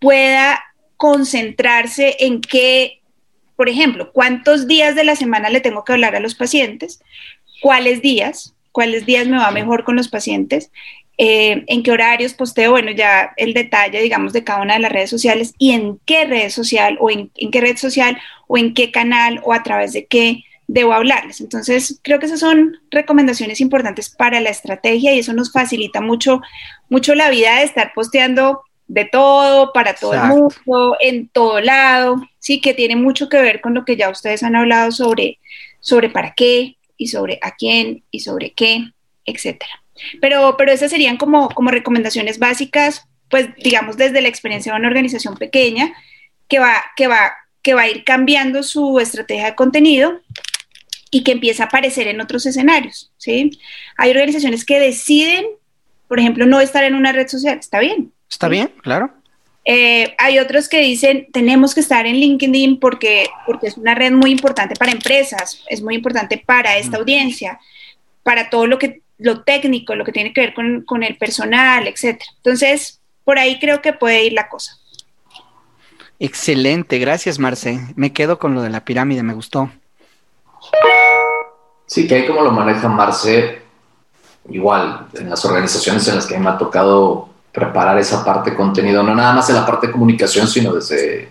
pueda 0.00 0.62
concentrarse 0.96 2.16
en 2.20 2.40
qué 2.40 2.98
por 3.58 3.68
ejemplo, 3.68 4.12
cuántos 4.12 4.68
días 4.68 4.94
de 4.94 5.02
la 5.02 5.16
semana 5.16 5.50
le 5.50 5.60
tengo 5.60 5.84
que 5.84 5.92
hablar 5.92 6.14
a 6.14 6.20
los 6.20 6.36
pacientes, 6.36 7.02
cuáles 7.60 8.00
días, 8.02 8.54
cuáles 8.70 9.04
días 9.04 9.26
me 9.26 9.36
va 9.36 9.50
mejor 9.50 9.82
con 9.82 9.96
los 9.96 10.06
pacientes, 10.06 10.70
eh, 11.20 11.64
en 11.66 11.82
qué 11.82 11.90
horarios 11.90 12.32
posteo, 12.32 12.70
bueno, 12.70 12.92
ya 12.92 13.32
el 13.36 13.52
detalle, 13.52 14.00
digamos, 14.00 14.32
de 14.32 14.44
cada 14.44 14.62
una 14.62 14.74
de 14.74 14.80
las 14.80 14.92
redes 14.92 15.10
sociales 15.10 15.52
y 15.58 15.72
en 15.72 15.98
qué 16.04 16.24
red 16.24 16.48
social 16.48 16.96
o 17.00 17.10
en, 17.10 17.30
qué 17.50 17.60
red 17.60 17.76
social 17.76 18.16
o 18.46 18.56
en 18.56 18.72
qué 18.72 18.92
canal 18.92 19.40
o 19.42 19.52
a 19.52 19.64
través 19.64 19.92
de 19.92 20.06
qué 20.06 20.44
debo 20.68 20.92
hablarles. 20.92 21.40
Entonces, 21.40 21.98
creo 22.02 22.20
que 22.20 22.26
esas 22.26 22.38
son 22.38 22.76
recomendaciones 22.92 23.60
importantes 23.60 24.10
para 24.10 24.40
la 24.40 24.50
estrategia 24.50 25.12
y 25.12 25.18
eso 25.18 25.32
nos 25.32 25.50
facilita 25.50 26.00
mucho, 26.00 26.40
mucho 26.88 27.16
la 27.16 27.30
vida 27.30 27.56
de 27.56 27.64
estar 27.64 27.92
posteando 27.94 28.62
de 28.86 29.04
todo, 29.04 29.72
para 29.72 29.94
todo 29.94 30.14
el 30.14 30.22
mundo, 30.22 30.96
en 31.00 31.28
todo 31.28 31.60
lado, 31.60 32.22
sí, 32.38 32.60
que 32.60 32.74
tiene 32.74 32.94
mucho 32.94 33.28
que 33.28 33.42
ver 33.42 33.60
con 33.60 33.74
lo 33.74 33.84
que 33.84 33.96
ya 33.96 34.08
ustedes 34.08 34.44
han 34.44 34.54
hablado 34.54 34.92
sobre, 34.92 35.40
sobre 35.80 36.10
para 36.10 36.32
qué 36.34 36.76
y 36.96 37.08
sobre 37.08 37.40
a 37.42 37.56
quién 37.56 38.04
y 38.12 38.20
sobre 38.20 38.52
qué, 38.52 38.84
etcétera. 39.24 39.82
Pero, 40.20 40.56
pero 40.56 40.72
esas 40.72 40.90
serían 40.90 41.16
como, 41.16 41.48
como 41.50 41.70
recomendaciones 41.70 42.38
básicas, 42.38 43.06
pues 43.28 43.48
digamos 43.56 43.96
desde 43.96 44.20
la 44.20 44.28
experiencia 44.28 44.72
de 44.72 44.78
una 44.78 44.88
organización 44.88 45.36
pequeña 45.36 45.92
que 46.48 46.58
va, 46.58 46.74
que 46.96 47.06
va, 47.06 47.32
que 47.62 47.74
va 47.74 47.82
a 47.82 47.88
ir 47.88 48.04
cambiando 48.04 48.62
su 48.62 48.98
estrategia 49.00 49.46
de 49.46 49.54
contenido 49.54 50.20
y 51.10 51.24
que 51.24 51.32
empieza 51.32 51.64
a 51.64 51.66
aparecer 51.66 52.06
en 52.08 52.20
otros 52.20 52.46
escenarios, 52.46 53.12
¿sí? 53.16 53.50
Hay 53.96 54.10
organizaciones 54.10 54.64
que 54.64 54.78
deciden, 54.78 55.46
por 56.06 56.20
ejemplo, 56.20 56.46
no 56.46 56.60
estar 56.60 56.84
en 56.84 56.94
una 56.94 57.12
red 57.12 57.28
social, 57.28 57.58
está 57.58 57.80
bien, 57.80 58.12
Está 58.30 58.48
bien, 58.48 58.70
claro. 58.82 59.10
Eh, 59.64 60.14
hay 60.18 60.38
otros 60.38 60.68
que 60.68 60.80
dicen, 60.80 61.28
tenemos 61.32 61.74
que 61.74 61.80
estar 61.80 62.06
en 62.06 62.16
LinkedIn 62.16 62.80
porque, 62.80 63.26
porque 63.46 63.66
es 63.66 63.76
una 63.76 63.94
red 63.94 64.12
muy 64.12 64.30
importante 64.30 64.74
para 64.76 64.92
empresas, 64.92 65.62
es 65.68 65.82
muy 65.82 65.94
importante 65.94 66.38
para 66.38 66.78
esta 66.78 66.96
audiencia, 66.96 67.58
para 68.22 68.48
todo 68.50 68.66
lo 68.66 68.78
que 68.78 69.02
lo 69.18 69.42
técnico, 69.42 69.94
lo 69.94 70.04
que 70.04 70.12
tiene 70.12 70.32
que 70.32 70.40
ver 70.40 70.54
con, 70.54 70.82
con 70.82 71.02
el 71.02 71.16
personal, 71.16 71.86
etcétera. 71.86 72.30
Entonces, 72.36 73.00
por 73.24 73.38
ahí 73.38 73.58
creo 73.58 73.82
que 73.82 73.92
puede 73.92 74.24
ir 74.24 74.32
la 74.32 74.48
cosa. 74.48 74.78
Excelente, 76.20 76.98
gracias 76.98 77.38
Marce. 77.38 77.80
Me 77.94 78.12
quedo 78.12 78.38
con 78.38 78.54
lo 78.54 78.62
de 78.62 78.70
la 78.70 78.84
pirámide, 78.84 79.22
me 79.22 79.34
gustó. 79.34 79.70
Sí, 81.86 82.06
que 82.06 82.16
ahí 82.16 82.26
como 82.26 82.42
lo 82.42 82.50
maneja 82.50 82.88
Marce, 82.88 83.62
igual 84.50 85.06
en 85.14 85.30
las 85.30 85.44
organizaciones 85.44 86.06
en 86.08 86.16
las 86.16 86.26
que 86.26 86.38
me 86.38 86.48
ha 86.50 86.58
tocado 86.58 87.28
preparar 87.52 87.98
esa 87.98 88.24
parte 88.24 88.50
de 88.50 88.56
contenido, 88.56 89.02
no 89.02 89.14
nada 89.14 89.32
más 89.32 89.48
en 89.48 89.56
la 89.56 89.66
parte 89.66 89.86
de 89.86 89.92
comunicación, 89.92 90.46
sino 90.46 90.74
desde 90.74 91.28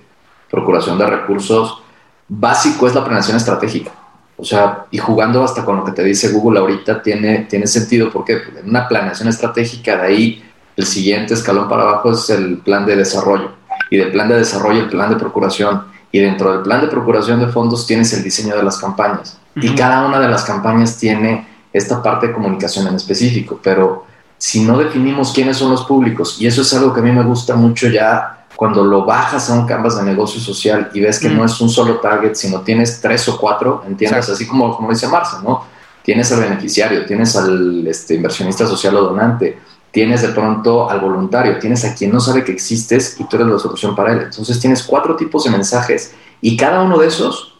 procuración 0.49 0.97
de 0.97 1.05
recursos. 1.05 1.81
Básico 2.27 2.87
es 2.87 2.95
la 2.95 3.03
planeación 3.03 3.37
estratégica. 3.37 3.91
O 4.37 4.45
sea, 4.45 4.85
y 4.91 4.99
jugando 4.99 5.43
hasta 5.43 5.65
con 5.65 5.77
lo 5.77 5.83
que 5.83 5.91
te 5.91 6.03
dice 6.03 6.31
Google 6.31 6.59
ahorita 6.59 7.01
tiene, 7.01 7.47
tiene 7.49 7.65
sentido 7.65 8.11
porque 8.11 8.33
en 8.33 8.69
una 8.69 8.87
planeación 8.87 9.27
estratégica 9.27 9.97
de 9.97 10.07
ahí 10.07 10.43
el 10.75 10.85
siguiente 10.85 11.33
escalón 11.33 11.67
para 11.67 11.83
abajo 11.83 12.11
es 12.11 12.29
el 12.29 12.59
plan 12.59 12.85
de 12.85 12.95
desarrollo. 12.95 13.51
Y 13.89 13.97
del 13.97 14.11
plan 14.11 14.29
de 14.29 14.35
desarrollo 14.35 14.81
el 14.81 14.89
plan 14.89 15.09
de 15.09 15.15
procuración. 15.15 15.85
Y 16.11 16.19
dentro 16.19 16.53
del 16.53 16.61
plan 16.61 16.81
de 16.81 16.87
procuración 16.87 17.39
de 17.39 17.47
fondos 17.47 17.87
tienes 17.87 18.13
el 18.13 18.23
diseño 18.23 18.55
de 18.55 18.63
las 18.63 18.77
campañas. 18.77 19.39
Y 19.55 19.73
cada 19.73 20.05
una 20.05 20.19
de 20.19 20.27
las 20.27 20.43
campañas 20.43 20.97
tiene 20.97 21.47
esta 21.73 22.01
parte 22.01 22.27
de 22.27 22.33
comunicación 22.33 22.87
en 22.87 22.95
específico, 22.95 23.59
pero 23.61 24.05
si 24.37 24.63
no 24.63 24.77
definimos 24.77 25.33
quiénes 25.33 25.57
son 25.57 25.71
los 25.71 25.83
públicos, 25.85 26.37
y 26.39 26.47
eso 26.47 26.61
es 26.61 26.73
algo 26.73 26.93
que 26.93 26.99
a 26.99 27.03
mí 27.03 27.11
me 27.11 27.23
gusta 27.23 27.55
mucho 27.55 27.87
ya 27.87 28.36
cuando 28.57 28.83
lo 28.83 29.05
bajas 29.05 29.51
a 29.51 29.53
un 29.53 29.67
canvas 29.67 29.97
de 29.97 30.03
negocio 30.03 30.41
social 30.41 30.89
y 30.91 30.99
ves 30.99 31.19
que 31.19 31.29
no 31.29 31.43
mm. 31.43 31.45
es 31.45 31.61
un 31.61 31.69
solo 31.69 31.99
target, 31.99 32.33
sino 32.33 32.61
tienes 32.61 32.99
tres 32.99 33.29
o 33.29 33.37
cuatro, 33.37 33.83
entiendes, 33.85 34.27
así 34.29 34.47
como, 34.47 34.75
como 34.75 34.89
dice 34.89 35.07
Marcia, 35.07 35.37
¿no? 35.43 35.63
Tienes 36.01 36.31
al 36.31 36.39
beneficiario, 36.39 37.05
tienes 37.05 37.35
al 37.35 37.85
este, 37.87 38.15
inversionista 38.15 38.65
social 38.65 38.95
o 38.95 39.03
donante, 39.03 39.59
tienes 39.91 40.23
de 40.23 40.29
pronto 40.29 40.89
al 40.89 40.99
voluntario, 40.99 41.59
tienes 41.59 41.85
a 41.85 41.93
quien 41.93 42.11
no 42.11 42.19
sabe 42.19 42.43
que 42.43 42.51
existes 42.51 43.19
y 43.19 43.25
tú 43.25 43.35
eres 43.35 43.47
la 43.47 43.59
solución 43.59 43.95
para 43.95 44.13
él. 44.13 44.21
Entonces 44.23 44.59
tienes 44.59 44.81
cuatro 44.81 45.15
tipos 45.15 45.43
de 45.43 45.51
mensajes 45.51 46.15
y 46.41 46.57
cada 46.57 46.81
uno 46.81 46.97
de 46.97 47.09
esos, 47.09 47.59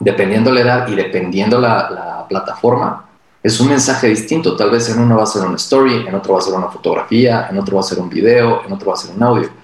dependiendo 0.00 0.50
la 0.52 0.60
edad 0.60 0.88
y 0.88 0.94
dependiendo 0.94 1.60
la, 1.60 1.90
la 1.90 2.26
plataforma, 2.28 3.04
es 3.42 3.60
un 3.60 3.68
mensaje 3.68 4.06
distinto. 4.06 4.56
Tal 4.56 4.70
vez 4.70 4.88
en 4.88 5.00
uno 5.00 5.18
va 5.18 5.24
a 5.24 5.26
ser 5.26 5.42
una 5.42 5.56
story, 5.56 6.06
en 6.06 6.14
otro 6.14 6.32
va 6.32 6.38
a 6.38 6.42
ser 6.42 6.54
una 6.54 6.68
fotografía, 6.68 7.46
en 7.50 7.58
otro 7.58 7.74
va 7.74 7.80
a 7.80 7.84
ser 7.84 7.98
un 7.98 8.08
video, 8.08 8.62
en 8.64 8.72
otro 8.72 8.88
va 8.88 8.94
a 8.94 8.96
ser 8.96 9.14
un 9.14 9.22
audio. 9.22 9.63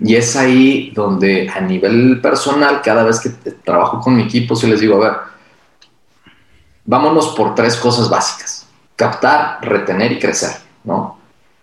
Y 0.00 0.14
es 0.14 0.36
ahí 0.36 0.92
donde 0.94 1.48
a 1.48 1.60
nivel 1.60 2.20
personal, 2.20 2.80
cada 2.82 3.02
vez 3.02 3.20
que 3.20 3.30
trabajo 3.64 4.00
con 4.00 4.16
mi 4.16 4.22
equipo, 4.22 4.54
sí 4.54 4.66
les 4.66 4.80
digo, 4.80 4.96
a 4.96 5.08
ver, 5.08 5.18
vámonos 6.84 7.28
por 7.36 7.54
tres 7.54 7.76
cosas 7.76 8.08
básicas. 8.08 8.66
Captar, 8.94 9.58
retener 9.62 10.12
y 10.12 10.18
crecer, 10.18 10.52
¿no? 10.84 11.18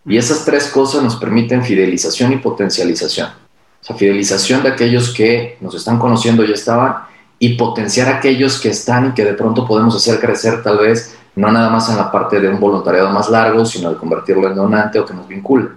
Y 0.05 0.17
esas 0.17 0.45
tres 0.45 0.67
cosas 0.67 1.01
nos 1.01 1.15
permiten 1.15 1.63
fidelización 1.63 2.33
y 2.33 2.37
potencialización. 2.37 3.29
O 3.29 3.83
sea, 3.83 3.95
fidelización 3.95 4.63
de 4.63 4.69
aquellos 4.69 5.13
que 5.13 5.57
nos 5.61 5.73
están 5.75 5.97
conociendo 5.97 6.43
y 6.43 6.51
estaban 6.51 7.05
y 7.39 7.55
potenciar 7.55 8.07
a 8.09 8.17
aquellos 8.17 8.59
que 8.59 8.69
están 8.69 9.07
y 9.09 9.13
que 9.13 9.25
de 9.25 9.33
pronto 9.33 9.65
podemos 9.65 9.95
hacer 9.95 10.19
crecer 10.19 10.63
tal 10.63 10.77
vez 10.77 11.17
no 11.35 11.51
nada 11.51 11.69
más 11.69 11.89
en 11.89 11.97
la 11.97 12.11
parte 12.11 12.39
de 12.39 12.47
un 12.47 12.59
voluntariado 12.59 13.09
más 13.09 13.29
largo, 13.29 13.65
sino 13.65 13.91
de 13.91 13.97
convertirlo 13.97 14.47
en 14.47 14.55
donante 14.55 14.99
o 14.99 15.05
que 15.05 15.13
nos 15.13 15.27
vincule. 15.27 15.69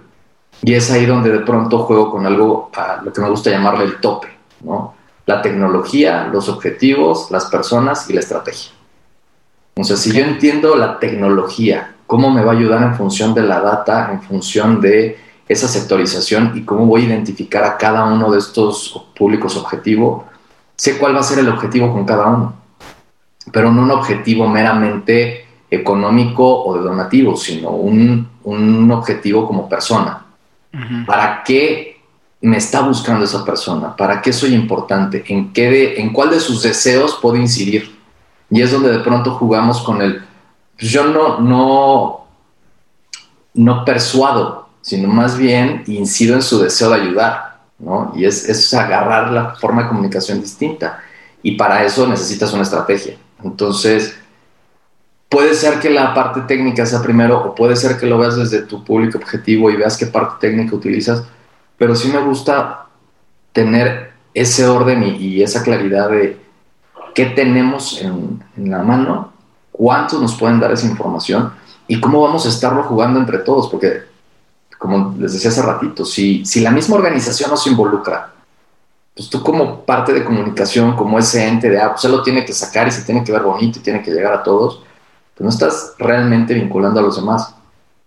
Y 0.61 0.73
es 0.73 0.91
ahí 0.91 1.05
donde 1.05 1.31
de 1.31 1.39
pronto 1.39 1.79
juego 1.79 2.11
con 2.11 2.25
algo, 2.25 2.69
a 2.75 3.01
lo 3.03 3.13
que 3.13 3.21
me 3.21 3.29
gusta 3.29 3.49
llamarle 3.49 3.85
el 3.85 3.99
tope, 3.99 4.27
¿no? 4.61 4.93
La 5.25 5.41
tecnología, 5.41 6.27
los 6.31 6.49
objetivos, 6.49 7.31
las 7.31 7.45
personas 7.45 8.09
y 8.09 8.13
la 8.13 8.19
estrategia. 8.19 8.71
O 9.77 9.83
sea, 9.83 9.95
si 9.95 10.11
yo 10.11 10.23
entiendo 10.23 10.75
la 10.75 10.99
tecnología, 10.99 11.95
cómo 12.05 12.31
me 12.31 12.43
va 12.43 12.51
a 12.51 12.55
ayudar 12.55 12.83
en 12.83 12.95
función 12.95 13.33
de 13.33 13.43
la 13.43 13.61
data, 13.61 14.09
en 14.11 14.21
función 14.21 14.81
de 14.81 15.17
esa 15.47 15.67
sectorización 15.67 16.53
y 16.55 16.63
cómo 16.63 16.85
voy 16.85 17.03
a 17.03 17.05
identificar 17.05 17.63
a 17.63 17.77
cada 17.77 18.05
uno 18.05 18.31
de 18.31 18.39
estos 18.39 19.05
públicos 19.17 19.55
objetivo, 19.55 20.25
sé 20.75 20.97
cuál 20.97 21.15
va 21.15 21.21
a 21.21 21.23
ser 21.23 21.39
el 21.39 21.49
objetivo 21.49 21.91
con 21.93 22.05
cada 22.05 22.27
uno, 22.27 22.53
pero 23.51 23.71
no 23.71 23.83
un 23.83 23.91
objetivo 23.91 24.47
meramente 24.47 25.45
económico 25.69 26.63
o 26.63 26.75
de 26.77 26.83
donativo, 26.83 27.35
sino 27.35 27.69
un, 27.69 28.27
un 28.43 28.91
objetivo 28.91 29.47
como 29.47 29.69
persona. 29.69 30.25
¿Para 31.05 31.43
qué 31.43 31.99
me 32.41 32.57
está 32.57 32.81
buscando 32.81 33.25
esa 33.25 33.43
persona? 33.43 33.95
¿Para 33.95 34.21
qué 34.21 34.31
soy 34.31 34.53
importante? 34.53 35.23
¿En, 35.27 35.51
qué 35.51 35.99
¿En 35.99 36.13
cuál 36.13 36.29
de 36.29 36.39
sus 36.39 36.61
deseos 36.61 37.17
puedo 37.21 37.35
incidir? 37.35 37.97
Y 38.49 38.61
es 38.61 38.71
donde 38.71 38.91
de 38.91 38.99
pronto 38.99 39.35
jugamos 39.35 39.81
con 39.81 40.01
el, 40.01 40.23
pues 40.77 40.91
yo 40.91 41.05
no, 41.05 41.39
no, 41.39 42.25
no 43.53 43.85
persuado, 43.85 44.69
sino 44.81 45.07
más 45.07 45.37
bien 45.37 45.83
incido 45.87 46.35
en 46.35 46.41
su 46.41 46.59
deseo 46.59 46.89
de 46.91 47.01
ayudar, 47.01 47.59
¿no? 47.79 48.11
Y 48.15 48.25
es, 48.25 48.47
es 48.47 48.73
agarrar 48.73 49.31
la 49.31 49.55
forma 49.55 49.83
de 49.83 49.89
comunicación 49.89 50.41
distinta. 50.41 50.99
Y 51.41 51.51
para 51.53 51.83
eso 51.83 52.07
necesitas 52.07 52.53
una 52.53 52.63
estrategia. 52.63 53.17
Entonces, 53.43 54.18
Puede 55.29 55.53
ser 55.53 55.79
que 55.79 55.91
la 55.91 56.13
parte 56.15 56.41
técnica 56.41 56.85
sea 56.87 57.01
primero 57.01 57.39
o 57.43 57.53
puede 57.53 57.75
ser 57.75 57.99
que 57.99 58.07
lo 58.07 58.17
veas 58.17 58.35
desde 58.35 58.63
tu 58.63 58.83
público 58.83 59.19
objetivo 59.19 59.69
y 59.69 59.75
veas 59.75 59.95
qué 59.95 60.07
parte 60.07 60.47
técnica 60.47 60.75
utilizas, 60.75 61.23
pero 61.77 61.95
sí 61.95 62.09
me 62.09 62.19
gusta 62.19 62.87
tener 63.53 64.11
ese 64.33 64.67
orden 64.67 65.03
y, 65.03 65.41
esa 65.43 65.61
claridad 65.63 66.09
de 66.09 66.39
qué 67.13 67.27
tenemos 67.27 68.01
en, 68.01 68.43
la 68.57 68.81
mano, 68.81 69.33
cuántos 69.71 70.19
nos 70.19 70.35
pueden 70.35 70.59
dar 70.59 70.71
esa 70.71 70.87
información 70.87 71.53
y 71.87 71.99
cómo 71.99 72.21
vamos 72.21 72.45
a 72.45 72.49
estarlo 72.49 72.83
jugando 72.83 73.19
entre 73.19 73.39
todos, 73.39 73.69
porque 73.69 74.03
como 74.79 75.15
les 75.19 75.33
decía 75.33 75.51
hace 75.51 75.61
ratito, 75.61 76.05
si, 76.05 76.43
si 76.45 76.61
la 76.61 76.71
misma 76.71 76.95
organización 76.95 77.51
nos 77.51 77.67
involucra 77.67 78.33
pues 79.19 79.29
tú 79.29 79.43
como 79.43 79.81
parte 79.81 80.13
de 80.13 80.23
comunicación, 80.23 80.95
como 80.95 81.19
ese 81.19 81.45
ente 81.45 81.69
de, 81.69 81.77
ah, 81.77 81.91
pues 81.91 82.05
él 82.05 82.11
lo 82.11 82.23
tiene 82.23 82.45
que 82.45 82.53
sacar 82.53 82.87
y 82.87 82.91
se 82.91 83.01
tiene 83.01 83.21
que 83.21 83.33
ver 83.33 83.41
bonito 83.41 83.77
y 83.77 83.81
tiene 83.81 84.01
que 84.01 84.11
llegar 84.11 84.31
a 84.31 84.41
todos, 84.41 84.81
pues 85.39 85.45
no 85.45 85.49
estás 85.49 85.93
realmente 85.97 86.53
vinculando 86.53 86.99
a 86.99 87.03
los 87.03 87.15
demás. 87.15 87.55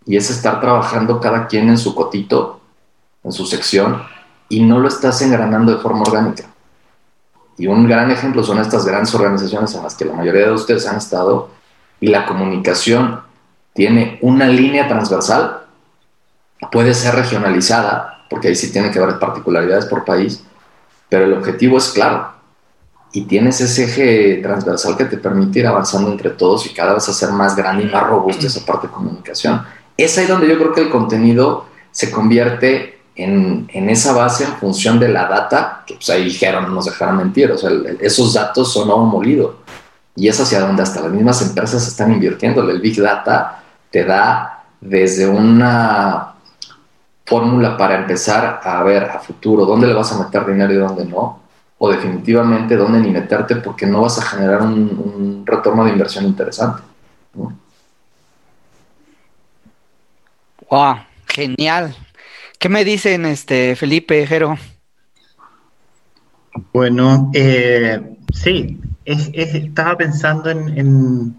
Y 0.05 0.19
es 0.19 0.29
estar 0.29 0.61
trabajando 0.61 1.19
cada 1.19 1.47
quien 1.47 1.71
en 1.71 1.79
su 1.79 1.95
cotito, 1.95 2.61
en 3.25 3.33
su 3.33 3.47
sección, 3.47 4.03
y 4.51 4.63
no 4.63 4.79
lo 4.79 4.87
estás 4.87 5.23
engranando 5.23 5.73
de 5.73 5.81
forma 5.81 6.03
orgánica. 6.03 6.45
Y 7.57 7.69
un 7.69 7.89
gran 7.89 8.11
ejemplo 8.11 8.45
son 8.45 8.59
estas 8.59 8.85
grandes 8.85 9.15
organizaciones 9.15 9.75
en 9.75 9.83
las 9.83 9.95
que 9.95 10.05
la 10.05 10.13
mayoría 10.13 10.47
de 10.47 10.53
ustedes 10.53 10.87
han 10.87 10.97
estado 10.97 11.49
y 12.01 12.09
la 12.09 12.27
comunicación 12.27 13.23
tiene 13.73 14.19
una 14.21 14.47
línea 14.47 14.87
transversal, 14.87 15.63
puede 16.71 16.93
ser 16.93 17.15
regionalizada, 17.15 18.27
porque 18.29 18.49
ahí 18.49 18.55
sí 18.55 18.71
tiene 18.71 18.91
que 18.91 18.99
haber 18.99 19.19
particularidades 19.19 19.87
por 19.87 20.05
país, 20.05 20.45
pero 21.09 21.25
el 21.25 21.33
objetivo 21.33 21.79
es 21.79 21.93
claro. 21.93 22.33
Y 23.13 23.23
tienes 23.23 23.61
ese 23.61 23.85
eje 23.85 24.41
transversal 24.43 24.97
que 24.97 25.05
te 25.05 25.19
permite 25.19 25.59
ir 25.59 25.67
avanzando 25.67 26.11
entre 26.11 26.31
todos 26.31 26.67
y 26.67 26.71
cada 26.71 26.95
vez 26.95 27.09
hacer 27.09 27.31
más 27.31 27.55
grande 27.55 27.85
y 27.85 27.87
más 27.87 28.07
robusta 28.07 28.47
esa 28.47 28.65
parte 28.65 28.87
de 28.87 28.93
comunicación. 28.93 29.63
Es 29.97 30.17
ahí 30.17 30.27
donde 30.27 30.49
yo 30.49 30.57
creo 30.57 30.73
que 30.73 30.81
el 30.81 30.91
contenido 30.91 31.67
se 31.91 32.11
convierte 32.11 33.01
en, 33.15 33.69
esa 33.91 34.15
base 34.15 34.45
en 34.45 34.53
función 34.55 34.99
de 34.99 35.09
la 35.09 35.27
data, 35.27 35.85
que 35.87 35.95
pues 35.95 36.09
ahí 36.11 36.25
dijeron, 36.25 36.65
no 36.65 36.71
nos 36.71 36.87
dejaron 36.87 37.19
mentir, 37.19 37.51
o 37.53 37.59
sea, 37.59 37.71
esos 38.01 38.33
datos 38.33 38.73
son 38.73 38.91
oro 38.91 39.05
molido. 39.05 39.57
Y 40.17 40.29
es 40.29 40.41
hacia 40.41 40.61
donde 40.61 40.83
hasta 40.83 41.01
las 41.03 41.13
mismas 41.13 41.41
empresas 41.43 41.87
están 41.87 42.13
invirtiendo. 42.13 42.69
El 42.69 42.81
Big 42.81 43.01
Data 43.01 43.63
te 43.91 44.05
da 44.05 44.65
desde 44.81 45.27
una 45.27 46.35
fórmula 47.25 47.77
para 47.77 47.97
empezar 47.97 48.61
a 48.63 48.83
ver 48.83 49.05
a 49.05 49.19
futuro 49.21 49.65
dónde 49.65 49.87
le 49.87 49.95
vas 49.95 50.13
a 50.13 50.19
meter 50.19 50.45
dinero 50.45 50.73
y 50.73 50.77
dónde 50.77 51.05
no, 51.05 51.42
o 51.85 51.91
definitivamente 51.91 52.77
dónde 52.77 53.01
ni 53.01 53.11
meterte 53.11 53.57
porque 53.57 53.87
no 53.87 54.03
vas 54.03 54.17
a 54.17 54.23
generar 54.23 54.63
un, 54.63 55.43
retorno 55.45 55.85
de 55.85 55.91
inversión 55.91 56.25
interesante. 56.25 56.81
Wow, 60.71 60.99
genial. 61.27 61.93
¿Qué 62.61 62.69
me 62.69 62.85
dicen, 62.85 63.27
este 63.27 63.75
Felipe, 63.75 64.25
Jero? 64.29 64.57
Bueno, 66.73 67.33
eh, 67.35 68.01
sí, 68.33 68.79
estaba 69.05 69.97
pensando 69.97 70.51
en, 70.51 71.37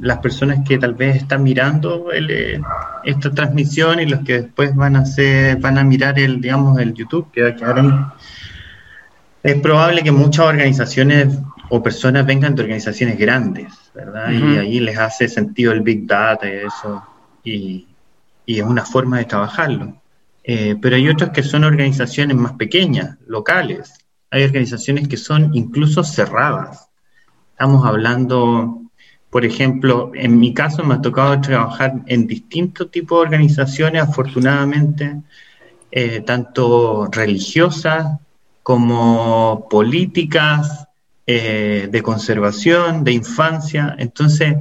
las 0.00 0.18
personas 0.20 0.60
que 0.66 0.78
tal 0.78 0.94
vez 0.94 1.16
están 1.16 1.42
mirando 1.42 2.10
eh, 2.14 2.62
esta 3.04 3.30
transmisión 3.30 4.00
y 4.00 4.06
los 4.06 4.20
que 4.20 4.40
después 4.40 4.74
van 4.74 4.96
a 4.96 5.00
hacer, 5.00 5.58
van 5.58 5.76
a 5.76 5.84
mirar 5.84 6.18
el, 6.18 6.40
digamos, 6.40 6.78
el 6.78 6.94
YouTube 6.94 7.30
que 7.30 7.42
va 7.42 8.14
Es 9.42 9.60
probable 9.60 10.02
que 10.02 10.12
muchas 10.12 10.46
organizaciones 10.46 11.38
o 11.70 11.82
personas 11.82 12.26
vengan 12.26 12.54
de 12.54 12.62
organizaciones 12.62 13.18
grandes, 13.18 13.72
¿verdad? 13.94 14.30
Y 14.32 14.58
ahí 14.58 14.80
les 14.80 14.98
hace 14.98 15.28
sentido 15.28 15.72
el 15.72 15.80
Big 15.80 16.06
Data 16.06 16.46
y 16.46 16.66
eso, 16.66 17.02
y, 17.44 17.86
y 18.44 18.58
es 18.58 18.64
una 18.64 18.84
forma 18.84 19.18
de 19.18 19.24
trabajarlo. 19.24 19.94
Eh, 20.42 20.76
pero 20.80 20.96
hay 20.96 21.08
otras 21.08 21.30
que 21.30 21.42
son 21.42 21.64
organizaciones 21.64 22.36
más 22.36 22.52
pequeñas, 22.54 23.16
locales. 23.26 23.94
Hay 24.30 24.42
organizaciones 24.42 25.08
que 25.08 25.16
son 25.16 25.54
incluso 25.54 26.02
cerradas. 26.02 26.88
Estamos 27.52 27.86
hablando, 27.86 28.82
por 29.30 29.44
ejemplo, 29.44 30.10
en 30.14 30.38
mi 30.38 30.52
caso 30.52 30.82
me 30.82 30.94
ha 30.94 31.00
tocado 31.00 31.40
trabajar 31.40 31.94
en 32.06 32.26
distintos 32.26 32.90
tipos 32.90 33.20
de 33.20 33.26
organizaciones, 33.26 34.02
afortunadamente, 34.02 35.22
eh, 35.92 36.20
tanto 36.20 37.08
religiosas 37.10 38.18
como 38.62 39.66
políticas, 39.70 40.86
eh, 41.26 41.88
de 41.90 42.02
conservación, 42.02 43.04
de 43.04 43.12
infancia. 43.12 43.94
Entonces, 43.98 44.56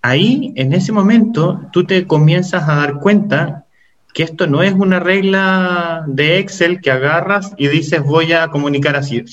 ahí, 0.00 0.52
en 0.56 0.72
ese 0.72 0.90
momento, 0.90 1.60
tú 1.72 1.84
te 1.84 2.06
comienzas 2.06 2.68
a 2.68 2.74
dar 2.74 2.94
cuenta 2.98 3.66
que 4.12 4.24
esto 4.24 4.46
no 4.46 4.62
es 4.62 4.72
una 4.72 4.98
regla 4.98 6.04
de 6.08 6.38
Excel 6.38 6.80
que 6.80 6.90
agarras 6.90 7.54
y 7.56 7.68
dices 7.68 8.02
voy 8.02 8.32
a 8.32 8.48
comunicar 8.48 8.96
así. 8.96 9.24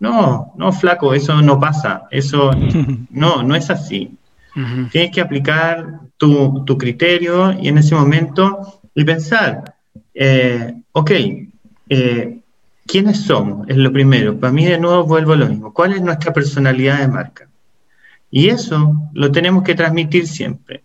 No, 0.00 0.52
no, 0.56 0.72
flaco, 0.72 1.14
eso 1.14 1.40
no 1.40 1.60
pasa. 1.60 2.08
Eso 2.10 2.50
no, 3.10 3.42
no 3.42 3.54
es 3.54 3.70
así. 3.70 4.10
Tienes 4.90 5.12
que 5.12 5.20
aplicar 5.20 6.00
tu, 6.16 6.64
criterio 6.76 7.52
y 7.52 7.68
en 7.68 7.78
ese 7.78 7.94
momento 7.94 8.80
y 8.92 9.04
pensar, 9.04 9.76
eh, 10.12 10.74
ok, 10.92 11.10
eh, 11.88 12.39
¿quiénes 12.90 13.20
somos? 13.22 13.68
Es 13.68 13.76
lo 13.76 13.92
primero. 13.92 14.38
Para 14.38 14.52
mí 14.52 14.64
de 14.64 14.78
nuevo 14.78 15.04
vuelvo 15.04 15.34
a 15.34 15.36
lo 15.36 15.46
mismo. 15.46 15.72
¿Cuál 15.72 15.92
es 15.92 16.02
nuestra 16.02 16.32
personalidad 16.32 16.98
de 16.98 17.08
marca? 17.08 17.48
Y 18.30 18.48
eso 18.48 18.94
lo 19.12 19.30
tenemos 19.30 19.62
que 19.62 19.74
transmitir 19.74 20.26
siempre. 20.26 20.82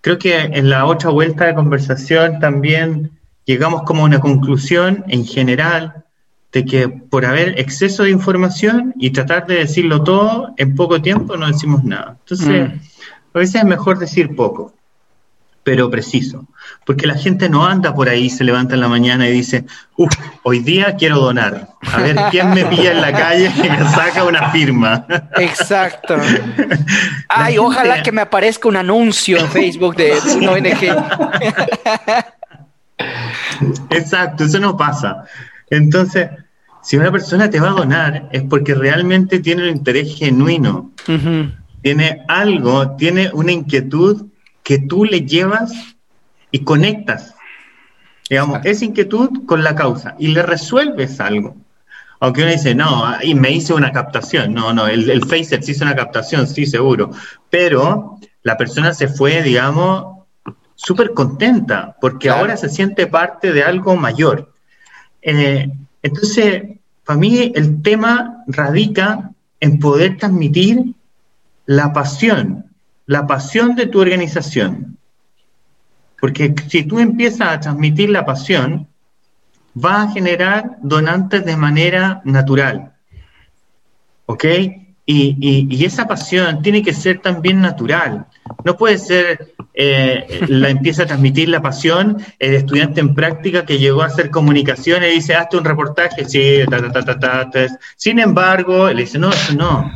Creo 0.00 0.18
que 0.18 0.36
en 0.38 0.70
la 0.70 0.86
otra 0.86 1.10
vuelta 1.10 1.46
de 1.46 1.54
conversación 1.54 2.40
también 2.40 3.12
llegamos 3.44 3.82
como 3.82 4.02
a 4.02 4.06
una 4.06 4.20
conclusión 4.20 5.04
en 5.08 5.24
general 5.24 6.04
de 6.52 6.64
que 6.64 6.88
por 6.88 7.24
haber 7.24 7.58
exceso 7.60 8.04
de 8.04 8.10
información 8.10 8.94
y 8.98 9.10
tratar 9.10 9.46
de 9.46 9.56
decirlo 9.56 10.02
todo 10.02 10.52
en 10.56 10.74
poco 10.74 11.02
tiempo 11.02 11.36
no 11.36 11.46
decimos 11.46 11.84
nada. 11.84 12.16
Entonces, 12.20 12.70
mm. 12.70 12.80
a 13.34 13.38
veces 13.38 13.54
es 13.56 13.64
mejor 13.64 13.98
decir 13.98 14.34
poco 14.34 14.72
pero 15.66 15.90
preciso. 15.90 16.46
Porque 16.84 17.08
la 17.08 17.16
gente 17.16 17.48
no 17.48 17.66
anda 17.66 17.92
por 17.92 18.08
ahí, 18.08 18.30
se 18.30 18.44
levanta 18.44 18.76
en 18.76 18.80
la 18.82 18.86
mañana 18.86 19.28
y 19.28 19.32
dice, 19.32 19.64
uff, 19.96 20.14
hoy 20.44 20.60
día 20.60 20.94
quiero 20.94 21.18
donar. 21.18 21.70
A 21.92 22.02
ver 22.02 22.16
quién 22.30 22.54
me 22.54 22.64
pilla 22.66 22.92
en 22.92 23.00
la 23.00 23.10
calle 23.10 23.50
y 23.52 23.68
me 23.68 23.78
saca 23.90 24.22
una 24.22 24.52
firma. 24.52 25.04
Exacto. 25.36 26.18
Ay, 27.28 27.58
ojalá 27.58 28.00
que 28.04 28.12
me 28.12 28.20
aparezca 28.20 28.68
un 28.68 28.76
anuncio 28.76 29.38
en 29.38 29.48
Facebook 29.48 29.96
de 29.96 30.12
una 30.36 30.52
ONG. 30.52 30.84
Exacto, 33.90 34.44
eso 34.44 34.60
no 34.60 34.76
pasa. 34.76 35.24
Entonces, 35.68 36.28
si 36.80 36.96
una 36.96 37.10
persona 37.10 37.50
te 37.50 37.58
va 37.58 37.70
a 37.70 37.72
donar 37.72 38.28
es 38.30 38.44
porque 38.44 38.72
realmente 38.72 39.40
tiene 39.40 39.64
un 39.64 39.70
interés 39.70 40.16
genuino, 40.16 40.92
tiene 41.82 42.22
algo, 42.28 42.94
tiene 42.94 43.30
una 43.32 43.50
inquietud 43.50 44.26
que 44.66 44.80
tú 44.80 45.04
le 45.04 45.24
llevas 45.24 45.72
y 46.50 46.64
conectas, 46.64 47.36
digamos, 48.28 48.58
esa 48.64 48.84
inquietud 48.84 49.46
con 49.46 49.62
la 49.62 49.76
causa 49.76 50.16
y 50.18 50.26
le 50.26 50.42
resuelves 50.42 51.20
algo. 51.20 51.54
Aunque 52.18 52.42
uno 52.42 52.50
dice, 52.50 52.74
no, 52.74 53.04
y 53.22 53.36
me 53.36 53.52
hice 53.52 53.74
una 53.74 53.92
captación. 53.92 54.52
No, 54.54 54.72
no, 54.72 54.88
el, 54.88 55.08
el 55.08 55.24
Facer 55.24 55.62
sí 55.62 55.70
hizo 55.70 55.84
una 55.84 55.94
captación, 55.94 56.48
sí, 56.48 56.66
seguro. 56.66 57.12
Pero 57.48 58.18
la 58.42 58.56
persona 58.56 58.92
se 58.92 59.06
fue, 59.06 59.40
digamos, 59.44 60.24
súper 60.74 61.12
contenta, 61.14 61.96
porque 62.00 62.28
ahora 62.28 62.56
se 62.56 62.68
siente 62.68 63.06
parte 63.06 63.52
de 63.52 63.62
algo 63.62 63.94
mayor. 63.94 64.52
Eh, 65.22 65.70
entonces, 66.02 66.64
para 67.04 67.20
mí 67.20 67.52
el 67.54 67.82
tema 67.82 68.42
radica 68.48 69.30
en 69.60 69.78
poder 69.78 70.16
transmitir 70.16 70.96
la 71.66 71.92
pasión 71.92 72.65
la 73.06 73.26
pasión 73.26 73.74
de 73.76 73.86
tu 73.86 74.00
organización. 74.00 74.98
Porque 76.20 76.54
si 76.68 76.84
tú 76.84 76.98
empiezas 76.98 77.48
a 77.48 77.60
transmitir 77.60 78.10
la 78.10 78.24
pasión, 78.24 78.88
va 79.76 80.02
a 80.02 80.10
generar 80.10 80.76
donantes 80.82 81.44
de 81.44 81.56
manera 81.56 82.20
natural. 82.24 82.92
¿Ok? 84.26 84.44
Y, 85.08 85.84
esa 85.84 86.08
pasión 86.08 86.62
tiene 86.62 86.82
que 86.82 86.92
ser 86.92 87.20
también 87.20 87.60
natural. 87.60 88.26
No 88.64 88.76
puede 88.76 88.98
ser, 88.98 89.54
eh, 89.72 90.40
la 90.48 90.68
empieza 90.68 91.04
a 91.04 91.06
transmitir 91.06 91.48
la 91.48 91.62
pasión, 91.62 92.16
el 92.40 92.54
estudiante 92.54 93.00
en 93.00 93.14
práctica 93.14 93.64
que 93.64 93.78
llegó 93.78 94.02
a 94.02 94.06
hacer 94.06 94.30
comunicación 94.30 95.04
y 95.04 95.08
dice, 95.08 95.36
hazte 95.36 95.58
un 95.58 95.64
reportaje, 95.64 96.24
sí, 96.24 96.62
ta, 96.68 96.90
ta, 96.90 97.04
ta, 97.04 97.50
ta, 97.50 97.68
Sin 97.96 98.18
embargo, 98.18 98.88
le 98.88 99.02
dice, 99.02 99.18
no, 99.18 99.30
eso 99.30 99.52
no. 99.54 99.92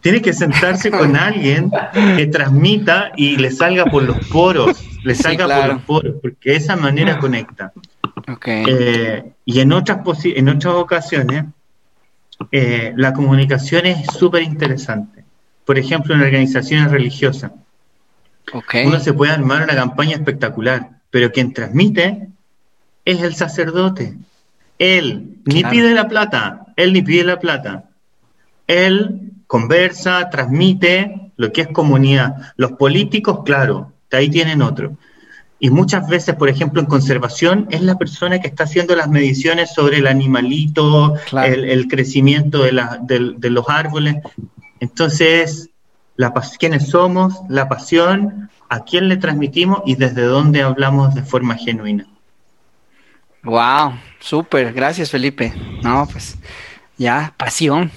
Tiene 0.00 0.20
que 0.20 0.32
sentarse 0.32 0.90
con 0.90 1.16
alguien 1.16 1.70
que 2.16 2.26
transmita 2.26 3.12
y 3.16 3.36
le 3.36 3.50
salga 3.50 3.86
por 3.86 4.02
los 4.02 4.26
poros, 4.28 4.82
le 5.04 5.14
salga 5.14 5.46
por 5.46 5.74
los 5.74 5.82
poros, 5.82 6.14
porque 6.20 6.50
de 6.50 6.56
esa 6.56 6.76
manera 6.76 7.18
conecta. 7.18 7.72
Eh, 8.44 9.32
y 9.44 9.60
en 9.60 9.72
otras, 9.72 9.98
en 10.24 10.48
otras 10.48 10.74
ocasiones, 10.74 11.44
eh, 12.50 12.92
la 12.96 13.12
comunicación 13.12 13.86
es 13.86 14.06
súper 14.06 14.42
interesante. 14.42 15.24
Por 15.64 15.78
ejemplo, 15.78 16.14
en 16.14 16.22
organizaciones 16.22 16.90
religiosas. 16.90 17.52
Uno 18.84 19.00
se 19.00 19.12
puede 19.12 19.32
armar 19.32 19.64
una 19.64 19.74
campaña 19.74 20.14
espectacular, 20.14 20.90
pero 21.10 21.32
quien 21.32 21.52
transmite 21.52 22.28
es 23.04 23.22
el 23.22 23.34
sacerdote. 23.34 24.16
Él 24.78 25.38
ni 25.44 25.64
pide 25.64 25.94
la 25.94 26.06
plata, 26.06 26.66
él 26.76 26.92
ni 26.92 27.02
pide 27.02 27.24
la 27.24 27.40
plata. 27.40 27.84
Él 28.66 29.32
conversa, 29.46 30.28
transmite 30.30 31.32
lo 31.36 31.52
que 31.52 31.62
es 31.62 31.68
comunidad. 31.68 32.52
Los 32.56 32.72
políticos, 32.72 33.40
claro, 33.44 33.92
ahí 34.12 34.28
tienen 34.28 34.62
otro. 34.62 34.96
Y 35.58 35.70
muchas 35.70 36.06
veces, 36.08 36.34
por 36.34 36.48
ejemplo, 36.48 36.80
en 36.80 36.86
conservación, 36.86 37.66
es 37.70 37.80
la 37.80 37.96
persona 37.96 38.40
que 38.40 38.48
está 38.48 38.64
haciendo 38.64 38.94
las 38.94 39.08
mediciones 39.08 39.72
sobre 39.72 39.98
el 39.98 40.06
animalito, 40.06 41.14
el, 41.44 41.88
crecimiento 41.88 42.62
de, 42.62 43.34
de, 43.38 43.50
los 43.50 43.66
árboles. 43.68 44.16
Entonces, 44.80 45.70
la, 46.16 46.34
quiénes 46.58 46.88
somos, 46.88 47.40
la 47.48 47.68
pasión, 47.68 48.50
a 48.68 48.84
quién 48.84 49.08
le 49.08 49.16
transmitimos 49.16 49.80
y 49.86 49.94
desde 49.94 50.22
dónde 50.22 50.62
hablamos 50.62 51.14
de 51.14 51.22
forma 51.22 51.56
genuina. 51.56 52.06
Wow, 53.42 53.94
súper, 54.18 54.72
gracias 54.74 55.10
Felipe. 55.10 55.54
No, 55.82 56.06
pues 56.10 56.36
ya, 56.98 57.32
pasión. 57.36 57.90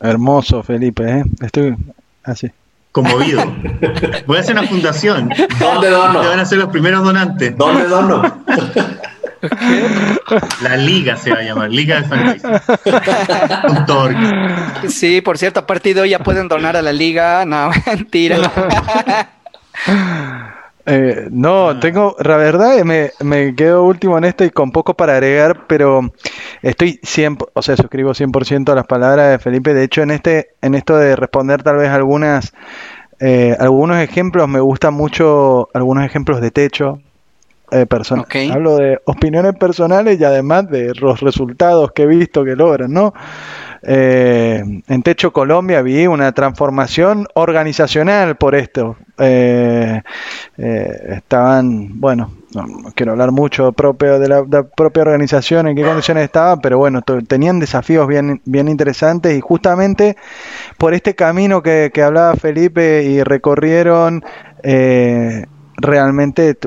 Hermoso, 0.00 0.62
Felipe, 0.62 1.08
¿eh? 1.08 1.24
estoy 1.40 1.76
así. 2.24 2.50
Conmovido. 2.92 3.44
Voy 4.26 4.38
a 4.38 4.40
hacer 4.40 4.56
una 4.56 4.66
fundación. 4.66 5.30
¿Dónde 5.58 5.90
dono? 5.90 6.20
Te 6.20 6.28
van 6.28 6.40
a 6.40 6.44
ser 6.44 6.58
los 6.58 6.68
primeros 6.68 7.04
donantes. 7.04 7.56
¿Dónde 7.56 7.84
dono? 7.84 8.22
La 10.62 10.76
liga 10.76 11.16
se 11.16 11.30
va 11.30 11.38
a 11.38 11.42
llamar, 11.42 11.70
Liga 11.70 12.00
de 12.00 12.08
Franquicia. 12.08 12.62
Sí, 14.88 15.20
por 15.20 15.38
cierto, 15.38 15.60
a 15.60 15.66
partir 15.66 15.94
de 15.94 16.02
hoy 16.02 16.10
ya 16.10 16.18
pueden 16.18 16.48
donar 16.48 16.76
a 16.76 16.82
la 16.82 16.92
liga. 16.92 17.44
No, 17.44 17.70
mentira. 17.86 18.50
Eh, 20.90 21.28
no, 21.30 21.68
ah. 21.68 21.80
tengo, 21.80 22.16
la 22.18 22.38
verdad, 22.38 22.82
me, 22.82 23.10
me 23.20 23.54
quedo 23.54 23.84
último 23.84 24.16
en 24.16 24.24
esto 24.24 24.44
y 24.44 24.50
con 24.50 24.70
poco 24.70 24.94
para 24.94 25.12
agregar, 25.14 25.66
pero 25.66 26.12
estoy 26.62 26.98
100, 27.02 27.38
o 27.52 27.62
sea, 27.62 27.76
suscribo 27.76 28.14
100% 28.14 28.72
a 28.72 28.74
las 28.74 28.86
palabras 28.86 29.30
de 29.30 29.38
Felipe. 29.38 29.74
De 29.74 29.84
hecho, 29.84 30.00
en 30.00 30.10
este, 30.10 30.50
en 30.62 30.74
esto 30.74 30.96
de 30.96 31.14
responder 31.14 31.62
tal 31.62 31.76
vez 31.76 31.90
algunas, 31.90 32.54
eh, 33.20 33.54
algunos 33.60 33.98
ejemplos, 33.98 34.48
me 34.48 34.60
gustan 34.60 34.94
mucho 34.94 35.68
algunos 35.74 36.06
ejemplos 36.06 36.40
de 36.40 36.50
techo. 36.50 37.00
Eh, 37.70 37.86
Hablo 38.50 38.76
de 38.76 38.98
opiniones 39.04 39.54
personales 39.56 40.18
y 40.18 40.24
además 40.24 40.70
de 40.70 40.94
los 40.94 41.20
resultados 41.20 41.92
que 41.92 42.04
he 42.04 42.06
visto 42.06 42.42
que 42.42 42.56
logran, 42.56 42.90
¿no? 42.90 43.12
Eh, 43.82 44.62
en 44.88 45.02
Techo 45.02 45.34
Colombia 45.34 45.82
vi 45.82 46.06
una 46.06 46.32
transformación 46.32 47.26
organizacional 47.34 48.36
por 48.36 48.54
esto. 48.54 48.96
Eh, 49.18 50.00
eh, 50.58 51.14
estaban, 51.16 52.00
bueno, 52.00 52.30
no, 52.54 52.92
quiero 52.94 53.12
hablar 53.12 53.32
mucho 53.32 53.72
propio 53.72 54.18
de 54.18 54.28
la, 54.28 54.44
propia 54.62 55.02
organización, 55.02 55.68
en 55.68 55.76
qué 55.76 55.82
condiciones 55.82 56.24
estaban, 56.24 56.60
pero 56.60 56.78
bueno, 56.78 57.02
tenían 57.02 57.58
desafíos 57.58 58.06
bien, 58.06 58.40
bien 58.44 58.68
interesantes 58.68 59.36
y 59.36 59.40
justamente 59.40 60.16
por 60.78 60.94
este 60.94 61.14
camino 61.14 61.62
que, 61.62 61.90
que 61.92 62.02
hablaba 62.02 62.34
Felipe 62.34 63.02
y 63.04 63.22
recorrieron 63.22 64.24
realmente 65.80 66.58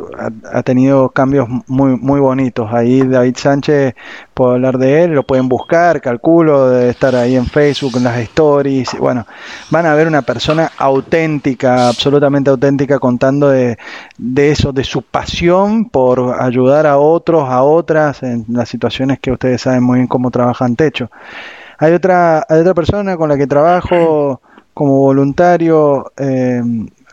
ha, 0.52 0.64
tenido 0.64 1.10
cambios 1.10 1.48
muy 1.68 1.98
muy 1.98 2.20
bonitos. 2.20 2.74
Ahí 2.74 3.02
David 3.02 3.36
Sánchez, 3.38 3.94
puedo 4.34 4.52
hablar 4.52 4.78
de 4.78 5.04
él, 5.04 5.12
lo 5.12 5.24
pueden 5.24 5.50
buscar, 5.50 6.02
calculo, 6.02 6.70
de 6.70 6.90
estar 6.90 7.16
ahí 7.16 7.36
en 7.36 7.46
Facebook, 7.46 7.98
en 7.98 8.06
las 8.06 8.18
stories. 8.20 8.98
Bueno, 8.98 9.28
van 9.70 9.86
a 9.86 9.96
ver 9.96 10.08
una 10.08 10.22
persona 10.22 10.72
auténtica, 10.78 11.90
absolutamente 11.90 12.50
auténtica, 12.50 13.00
contando 13.00 13.50
de, 13.50 13.78
de 14.18 14.52
eso, 14.52 14.72
de 14.72 14.86
su 14.86 15.02
pasión 15.02 15.90
por 15.90 16.42
ayudar 16.42 16.88
a 16.88 16.98
otros, 16.98 17.50
a 17.50 17.64
otras, 17.64 18.24
en 18.24 18.46
las 18.48 18.70
situaciones 18.70 19.20
que 19.20 19.32
ustedes 19.32 19.62
saben 19.62 19.84
muy 19.84 19.98
bien 19.98 20.08
cómo 20.08 20.32
trabajan 20.32 20.76
techo. 20.76 21.12
Hay 21.78 21.94
otra, 21.94 22.46
hay 22.48 22.62
otra 22.62 22.74
persona 22.74 23.18
con 23.18 23.28
la 23.28 23.38
que 23.38 23.48
trabajo 23.48 24.42
como 24.74 25.00
voluntario, 25.00 26.12
eh, 26.18 26.62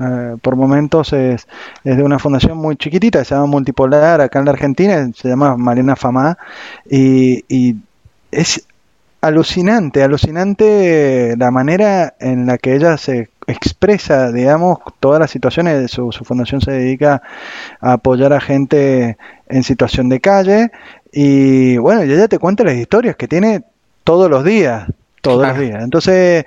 eh, 0.01 0.36
por 0.40 0.57
momentos 0.57 1.12
es, 1.12 1.46
de 1.84 2.03
una 2.03 2.18
fundación 2.18 2.59
muy 2.59 2.76
chiquitita, 2.76 3.24
se 3.24 3.34
llama 3.34 3.46
Multipolar, 3.46 4.20
acá 4.20 4.38
en 4.38 4.44
la 4.44 4.53
Argentina, 4.53 5.11
se 5.14 5.28
llama 5.28 5.57
Mariana 5.57 5.96
Famá, 5.96 6.38
y, 6.88 7.76
es 8.30 8.66
alucinante, 9.20 10.03
alucinante 10.03 11.34
la 11.38 11.51
manera 11.51 12.14
en 12.20 12.46
la 12.46 12.59
que 12.59 12.76
ella 12.76 12.96
se 12.99 13.30
expresa, 13.46 14.30
digamos, 14.30 14.78
todas 15.01 15.18
las 15.18 15.30
situaciones, 15.30 15.90
su, 15.90 16.12
su 16.12 16.24
fundación 16.24 16.61
se 16.61 16.72
dedica 16.72 17.22
a 17.80 17.94
apoyar 17.94 18.32
a 18.32 18.40
gente 18.40 19.16
en 19.49 19.62
situación 19.64 20.09
de 20.09 20.20
calle, 20.20 20.70
y 21.11 21.78
bueno, 21.78 22.05
y 22.05 22.12
ella 22.12 22.28
te 22.28 22.38
cuenta 22.38 22.64
las 22.64 22.76
historias 22.76 23.16
que 23.16 23.28
tiene 23.28 23.64
todos 24.05 24.30
los 24.30 24.44
días, 24.44 24.88
todos 25.28 25.48
los 25.48 25.58
días. 25.58 25.82
Entonces, 25.82 26.44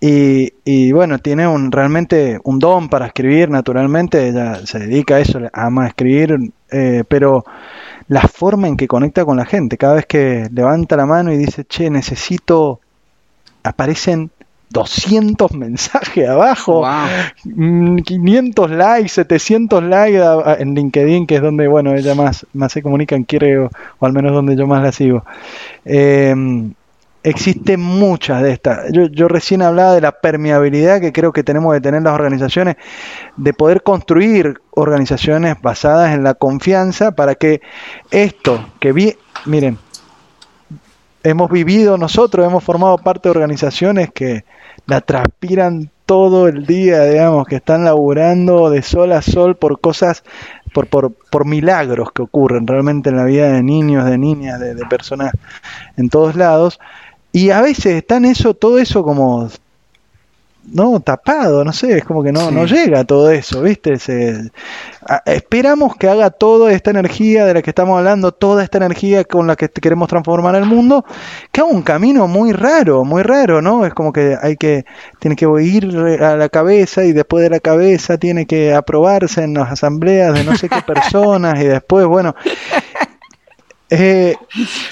y, 0.00 0.52
y, 0.64 0.92
bueno, 0.92 1.18
tiene 1.18 1.46
un 1.46 1.72
realmente 1.72 2.38
un 2.44 2.58
don 2.58 2.88
para 2.88 3.06
escribir, 3.06 3.50
naturalmente, 3.50 4.28
ella 4.28 4.66
se 4.66 4.78
dedica 4.80 5.16
a 5.16 5.20
eso, 5.20 5.40
ama 5.52 5.86
escribir, 5.86 6.36
eh, 6.70 7.04
pero 7.08 7.44
la 8.08 8.22
forma 8.22 8.68
en 8.68 8.76
que 8.76 8.86
conecta 8.86 9.24
con 9.24 9.36
la 9.36 9.46
gente, 9.46 9.78
cada 9.78 9.94
vez 9.94 10.06
que 10.06 10.48
levanta 10.52 10.96
la 10.96 11.06
mano 11.06 11.32
y 11.32 11.36
dice, 11.36 11.64
che, 11.64 11.90
necesito, 11.90 12.80
aparecen 13.62 14.30
200 14.70 15.52
mensajes 15.54 16.28
abajo, 16.28 16.84
500 17.44 18.70
mm, 18.70 18.74
likes, 18.74 19.08
700 19.08 19.82
likes 19.82 20.22
en 20.58 20.74
LinkedIn, 20.74 21.26
que 21.26 21.36
es 21.36 21.42
donde, 21.42 21.68
bueno, 21.68 21.94
ella 21.94 22.14
más, 22.14 22.46
más 22.52 22.72
se 22.72 22.82
comunican, 22.82 23.24
quiere, 23.24 23.58
o, 23.58 23.70
o 23.98 24.06
al 24.06 24.12
menos 24.12 24.32
donde 24.32 24.56
yo 24.56 24.66
más 24.66 24.82
la 24.82 24.92
sigo. 24.92 25.24
Eh, 25.84 26.34
existen 27.26 27.80
muchas 27.80 28.40
de 28.40 28.52
estas. 28.52 28.92
Yo, 28.92 29.06
yo, 29.06 29.26
recién 29.26 29.60
hablaba 29.60 29.94
de 29.94 30.00
la 30.00 30.12
permeabilidad 30.12 31.00
que 31.00 31.12
creo 31.12 31.32
que 31.32 31.42
tenemos 31.42 31.74
que 31.74 31.80
tener 31.80 32.00
las 32.02 32.14
organizaciones, 32.14 32.76
de 33.36 33.52
poder 33.52 33.82
construir 33.82 34.60
organizaciones 34.70 35.60
basadas 35.60 36.14
en 36.14 36.22
la 36.22 36.34
confianza 36.34 37.10
para 37.10 37.34
que 37.34 37.62
esto 38.12 38.64
que 38.78 38.92
vi, 38.92 39.16
miren, 39.44 39.76
hemos 41.24 41.50
vivido 41.50 41.98
nosotros, 41.98 42.46
hemos 42.46 42.62
formado 42.62 42.96
parte 42.98 43.28
de 43.28 43.30
organizaciones 43.32 44.12
que 44.12 44.44
la 44.86 45.00
transpiran 45.00 45.90
todo 46.06 46.46
el 46.46 46.64
día, 46.64 47.02
digamos, 47.06 47.48
que 47.48 47.56
están 47.56 47.84
laburando 47.84 48.70
de 48.70 48.82
sol 48.82 49.10
a 49.10 49.20
sol 49.20 49.56
por 49.56 49.80
cosas, 49.80 50.22
por, 50.72 50.86
por, 50.86 51.12
por 51.12 51.44
milagros 51.44 52.12
que 52.12 52.22
ocurren 52.22 52.68
realmente 52.68 53.10
en 53.10 53.16
la 53.16 53.24
vida 53.24 53.48
de 53.48 53.64
niños, 53.64 54.04
de 54.04 54.16
niñas, 54.16 54.60
de, 54.60 54.76
de 54.76 54.86
personas 54.86 55.32
en 55.96 56.08
todos 56.08 56.36
lados. 56.36 56.78
Y 57.36 57.50
a 57.50 57.60
veces 57.60 57.96
está 57.96 58.16
en 58.16 58.24
eso, 58.24 58.54
todo 58.54 58.78
eso 58.78 59.02
como 59.02 59.50
no 60.72 61.00
tapado, 61.00 61.66
no 61.66 61.72
sé, 61.74 61.98
es 61.98 62.04
como 62.06 62.22
que 62.22 62.32
no, 62.32 62.50
no 62.50 62.64
llega 62.64 63.04
todo 63.04 63.30
eso, 63.30 63.60
¿viste? 63.60 63.98
Se, 63.98 64.50
esperamos 65.26 65.96
que 65.96 66.08
haga 66.08 66.30
toda 66.30 66.72
esta 66.72 66.92
energía 66.92 67.44
de 67.44 67.52
la 67.52 67.60
que 67.60 67.68
estamos 67.68 67.98
hablando, 67.98 68.32
toda 68.32 68.64
esta 68.64 68.78
energía 68.78 69.24
con 69.24 69.46
la 69.46 69.54
que 69.54 69.68
queremos 69.68 70.08
transformar 70.08 70.54
el 70.54 70.64
mundo, 70.64 71.04
que 71.52 71.60
haga 71.60 71.68
un 71.68 71.82
camino 71.82 72.26
muy 72.26 72.52
raro, 72.52 73.04
muy 73.04 73.22
raro, 73.22 73.60
¿no? 73.60 73.84
Es 73.84 73.92
como 73.92 74.14
que 74.14 74.34
hay 74.40 74.56
que, 74.56 74.86
tiene 75.18 75.36
que 75.36 75.46
ir 75.62 75.94
a 76.22 76.38
la 76.38 76.48
cabeza 76.48 77.04
y 77.04 77.12
después 77.12 77.42
de 77.42 77.50
la 77.50 77.60
cabeza 77.60 78.16
tiene 78.16 78.46
que 78.46 78.72
aprobarse 78.72 79.42
en 79.42 79.52
las 79.52 79.72
asambleas 79.72 80.32
de 80.32 80.42
no 80.42 80.56
sé 80.56 80.70
qué 80.70 80.80
personas 80.86 81.60
y 81.60 81.66
después, 81.66 82.06
bueno, 82.06 82.34
eh, 83.88 84.34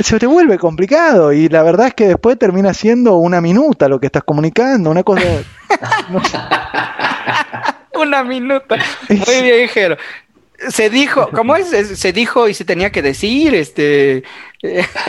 se 0.01 0.19
te 0.19 0.27
vuelve 0.27 0.59
complicado 0.59 1.33
y 1.33 1.49
la 1.49 1.63
verdad 1.63 1.89
es 1.89 1.95
que 1.95 2.09
después 2.09 2.39
termina 2.39 2.75
siendo 2.75 3.17
una 3.17 3.41
minuta 3.41 3.89
lo 3.89 3.99
que 3.99 4.07
estás 4.07 4.23
comunicando, 4.23 4.91
una 4.91 5.03
cosa... 5.03 5.23
una 7.95 8.23
minuta. 8.23 8.77
Muy 9.09 9.43
bien, 9.43 9.69
Jero. 9.69 9.97
Se 10.69 10.91
dijo, 10.91 11.29
¿cómo 11.33 11.57
es? 11.57 11.71
Se 11.99 12.13
dijo 12.13 12.49
y 12.49 12.55
se 12.55 12.65
tenía 12.65 12.93
que 12.93 13.03
decir, 13.03 13.55
este... 13.55 14.23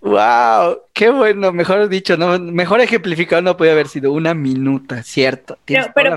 wow, 0.00 0.78
qué 0.92 1.10
bueno, 1.10 1.52
mejor 1.52 1.88
dicho, 1.88 2.16
no, 2.16 2.38
mejor 2.38 2.80
ejemplificado 2.80 3.42
no 3.42 3.56
puede 3.56 3.72
haber 3.72 3.88
sido 3.88 4.12
una 4.12 4.34
minuta, 4.34 5.02
cierto. 5.02 5.58
Pero, 5.66 5.90
pero 5.94 6.16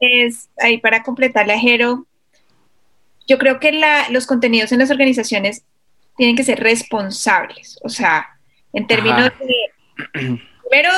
es, 0.00 0.48
ahí 0.58 0.78
para 0.78 1.04
completarle 1.04 1.54
a 1.54 1.58
Jero, 1.58 2.04
yo 3.26 3.38
creo 3.38 3.60
que 3.60 3.80
los 4.10 4.26
contenidos 4.26 4.72
en 4.72 4.80
las 4.80 4.90
organizaciones 4.90 5.64
tienen 6.16 6.36
que 6.36 6.44
ser 6.44 6.60
responsables, 6.60 7.78
o 7.82 7.88
sea, 7.88 8.26
en 8.72 8.86
términos 8.86 9.30
de, 9.38 10.40
primero, 10.68 10.90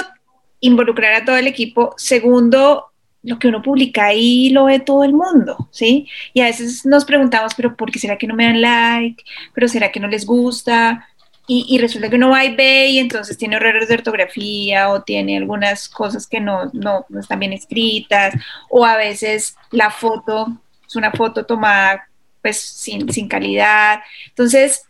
involucrar 0.60 1.14
a 1.14 1.24
todo 1.24 1.36
el 1.36 1.46
equipo, 1.46 1.94
segundo, 1.96 2.86
lo 3.22 3.38
que 3.38 3.48
uno 3.48 3.62
publica 3.62 4.06
ahí 4.06 4.50
lo 4.50 4.66
ve 4.66 4.80
todo 4.80 5.02
el 5.02 5.12
mundo, 5.12 5.68
¿sí? 5.70 6.08
Y 6.34 6.40
a 6.40 6.44
veces 6.44 6.84
nos 6.84 7.04
preguntamos, 7.04 7.54
pero 7.54 7.74
¿por 7.74 7.90
qué 7.90 7.98
será 7.98 8.18
que 8.18 8.26
no 8.26 8.34
me 8.34 8.44
dan 8.44 8.60
like? 8.60 9.24
¿Pero 9.54 9.66
será 9.66 9.90
que 9.90 10.00
no 10.00 10.08
les 10.08 10.26
gusta? 10.26 11.08
Y, 11.46 11.76
resulta 11.78 12.08
que 12.08 12.16
uno 12.16 12.30
va 12.30 12.42
y 12.42 12.54
ve 12.56 12.86
y 12.86 12.98
entonces 12.98 13.36
tiene 13.36 13.56
errores 13.56 13.88
de 13.88 13.96
ortografía 13.96 14.88
o 14.88 15.02
tiene 15.02 15.36
algunas 15.36 15.90
cosas 15.90 16.26
que 16.26 16.40
no, 16.40 16.70
no, 16.72 17.04
no 17.10 17.20
están 17.20 17.38
bien 17.38 17.52
escritas 17.52 18.32
o 18.70 18.86
a 18.86 18.96
veces 18.96 19.54
la 19.70 19.90
foto 19.90 20.46
es 20.86 20.96
una 20.96 21.10
foto 21.10 21.44
tomada 21.44 22.08
pues 22.44 22.60
sin, 22.60 23.10
sin 23.10 23.26
calidad. 23.26 24.00
Entonces, 24.28 24.82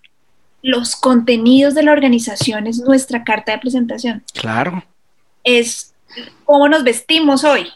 los 0.60 0.96
contenidos 0.96 1.74
de 1.74 1.84
la 1.84 1.92
organización 1.92 2.66
es 2.66 2.80
nuestra 2.80 3.22
carta 3.22 3.52
de 3.52 3.58
presentación. 3.58 4.24
Claro. 4.32 4.82
Es 5.44 5.94
cómo 6.44 6.68
nos 6.68 6.82
vestimos 6.82 7.44
hoy 7.44 7.68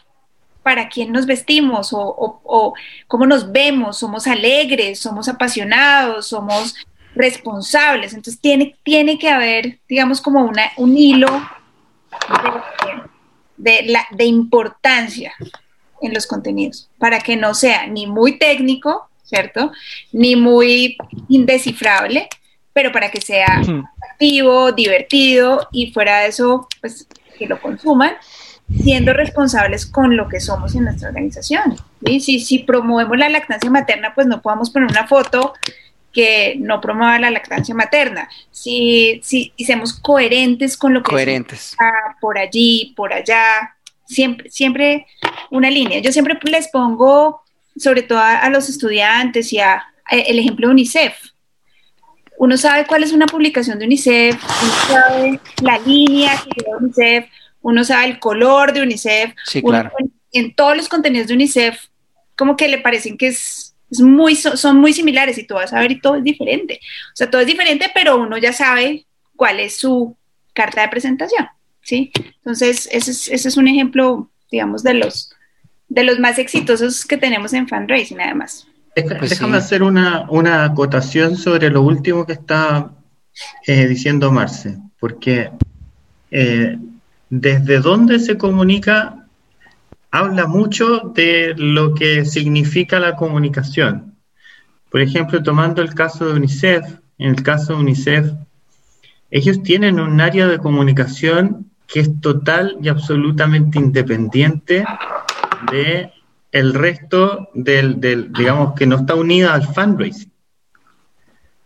para 0.63 0.89
quién 0.89 1.13
nos 1.13 1.25
vestimos 1.25 1.91
o, 1.93 2.73
cómo 3.07 3.25
nos 3.25 3.53
vemos, 3.53 3.99
somos 3.99 4.27
alegres, 4.27 4.99
somos 4.99 5.29
apasionados, 5.29 6.27
somos 6.27 6.75
responsables. 7.15 8.13
Entonces 8.13 8.41
tiene, 8.41 8.75
tiene 8.83 9.17
que 9.17 9.29
haber, 9.29 9.79
digamos, 9.87 10.19
como 10.19 10.43
una, 10.43 10.63
un 10.75 10.97
hilo 10.97 11.29
de, 13.55 13.83
la, 13.85 14.05
de 14.11 14.25
importancia 14.25 15.31
en 16.01 16.13
los 16.13 16.27
contenidos, 16.27 16.89
para 16.97 17.19
que 17.19 17.37
no 17.37 17.53
sea 17.53 17.87
ni 17.87 18.07
muy 18.07 18.37
técnico, 18.37 19.08
¿cierto? 19.29 19.71
Ni 20.11 20.35
muy 20.35 20.97
indescifrable, 21.29 22.27
pero 22.73 22.91
para 22.91 23.11
que 23.11 23.21
sea 23.21 23.61
activo, 24.11 24.71
divertido 24.71 25.67
y 25.71 25.91
fuera 25.91 26.19
de 26.19 26.27
eso, 26.27 26.67
pues 26.81 27.07
que 27.37 27.47
lo 27.47 27.61
consuman 27.61 28.13
siendo 28.83 29.13
responsables 29.13 29.85
con 29.85 30.15
lo 30.15 30.27
que 30.27 30.39
somos 30.39 30.75
en 30.75 30.83
nuestra 30.83 31.09
organización. 31.09 31.75
Y 32.01 32.19
si, 32.19 32.39
si 32.39 32.59
promovemos 32.59 33.17
la 33.17 33.29
lactancia 33.29 33.69
materna, 33.69 34.13
pues 34.13 34.27
no 34.27 34.41
podemos 34.41 34.69
poner 34.69 34.89
una 34.91 35.07
foto 35.07 35.53
que 36.13 36.55
no 36.59 36.81
promueva 36.81 37.19
la 37.19 37.31
lactancia 37.31 37.73
materna. 37.73 38.29
Si, 38.51 39.21
si, 39.23 39.53
seamos 39.57 39.93
coherentes 39.93 40.77
con 40.77 40.93
lo 40.93 41.01
que 41.01 41.11
coherentes. 41.11 41.75
por 42.19 42.37
allí, 42.37 42.93
por 42.95 43.13
allá, 43.13 43.75
siempre, 44.05 44.49
siempre 44.49 45.07
una 45.51 45.69
línea. 45.69 45.99
Yo 45.99 46.11
siempre 46.11 46.37
les 46.43 46.67
pongo, 46.69 47.41
sobre 47.79 48.03
todo 48.03 48.19
a, 48.19 48.49
los 48.49 48.69
estudiantes 48.69 49.51
y 49.53 49.59
a, 49.59 49.83
el 50.09 50.37
ejemplo 50.39 50.67
de 50.67 50.73
UNICEF. 50.73 51.13
Uno 52.37 52.57
sabe 52.57 52.85
cuál 52.85 53.03
es 53.03 53.11
una 53.11 53.25
publicación 53.25 53.79
de 53.79 53.85
UNICEF, 53.85 54.35
uno 54.35 54.73
sabe 54.87 55.39
la 55.61 55.79
línea 55.79 56.31
que 56.37 56.61
lleva 56.61 56.77
UNICEF, 56.77 57.25
uno 57.61 57.83
sabe 57.83 58.05
el 58.05 58.19
color 58.19 58.71
de 58.73 58.81
UNICEF, 58.81 59.33
sí, 59.45 59.61
claro. 59.61 59.91
en 60.31 60.53
todos 60.55 60.77
los 60.77 60.87
contenidos 60.87 61.27
de 61.27 61.33
UNICEF, 61.33 61.77
como 62.37 62.55
que 62.55 62.69
le 62.69 62.77
parecen 62.77 63.17
que 63.17 63.27
es, 63.27 63.75
muy, 63.99 64.35
son 64.35 64.77
muy 64.77 64.93
similares 64.93 65.37
y 65.39 65.45
tú 65.45 65.55
vas 65.55 65.73
a 65.73 65.79
ver 65.79 65.91
y 65.91 65.99
todo 65.99 66.15
es 66.15 66.23
diferente. 66.23 66.79
O 67.11 67.15
sea, 67.15 67.29
todo 67.29 67.41
es 67.41 67.47
diferente, 67.47 67.87
pero 67.93 68.17
uno 68.17 68.37
ya 68.37 68.53
sabe 68.53 69.07
cuál 69.35 69.59
es 69.59 69.77
su 69.77 70.15
carta 70.53 70.81
de 70.81 70.89
presentación, 70.89 71.47
¿sí? 71.81 72.11
Entonces, 72.35 72.87
ese 72.91 73.11
es, 73.11 73.27
ese 73.29 73.47
es 73.47 73.57
un 73.57 73.67
ejemplo, 73.67 74.29
digamos, 74.51 74.83
de 74.83 74.93
los, 74.93 75.31
de 75.89 76.03
los 76.03 76.19
más 76.19 76.37
exitosos 76.37 77.05
que 77.05 77.17
tenemos 77.17 77.53
en 77.53 77.67
fundraising, 77.67 78.21
además. 78.21 78.67
Pues 78.95 79.29
déjame 79.29 79.57
hacer 79.57 79.83
una, 79.83 80.25
una, 80.29 80.65
acotación 80.65 81.35
sobre 81.35 81.69
lo 81.69 81.81
último 81.81 82.25
que 82.25 82.33
está 82.33 82.91
eh, 83.65 83.87
diciendo 83.87 84.31
Marce, 84.31 84.77
porque 84.99 85.51
eh, 86.31 86.77
desde 87.29 87.79
dónde 87.79 88.19
se 88.19 88.37
comunica 88.37 89.25
habla 90.11 90.47
mucho 90.47 91.11
de 91.13 91.53
lo 91.55 91.93
que 91.93 92.25
significa 92.25 92.99
la 92.99 93.15
comunicación. 93.15 94.15
Por 94.89 95.01
ejemplo, 95.01 95.41
tomando 95.43 95.81
el 95.81 95.93
caso 95.93 96.27
de 96.27 96.33
UNICEF, 96.33 96.83
en 97.19 97.29
el 97.29 97.43
caso 97.43 97.73
de 97.73 97.79
UNICEF, 97.79 98.31
ellos 99.29 99.61
tienen 99.61 99.99
un 99.99 100.19
área 100.19 100.47
de 100.47 100.57
comunicación 100.57 101.69
que 101.87 101.99
es 101.99 102.21
total 102.21 102.77
y 102.81 102.87
absolutamente 102.87 103.77
independiente 103.77 104.83
de 105.71 106.11
el 106.51 106.73
resto 106.73 107.49
del, 107.53 107.99
digamos, 108.31 108.73
que 108.73 108.85
no 108.85 108.97
está 108.97 109.15
unida 109.15 109.53
al 109.53 109.67
fundraising. 109.67 110.31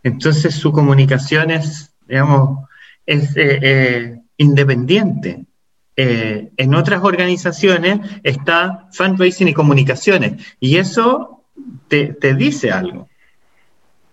Entonces 0.02 0.54
su 0.54 0.72
comunicación 0.72 1.50
es, 1.50 1.94
digamos, 2.06 2.68
es 3.06 3.36
eh, 3.36 3.58
eh, 3.62 4.20
independiente. 4.36 5.46
Eh, 5.96 6.50
en 6.56 6.74
otras 6.74 7.02
organizaciones 7.04 8.00
está 8.22 8.88
fundraising 8.92 9.48
y 9.48 9.54
comunicaciones. 9.54 10.44
Y 10.60 10.76
eso 10.76 11.44
te, 11.88 12.14
dice 12.34 12.70
algo. 12.70 13.08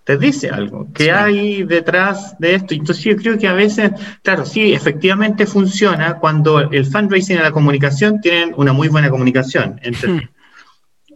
Te 0.03 0.17
dice 0.17 0.49
algo. 0.49 0.87
¿Qué 0.93 1.11
hay 1.11 1.63
detrás 1.63 2.37
de 2.39 2.55
esto? 2.55 2.73
Entonces 2.73 3.03
yo 3.03 3.15
creo 3.15 3.37
que 3.37 3.47
a 3.47 3.53
veces, 3.53 3.91
claro, 4.23 4.45
sí, 4.45 4.73
efectivamente 4.73 5.45
funciona 5.45 6.17
cuando 6.17 6.59
el 6.59 6.85
fundraising 6.85 7.37
y 7.37 7.39
la 7.39 7.51
comunicación 7.51 8.19
tienen 8.19 8.53
una 8.57 8.73
muy 8.73 8.87
buena 8.87 9.09
comunicación. 9.09 9.79
Hmm. 10.07 10.19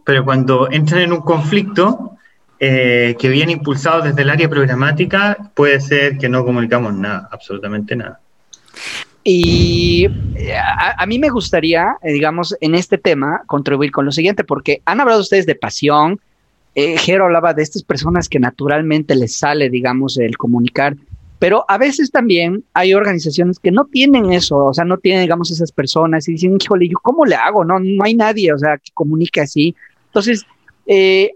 Pero 0.04 0.24
cuando 0.24 0.70
entran 0.70 1.02
en 1.02 1.12
un 1.12 1.22
conflicto 1.22 2.16
eh, 2.60 3.16
que 3.18 3.28
viene 3.28 3.52
impulsado 3.52 4.02
desde 4.02 4.22
el 4.22 4.30
área 4.30 4.48
programática, 4.48 5.36
puede 5.54 5.80
ser 5.80 6.16
que 6.16 6.28
no 6.28 6.44
comunicamos 6.44 6.94
nada, 6.94 7.28
absolutamente 7.30 7.96
nada. 7.96 8.20
Y 9.28 10.06
eh, 10.36 10.54
a, 10.56 11.04
mí 11.04 11.18
me 11.18 11.28
gustaría, 11.28 11.96
eh, 12.00 12.12
digamos, 12.12 12.56
en 12.60 12.76
este 12.76 12.96
tema 12.96 13.42
contribuir 13.46 13.90
con 13.90 14.04
lo 14.04 14.12
siguiente, 14.12 14.44
porque 14.44 14.82
han 14.84 15.00
hablado 15.00 15.20
ustedes 15.20 15.46
de 15.46 15.56
pasión. 15.56 16.20
Eh, 16.78 16.98
Jero 16.98 17.24
hablaba 17.24 17.54
de 17.54 17.62
estas 17.62 17.82
personas 17.82 18.28
que 18.28 18.38
naturalmente 18.38 19.14
les 19.16 19.34
sale, 19.34 19.70
digamos, 19.70 20.18
el 20.18 20.36
comunicar, 20.36 20.94
pero 21.38 21.64
a 21.68 21.78
veces 21.78 22.10
también 22.10 22.64
hay 22.74 22.92
organizaciones 22.92 23.58
que 23.58 23.70
no 23.70 23.86
tienen 23.86 24.30
eso, 24.30 24.66
o 24.66 24.74
sea, 24.74 24.84
no 24.84 24.98
tienen, 24.98 25.22
digamos, 25.22 25.50
esas 25.50 25.72
personas 25.72 26.28
y 26.28 26.32
dicen, 26.32 26.58
híjole, 26.60 26.86
¿yo 26.88 26.98
cómo 27.02 27.24
le 27.24 27.34
hago? 27.34 27.64
No, 27.64 27.78
no 27.80 28.04
hay 28.04 28.14
nadie, 28.14 28.52
o 28.52 28.58
sea, 28.58 28.76
que 28.76 28.92
comunique 28.92 29.40
así. 29.40 29.74
Entonces, 30.08 30.44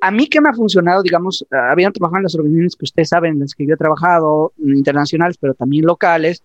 a 0.01 0.11
mí 0.11 0.27
que 0.27 0.43
me 0.43 0.51
ha 0.51 0.53
funcionado, 0.53 1.03
digamos, 1.03 1.47
habían 1.51 1.93
trabajado 1.95 2.19
en 2.19 2.23
las 2.25 2.35
organizaciones 2.35 2.77
que 2.77 2.85
ustedes 2.85 3.09
saben, 3.09 3.33
en 3.33 3.41
las 3.41 3.55
que 3.55 3.67
yo 3.67 3.75
he 3.75 3.79
trabajado, 3.79 4.53
internacionales, 4.59 5.39
pero 5.41 5.55
también 5.55 5.87
locales, 5.87 6.43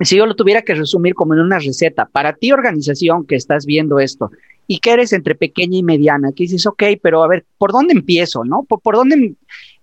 si 0.00 0.16
yo 0.16 0.26
lo 0.26 0.36
tuviera 0.36 0.62
que 0.62 0.74
resumir 0.74 1.14
como 1.14 1.34
en 1.34 1.40
una 1.40 1.58
receta, 1.58 2.06
para 2.06 2.34
ti 2.34 2.52
organización 2.52 3.26
que 3.26 3.36
estás 3.36 3.66
viendo 3.66 3.98
esto 3.98 4.30
y 4.66 4.78
que 4.78 4.90
eres 4.90 5.12
entre 5.12 5.34
pequeña 5.34 5.78
y 5.78 5.82
mediana, 5.82 6.32
que 6.32 6.44
dices, 6.44 6.66
ok, 6.66 6.82
pero 7.02 7.22
a 7.24 7.28
ver, 7.28 7.44
¿por 7.56 7.72
dónde 7.72 7.94
empiezo? 7.94 8.44
¿No? 8.44 8.64
¿Por, 8.64 8.94
dónde 8.94 9.34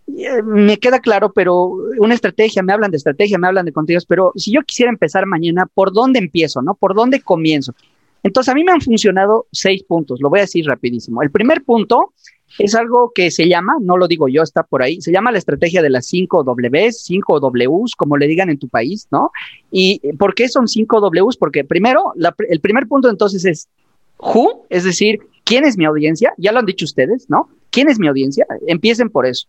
eh, 0.08 0.42
me 0.44 0.78
queda 0.78 1.00
claro, 1.00 1.34
pero 1.34 1.78
una 1.98 2.14
estrategia, 2.14 2.62
me 2.62 2.72
hablan 2.72 2.92
de 2.92 2.98
estrategia, 2.98 3.38
me 3.38 3.48
hablan 3.48 3.66
de 3.66 3.74
contenidos, 3.74 4.06
pero 4.06 4.32
si 4.36 4.52
yo 4.52 4.62
quisiera 4.62 4.92
empezar 4.92 5.26
mañana, 5.26 5.66
¿por 5.66 5.92
dónde 5.92 6.20
empiezo? 6.20 6.62
¿No? 6.62 6.76
¿Por 6.76 6.94
dónde 6.94 7.22
comienzo? 7.22 7.74
Entonces, 8.22 8.52
a 8.52 8.56
mí 8.56 8.64
me 8.64 8.72
han 8.72 8.82
funcionado 8.82 9.46
seis 9.52 9.84
puntos, 9.84 10.20
lo 10.20 10.32
voy 10.32 10.40
a 10.40 10.44
decir 10.44 10.66
rapidísimo. 10.66 11.22
El 11.22 11.30
primer 11.30 11.64
punto 11.64 12.14
es 12.60 12.76
algo 12.76 13.12
que 13.14 13.32
se 13.32 13.48
llama, 13.48 13.74
no 13.82 13.98
lo 13.98 14.08
digo 14.08 14.28
yo, 14.28 14.42
está 14.42 14.64
por 14.64 14.82
ahí, 14.82 15.02
se 15.02 15.12
llama 15.12 15.32
la 15.32 15.38
estrategia 15.38 15.82
de 15.82 15.90
las 15.90 16.06
5 16.08 16.44
Ws, 16.44 17.04
5 17.04 17.40
Ws, 17.40 17.96
como 17.96 18.18
le 18.18 18.28
digan 18.28 18.50
en 18.50 18.58
tu 18.58 18.70
país, 18.70 19.08
¿no? 19.12 19.32
¿Y 19.72 20.00
por 20.18 20.36
qué 20.36 20.48
son 20.48 20.68
5 20.68 21.10
Ws? 21.12 21.38
Porque 21.38 21.64
primero, 21.64 22.14
el 22.50 22.60
primer 22.62 22.88
punto 22.88 23.10
entonces 23.10 23.46
es 23.46 23.68
who, 24.20 24.66
es 24.70 24.84
decir, 24.84 25.20
¿quién 25.44 25.66
es 25.66 25.78
mi 25.78 25.86
audiencia? 25.86 26.34
Ya 26.38 26.52
lo 26.52 26.60
han 26.60 26.66
dicho 26.66 26.86
ustedes, 26.86 27.30
¿no? 27.30 27.50
¿Quién 27.70 27.90
es 27.90 28.00
mi 28.00 28.08
audiencia? 28.08 28.46
Empiecen 28.68 29.10
por 29.10 29.26
eso. 29.26 29.48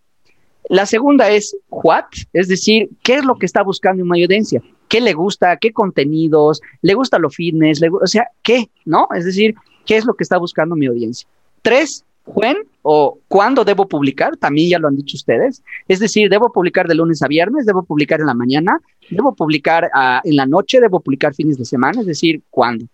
La 0.69 0.85
segunda 0.85 1.31
es 1.31 1.57
what, 1.71 2.07
es 2.33 2.49
decir, 2.49 2.91
¿qué 3.03 3.15
es 3.15 3.25
lo 3.25 3.37
que 3.37 3.47
está 3.47 3.63
buscando 3.63 4.05
mi 4.05 4.23
audiencia? 4.23 4.61
¿Qué 4.89 5.01
le 5.01 5.13
gusta? 5.13 5.57
¿Qué 5.59 5.73
contenidos? 5.73 6.61
¿Le 6.83 6.95
gusta 6.95 7.19
lo 7.19 7.31
fitness? 7.31 7.81
o 7.83 8.07
sea, 8.07 8.29
¿qué? 8.43 8.69
¿No? 8.85 9.07
Es 9.15 9.25
decir, 9.25 9.55
¿qué 9.85 9.97
es 9.97 10.05
lo 10.05 10.15
que 10.15 10.25
está 10.25 10.39
buscando 10.39 10.75
mi 10.75 10.87
audiencia? 10.87 11.29
Tres, 11.63 12.05
when 12.27 12.57
o 12.83 13.19
cuándo 13.29 13.65
debo 13.65 13.89
publicar, 13.89 14.37
también 14.37 14.69
ya 14.71 14.79
lo 14.79 14.89
han 14.89 14.97
dicho 14.97 15.17
ustedes. 15.17 15.63
Es 15.89 16.01
decir, 16.01 16.29
debo 16.29 16.53
publicar 16.53 16.87
de 16.87 16.95
lunes 16.95 17.23
a 17.23 17.29
viernes, 17.29 17.67
debo 17.67 17.83
publicar 17.83 18.21
en 18.21 18.27
la 18.27 18.35
mañana, 18.35 18.81
debo 19.11 19.35
publicar 19.35 19.91
ah, 19.95 20.21
en 20.25 20.37
la 20.37 20.47
noche, 20.47 20.81
debo 20.81 21.01
publicar 21.01 21.35
fines 21.35 21.57
de 21.59 21.65
semana, 21.65 22.01
es 22.01 22.07
decir, 22.07 22.43
cuándo. 22.51 22.87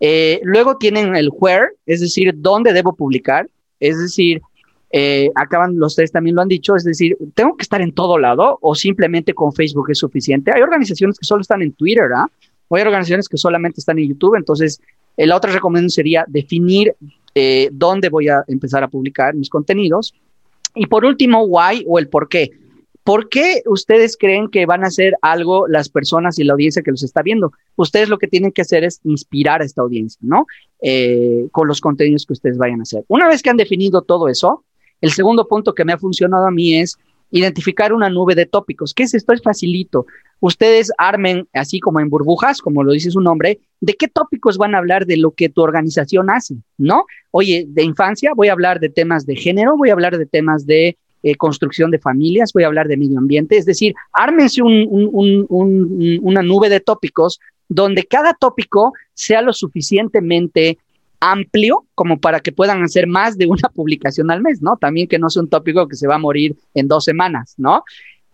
Eh, 0.00 0.40
luego 0.44 0.76
tienen 0.76 1.16
el 1.16 1.30
where, 1.32 1.68
es 1.86 2.00
decir, 2.00 2.32
dónde 2.36 2.72
debo 2.72 2.94
publicar, 2.94 3.48
es 3.80 3.98
decir, 3.98 4.40
eh, 4.90 5.30
acaban 5.34 5.78
los 5.78 5.96
tres 5.96 6.10
también 6.12 6.36
lo 6.36 6.42
han 6.42 6.48
dicho, 6.48 6.74
es 6.74 6.84
decir, 6.84 7.16
tengo 7.34 7.56
que 7.56 7.62
estar 7.62 7.82
en 7.82 7.92
todo 7.92 8.16
lado 8.18 8.58
o 8.62 8.74
simplemente 8.74 9.34
con 9.34 9.52
Facebook 9.52 9.90
es 9.90 9.98
suficiente. 9.98 10.52
Hay 10.54 10.62
organizaciones 10.62 11.18
que 11.18 11.26
solo 11.26 11.42
están 11.42 11.62
en 11.62 11.72
Twitter, 11.72 12.06
¿ah? 12.14 12.26
O 12.68 12.76
hay 12.76 12.82
organizaciones 12.82 13.28
que 13.28 13.36
solamente 13.36 13.80
están 13.80 13.98
en 13.98 14.08
YouTube, 14.08 14.36
entonces 14.36 14.80
eh, 15.16 15.26
la 15.26 15.36
otra 15.36 15.52
recomendación 15.52 15.90
sería 15.90 16.24
definir 16.28 16.94
eh, 17.34 17.68
dónde 17.72 18.08
voy 18.08 18.28
a 18.28 18.44
empezar 18.48 18.82
a 18.82 18.88
publicar 18.88 19.34
mis 19.34 19.48
contenidos. 19.48 20.14
Y 20.74 20.86
por 20.86 21.04
último, 21.04 21.44
why 21.44 21.84
o 21.86 21.98
el 21.98 22.08
por 22.08 22.28
qué. 22.28 22.50
¿Por 23.04 23.30
qué 23.30 23.62
ustedes 23.64 24.18
creen 24.18 24.48
que 24.50 24.66
van 24.66 24.84
a 24.84 24.88
hacer 24.88 25.14
algo 25.22 25.66
las 25.66 25.88
personas 25.88 26.38
y 26.38 26.44
la 26.44 26.52
audiencia 26.52 26.82
que 26.82 26.90
los 26.90 27.02
está 27.02 27.22
viendo? 27.22 27.52
Ustedes 27.76 28.10
lo 28.10 28.18
que 28.18 28.26
tienen 28.26 28.52
que 28.52 28.60
hacer 28.60 28.84
es 28.84 29.00
inspirar 29.04 29.62
a 29.62 29.64
esta 29.64 29.80
audiencia, 29.80 30.20
¿no? 30.22 30.46
Eh, 30.82 31.48
con 31.50 31.66
los 31.68 31.80
contenidos 31.80 32.26
que 32.26 32.34
ustedes 32.34 32.58
vayan 32.58 32.80
a 32.80 32.82
hacer. 32.82 33.04
Una 33.08 33.26
vez 33.26 33.42
que 33.42 33.48
han 33.48 33.56
definido 33.56 34.02
todo 34.02 34.28
eso, 34.28 34.64
el 35.00 35.10
segundo 35.12 35.48
punto 35.48 35.74
que 35.74 35.86
me 35.86 35.94
ha 35.94 35.98
funcionado 35.98 36.46
a 36.46 36.50
mí 36.50 36.76
es 36.76 36.98
identificar 37.30 37.92
una 37.92 38.08
nube 38.08 38.34
de 38.34 38.46
tópicos. 38.46 38.94
¿Qué 38.94 39.04
es 39.04 39.14
esto? 39.14 39.32
Es 39.32 39.42
facilito. 39.42 40.06
Ustedes 40.40 40.92
armen, 40.98 41.48
así 41.52 41.80
como 41.80 42.00
en 42.00 42.08
burbujas, 42.08 42.60
como 42.60 42.84
lo 42.84 42.92
dice 42.92 43.10
su 43.10 43.20
nombre, 43.20 43.60
de 43.80 43.94
qué 43.94 44.08
tópicos 44.08 44.56
van 44.56 44.74
a 44.74 44.78
hablar 44.78 45.06
de 45.06 45.16
lo 45.16 45.32
que 45.32 45.48
tu 45.48 45.62
organización 45.62 46.30
hace, 46.30 46.56
¿no? 46.76 47.04
Oye, 47.30 47.66
de 47.68 47.82
infancia 47.82 48.32
voy 48.34 48.48
a 48.48 48.52
hablar 48.52 48.80
de 48.80 48.88
temas 48.88 49.26
de 49.26 49.36
género, 49.36 49.76
voy 49.76 49.90
a 49.90 49.94
hablar 49.94 50.16
de 50.16 50.26
temas 50.26 50.66
de 50.66 50.96
eh, 51.24 51.34
construcción 51.34 51.90
de 51.90 51.98
familias, 51.98 52.52
voy 52.52 52.62
a 52.62 52.68
hablar 52.68 52.86
de 52.86 52.96
medio 52.96 53.18
ambiente, 53.18 53.56
es 53.56 53.66
decir, 53.66 53.94
ármense 54.12 54.62
una 54.62 56.42
nube 56.42 56.68
de 56.68 56.80
tópicos 56.80 57.40
donde 57.68 58.04
cada 58.04 58.34
tópico 58.34 58.92
sea 59.14 59.42
lo 59.42 59.52
suficientemente 59.52 60.78
amplio 61.20 61.84
como 61.94 62.18
para 62.20 62.40
que 62.40 62.52
puedan 62.52 62.82
hacer 62.82 63.06
más 63.06 63.36
de 63.36 63.46
una 63.46 63.68
publicación 63.74 64.30
al 64.30 64.42
mes, 64.42 64.62
¿no? 64.62 64.76
También 64.76 65.08
que 65.08 65.18
no 65.18 65.30
sea 65.30 65.42
un 65.42 65.48
tópico 65.48 65.88
que 65.88 65.96
se 65.96 66.06
va 66.06 66.16
a 66.16 66.18
morir 66.18 66.56
en 66.74 66.88
dos 66.88 67.04
semanas, 67.04 67.54
¿no? 67.56 67.84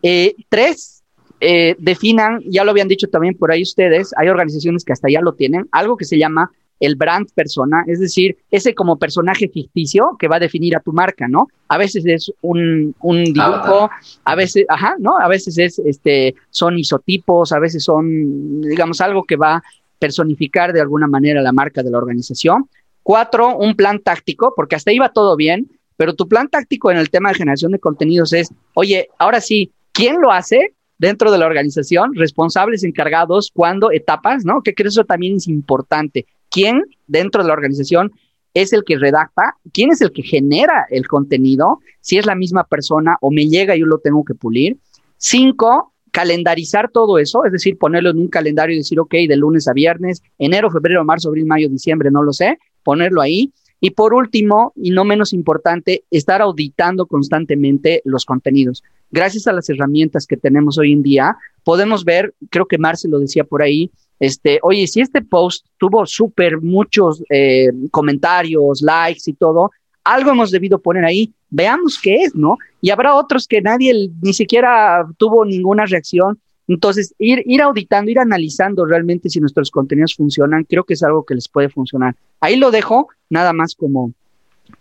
Eh, 0.02 0.34
tres, 0.48 1.02
eh, 1.40 1.76
definan, 1.78 2.40
ya 2.46 2.64
lo 2.64 2.70
habían 2.70 2.88
dicho 2.88 3.08
también 3.08 3.36
por 3.36 3.50
ahí 3.50 3.62
ustedes, 3.62 4.12
hay 4.16 4.28
organizaciones 4.28 4.84
que 4.84 4.92
hasta 4.92 5.08
ya 5.10 5.20
lo 5.20 5.34
tienen, 5.34 5.66
algo 5.72 5.96
que 5.96 6.04
se 6.04 6.18
llama 6.18 6.50
el 6.80 6.96
brand 6.96 7.28
persona, 7.34 7.84
es 7.86 8.00
decir, 8.00 8.36
ese 8.50 8.74
como 8.74 8.98
personaje 8.98 9.48
ficticio 9.48 10.16
que 10.18 10.28
va 10.28 10.36
a 10.36 10.40
definir 10.40 10.76
a 10.76 10.80
tu 10.80 10.92
marca, 10.92 11.28
¿no? 11.28 11.48
A 11.68 11.78
veces 11.78 12.04
es 12.06 12.32
un, 12.42 12.94
un 13.00 13.24
dibujo, 13.24 13.90
a 14.24 14.34
veces, 14.34 14.66
ajá, 14.68 14.96
¿no? 14.98 15.18
A 15.18 15.28
veces 15.28 15.56
es, 15.56 15.78
este, 15.78 16.34
son 16.50 16.78
isotipos, 16.78 17.52
a 17.52 17.58
veces 17.58 17.84
son, 17.84 18.60
digamos, 18.62 19.00
algo 19.00 19.24
que 19.24 19.36
va 19.36 19.62
personificar 20.04 20.74
de 20.74 20.82
alguna 20.82 21.06
manera 21.06 21.40
la 21.40 21.52
marca 21.52 21.82
de 21.82 21.90
la 21.90 21.96
organización. 21.96 22.68
Cuatro, 23.02 23.56
un 23.56 23.74
plan 23.74 24.00
táctico, 24.00 24.52
porque 24.54 24.76
hasta 24.76 24.90
ahí 24.90 24.98
va 24.98 25.08
todo 25.08 25.34
bien, 25.34 25.70
pero 25.96 26.14
tu 26.14 26.28
plan 26.28 26.48
táctico 26.48 26.90
en 26.90 26.98
el 26.98 27.08
tema 27.08 27.30
de 27.30 27.36
generación 27.36 27.72
de 27.72 27.78
contenidos 27.78 28.34
es, 28.34 28.52
oye, 28.74 29.08
ahora 29.18 29.40
sí, 29.40 29.72
¿quién 29.92 30.20
lo 30.20 30.30
hace? 30.30 30.74
dentro 30.98 31.30
de 31.32 31.38
la 31.38 31.46
organización, 31.46 32.14
responsables, 32.14 32.84
encargados, 32.84 33.50
cuándo, 33.52 33.90
etapas, 33.90 34.44
¿no? 34.44 34.62
Que 34.62 34.74
creo 34.74 34.88
eso 34.88 35.04
también 35.04 35.36
es 35.36 35.48
importante. 35.48 36.26
¿Quién 36.50 36.82
dentro 37.06 37.42
de 37.42 37.48
la 37.48 37.54
organización 37.54 38.12
es 38.54 38.72
el 38.72 38.84
que 38.84 38.98
redacta? 38.98 39.56
¿Quién 39.72 39.90
es 39.90 40.00
el 40.00 40.12
que 40.12 40.22
genera 40.22 40.86
el 40.90 41.08
contenido? 41.08 41.80
Si 42.00 42.16
es 42.16 42.26
la 42.26 42.34
misma 42.34 42.64
persona 42.64 43.16
o 43.20 43.30
me 43.30 43.48
llega 43.48 43.74
y 43.74 43.80
yo 43.80 43.86
lo 43.86 43.98
tengo 43.98 44.24
que 44.24 44.34
pulir. 44.34 44.76
Cinco, 45.16 45.93
calendarizar 46.14 46.92
todo 46.92 47.18
eso, 47.18 47.44
es 47.44 47.50
decir, 47.50 47.76
ponerlo 47.76 48.10
en 48.10 48.18
un 48.18 48.28
calendario 48.28 48.72
y 48.72 48.78
decir, 48.78 49.00
ok, 49.00 49.14
de 49.28 49.36
lunes 49.36 49.66
a 49.66 49.72
viernes, 49.72 50.22
enero, 50.38 50.70
febrero, 50.70 51.04
marzo, 51.04 51.28
abril, 51.28 51.44
mayo, 51.44 51.68
diciembre, 51.68 52.08
no 52.12 52.22
lo 52.22 52.32
sé, 52.32 52.56
ponerlo 52.84 53.20
ahí. 53.20 53.52
Y 53.80 53.90
por 53.90 54.14
último, 54.14 54.72
y 54.76 54.92
no 54.92 55.04
menos 55.04 55.32
importante, 55.32 56.04
estar 56.12 56.40
auditando 56.40 57.06
constantemente 57.06 58.00
los 58.04 58.24
contenidos. 58.24 58.84
Gracias 59.10 59.48
a 59.48 59.52
las 59.52 59.68
herramientas 59.68 60.28
que 60.28 60.36
tenemos 60.36 60.78
hoy 60.78 60.92
en 60.92 61.02
día, 61.02 61.36
podemos 61.64 62.04
ver, 62.04 62.32
creo 62.48 62.66
que 62.66 62.78
Marce 62.78 63.08
lo 63.08 63.18
decía 63.18 63.42
por 63.42 63.60
ahí, 63.60 63.90
este, 64.20 64.60
oye, 64.62 64.86
si 64.86 65.00
este 65.00 65.20
post 65.20 65.66
tuvo 65.78 66.06
súper 66.06 66.60
muchos 66.60 67.24
eh, 67.28 67.70
comentarios, 67.90 68.82
likes 68.82 69.22
y 69.26 69.32
todo, 69.32 69.72
algo 70.04 70.30
hemos 70.30 70.50
debido 70.50 70.78
poner 70.78 71.04
ahí, 71.04 71.32
veamos 71.50 71.98
qué 72.00 72.16
es, 72.16 72.34
¿no? 72.34 72.58
Y 72.80 72.90
habrá 72.90 73.14
otros 73.14 73.48
que 73.48 73.62
nadie 73.62 74.10
ni 74.20 74.34
siquiera 74.34 75.06
tuvo 75.16 75.44
ninguna 75.44 75.86
reacción. 75.86 76.38
Entonces, 76.68 77.14
ir, 77.18 77.42
ir 77.46 77.62
auditando, 77.62 78.10
ir 78.10 78.18
analizando 78.18 78.84
realmente 78.84 79.28
si 79.28 79.40
nuestros 79.40 79.70
contenidos 79.70 80.14
funcionan, 80.14 80.64
creo 80.64 80.84
que 80.84 80.94
es 80.94 81.02
algo 81.02 81.24
que 81.24 81.34
les 81.34 81.48
puede 81.48 81.68
funcionar. 81.68 82.14
Ahí 82.40 82.56
lo 82.56 82.70
dejo, 82.70 83.08
nada 83.30 83.52
más 83.52 83.74
como, 83.74 84.12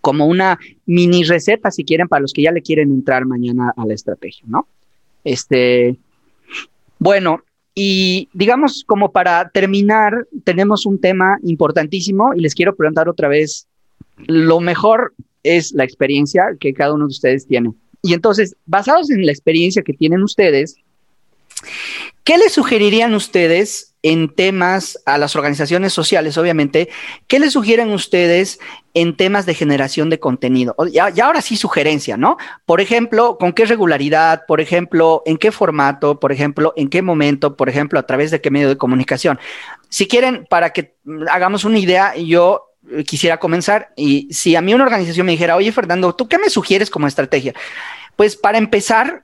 como 0.02 0.28
una 0.28 0.60
mini 0.86 1.24
receta, 1.24 1.72
si 1.72 1.84
quieren, 1.84 2.08
para 2.08 2.22
los 2.22 2.34
que 2.34 2.44
ya 2.44 2.52
le 2.52 2.62
quieren 2.62 2.92
entrar 2.92 3.26
mañana 3.26 3.74
a 3.76 3.86
la 3.86 3.94
estrategia, 3.94 4.44
¿no? 4.48 4.68
Este, 5.24 5.98
bueno, 7.00 7.42
y 7.76 8.30
digamos, 8.34 8.84
como 8.86 9.12
para 9.12 9.50
terminar, 9.50 10.28
tenemos 10.44 10.86
un 10.86 11.00
tema 11.00 11.38
importantísimo 11.44 12.34
y 12.36 12.42
les 12.42 12.56
quiero 12.56 12.76
preguntar 12.76 13.10
otra 13.10 13.28
vez 13.28 13.68
lo 14.18 14.60
mejor 14.60 15.14
es 15.44 15.72
la 15.74 15.84
experiencia 15.84 16.56
que 16.60 16.74
cada 16.74 16.94
uno 16.94 17.06
de 17.06 17.12
ustedes 17.12 17.48
tiene. 17.48 17.72
Y 18.02 18.14
entonces, 18.14 18.56
basados 18.66 19.10
en 19.10 19.26
la 19.26 19.32
experiencia 19.32 19.82
que 19.82 19.94
tienen 19.94 20.24
ustedes, 20.24 20.76
¿qué 22.24 22.38
les 22.38 22.54
sugerirían 22.54 23.14
ustedes 23.14 23.94
en 24.04 24.36
temas 24.36 25.00
a 25.06 25.18
las 25.18 25.38
organizaciones 25.38 25.94
sociales, 25.94 26.38
obviamente? 26.38 26.90
¿Qué 27.28 27.40
les 27.40 27.54
sugieren 27.54 27.92
ustedes 27.92 28.60
en 28.94 29.16
temas 29.16 29.46
de 29.46 29.54
generación 29.54 30.10
de 30.10 30.20
contenido? 30.20 30.76
Ya, 30.92 31.08
ahora 31.24 31.42
sí 31.42 31.56
sugerencia, 31.56 32.18
¿no? 32.18 32.38
Por 32.66 32.82
ejemplo, 32.82 33.38
¿con 33.40 33.54
qué 33.54 33.66
regularidad? 33.66 34.44
Por 34.46 34.60
ejemplo, 34.60 35.24
¿en 35.26 35.38
qué 35.38 35.54
formato? 35.54 36.20
Por 36.20 36.34
ejemplo, 36.34 36.74
¿en 36.76 36.90
qué 36.90 37.02
momento? 37.02 37.56
Por 37.56 37.70
ejemplo, 37.70 37.98
¿a 37.98 38.06
través 38.06 38.30
de 38.32 38.42
qué 38.42 38.52
medio 38.52 38.68
de 38.68 38.78
comunicación? 38.78 39.40
Si 39.88 40.08
quieren, 40.08 40.46
para 40.50 40.72
que 40.72 40.96
hagamos 41.32 41.64
una 41.64 41.80
idea, 41.80 42.18
yo 42.18 42.73
quisiera 43.06 43.38
comenzar 43.40 43.94
y 43.96 44.28
si 44.32 44.56
a 44.56 44.62
mí 44.62 44.74
una 44.74 44.84
organización 44.84 45.26
me 45.26 45.32
dijera, 45.32 45.56
oye 45.56 45.72
Fernando, 45.72 46.14
¿tú 46.14 46.28
qué 46.28 46.38
me 46.38 46.50
sugieres 46.50 46.90
como 46.90 47.08
estrategia? 47.08 47.54
Pues 48.16 48.36
para 48.36 48.58
empezar, 48.58 49.24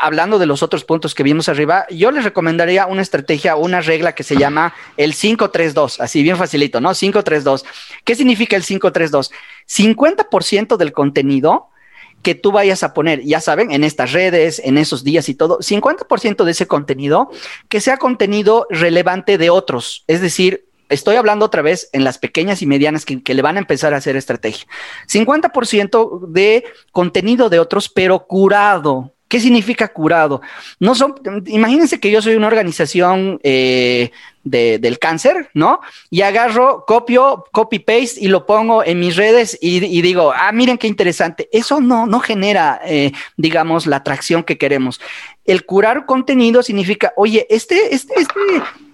hablando 0.00 0.38
de 0.38 0.46
los 0.46 0.62
otros 0.62 0.84
puntos 0.84 1.14
que 1.14 1.22
vimos 1.22 1.48
arriba, 1.48 1.86
yo 1.90 2.10
les 2.10 2.24
recomendaría 2.24 2.86
una 2.86 3.02
estrategia, 3.02 3.56
una 3.56 3.80
regla 3.80 4.14
que 4.14 4.22
se 4.22 4.36
llama 4.36 4.74
el 4.96 5.14
532, 5.14 6.00
así 6.00 6.22
bien 6.22 6.36
facilito, 6.36 6.80
¿no? 6.80 6.92
532. 6.92 7.64
¿Qué 8.04 8.14
significa 8.14 8.56
el 8.56 8.64
532? 8.64 9.30
50% 9.66 10.76
del 10.76 10.92
contenido 10.92 11.68
que 12.22 12.34
tú 12.34 12.50
vayas 12.50 12.82
a 12.82 12.92
poner, 12.92 13.22
ya 13.22 13.40
saben, 13.40 13.70
en 13.70 13.84
estas 13.84 14.12
redes, 14.12 14.60
en 14.64 14.78
esos 14.78 15.04
días 15.04 15.28
y 15.28 15.34
todo, 15.34 15.58
50% 15.60 16.44
de 16.44 16.50
ese 16.50 16.66
contenido 16.66 17.30
que 17.68 17.80
sea 17.80 17.98
contenido 17.98 18.66
relevante 18.68 19.38
de 19.38 19.50
otros, 19.50 20.02
es 20.08 20.20
decir, 20.20 20.65
estoy 20.88 21.16
hablando 21.16 21.44
otra 21.44 21.62
vez 21.62 21.88
en 21.92 22.04
las 22.04 22.18
pequeñas 22.18 22.62
y 22.62 22.66
medianas 22.66 23.04
que, 23.04 23.34
le 23.34 23.42
van 23.42 23.56
a 23.56 23.60
empezar 23.60 23.94
a 23.94 23.98
hacer 23.98 24.16
estrategia. 24.16 24.66
50% 25.08 26.26
de 26.28 26.64
contenido 26.92 27.48
de 27.48 27.58
otros, 27.58 27.88
pero 27.88 28.26
curado. 28.26 29.12
¿Qué 29.28 29.40
significa 29.40 29.88
curado? 29.88 30.40
No 30.78 30.94
son, 30.94 31.16
imagínense 31.46 31.98
que 31.98 32.12
yo 32.12 32.22
soy 32.22 32.36
una 32.36 32.46
organización 32.46 33.40
eh, 33.42 34.12
del 34.46 34.98
cáncer, 35.00 35.50
¿no? 35.54 35.80
Y 36.08 36.22
agarro, 36.22 36.84
copio, 36.86 37.44
copy 37.52 37.80
paste 37.80 38.20
y 38.20 38.28
lo 38.28 38.46
pongo 38.46 38.84
en 38.84 39.00
mis 39.00 39.16
redes 39.16 39.58
y, 39.60 40.00
digo, 40.02 40.32
ah, 40.34 40.52
miren 40.52 40.78
qué 40.78 40.86
interesante. 40.86 41.48
Eso 41.52 41.80
no, 41.80 42.06
no 42.06 42.20
genera, 42.20 42.80
eh, 42.84 43.12
digamos, 43.36 43.86
la 43.86 43.96
atracción 43.96 44.44
que 44.44 44.56
queremos. 44.56 45.00
El 45.44 45.64
curar 45.64 46.06
contenido 46.06 46.62
significa, 46.62 47.12
oye, 47.16 47.46
este, 47.50 47.94
este, 47.94 48.14
este, 48.16 48.34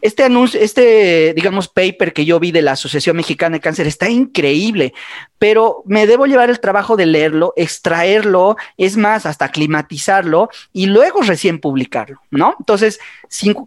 este 0.03 0.25
anuncio, 0.25 0.61
este, 0.61 1.33
digamos, 1.35 1.69
paper 1.69 2.13
que 2.13 2.25
yo 2.25 2.41
vi 2.41 2.51
de 2.51 2.63
la 2.63 2.73
Asociación 2.73 3.17
Mexicana 3.17 3.57
de 3.57 3.61
Cáncer 3.61 3.87
está 3.87 4.09
increíble, 4.09 4.93
pero 5.39 5.83
me 5.87 6.07
debo 6.07 6.27
llevar 6.27 6.51
el 6.51 6.61
trabajo 6.61 6.97
de 6.97 7.07
leerlo, 7.07 7.53
extraerlo, 7.57 8.57
es 8.77 8.97
más, 8.97 9.27
hasta 9.27 9.51
climatizarlo 9.51 10.51
y 10.73 10.87
luego 10.87 11.23
recién 11.23 11.59
publicarlo, 11.59 12.21
¿no? 12.31 12.57
Entonces, 12.59 13.01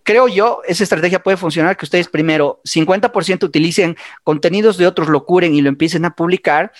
creo 0.03 0.28
yo, 0.28 0.61
esa 0.68 0.84
estrategia 0.84 1.24
puede 1.24 1.38
funcionar 1.38 1.78
que 1.78 1.86
ustedes 1.86 2.07
primero 2.07 2.61
50% 2.66 3.43
utilicen 3.43 3.97
contenidos 4.24 4.78
de 4.78 4.88
otros, 4.88 5.07
lo 5.07 5.26
curen 5.26 5.55
y 5.55 5.61
lo 5.61 5.70
empiecen 5.70 6.05
a 6.05 6.16
publicar 6.16 6.72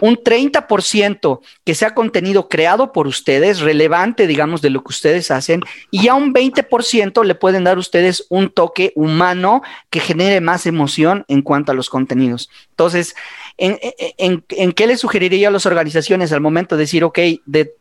un 0.00 0.16
30% 0.16 1.40
que 1.64 1.74
sea 1.74 1.94
contenido 1.94 2.48
creado 2.48 2.92
por 2.92 3.06
ustedes, 3.06 3.60
relevante, 3.60 4.26
digamos, 4.26 4.62
de 4.62 4.70
lo 4.70 4.82
que 4.82 4.90
ustedes 4.90 5.30
hacen, 5.30 5.62
y 5.90 6.08
a 6.08 6.14
un 6.14 6.32
20% 6.32 7.24
le 7.24 7.34
pueden 7.34 7.64
dar 7.64 7.78
ustedes 7.78 8.26
un 8.30 8.48
toque 8.48 8.92
humano 8.96 9.62
que 9.90 10.00
genere 10.00 10.40
más 10.40 10.66
emoción 10.66 11.24
en 11.28 11.42
cuanto 11.42 11.72
a 11.72 11.74
los 11.74 11.90
contenidos. 11.90 12.48
Entonces, 12.70 13.14
¿en, 13.58 14.72
qué 14.72 14.86
les 14.86 15.00
sugeriría 15.00 15.48
a 15.48 15.50
las 15.50 15.66
organizaciones 15.66 16.32
al 16.32 16.40
momento 16.40 16.76
de 16.76 16.82
decir, 16.82 17.04
ok, 17.04 17.18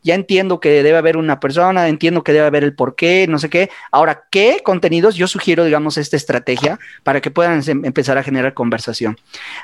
ya 0.03 0.15
entiendo 0.15 0.59
que 0.59 0.83
debe 0.83 0.97
haber 0.97 1.17
una 1.17 1.39
persona, 1.39 1.87
entiendo 1.87 2.23
que 2.23 2.33
debe 2.33 2.45
haber 2.45 2.63
el 2.63 2.75
por 2.75 2.95
qué, 2.95 3.27
no 3.27 3.39
sé 3.39 3.49
qué, 3.49 3.69
ahora, 3.91 4.23
¿qué 4.29 4.61
contenidos? 4.63 5.15
Yo 5.15 5.27
sugiero, 5.27 5.63
digamos, 5.63 5.97
esta 5.97 6.17
estrategia 6.17 6.79
para 7.03 7.21
que 7.21 7.31
puedan 7.31 7.61
em, 7.67 7.85
empezar 7.85 8.17
a 8.17 8.23
generar 8.23 8.53
conversación. 8.53 9.17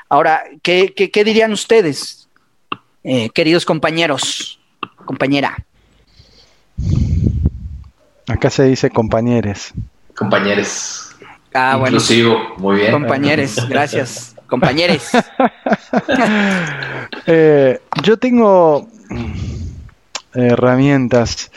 Ahora, 0.08 0.42
qué, 0.62 0.92
qué 0.94 1.24
dirían 1.24 1.52
ustedes? 1.52 2.28
Eh, 3.04 3.30
queridos 3.30 3.64
compañeros, 3.64 4.60
compañera. 5.04 5.64
Acá 8.26 8.50
se 8.50 8.64
dice 8.64 8.90
compañeres. 8.90 9.72
Compañeres. 10.14 11.16
Ah, 11.54 11.76
bueno. 11.76 11.96
Inclusivo, 11.96 12.54
muy 12.58 12.76
bien. 12.76 12.92
Compañeres, 12.92 13.56
gracias. 13.68 14.36
Compañeres. 14.48 15.10
Eh, 17.30 17.80
yo 18.02 18.16
tengo 18.16 18.88
herramientas. 20.34 21.50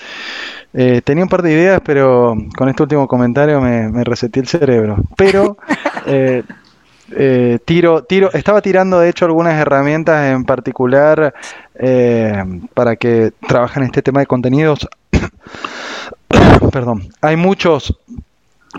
Eh, 0.74 1.02
tenía 1.04 1.24
un 1.24 1.30
par 1.30 1.42
de 1.42 1.52
ideas, 1.54 1.82
pero 1.84 2.36
con 2.58 2.68
este 2.70 2.84
último 2.84 3.08
comentario 3.08 3.62
me, 3.62 3.90
me 3.90 4.04
reseté 4.04 4.42
el 4.42 4.48
cerebro. 4.48 4.98
Pero 5.16 5.58
eh, 6.06 7.60
tiro, 7.66 8.04
tiro, 8.04 8.32
estaba 8.34 8.62
tirando 8.62 9.00
de 9.00 9.10
hecho 9.10 9.26
algunas 9.26 9.60
herramientas 9.60 10.34
en 10.34 10.46
particular 10.46 11.34
eh, 11.76 12.44
para 12.74 12.96
que 12.96 13.32
trabajen 13.48 13.84
este 13.84 14.02
tema 14.02 14.20
de 14.22 14.28
contenidos. 14.28 14.88
Perdón, 16.72 17.10
hay 17.22 17.36
muchos, 17.36 17.98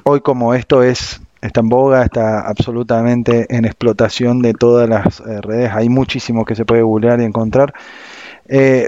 hoy 0.04 0.20
como 0.20 0.54
esto 0.54 0.82
es 0.82 1.20
está 1.42 1.60
en 1.60 1.68
boga, 1.68 2.02
está 2.02 2.40
absolutamente 2.40 3.46
en 3.54 3.64
explotación 3.66 4.40
de 4.40 4.54
todas 4.54 4.88
las 4.88 5.20
eh, 5.20 5.40
redes, 5.42 5.70
hay 5.72 5.88
muchísimo 5.88 6.44
que 6.44 6.54
se 6.54 6.64
puede 6.64 6.82
googlear 6.82 7.20
y 7.20 7.24
encontrar. 7.24 7.74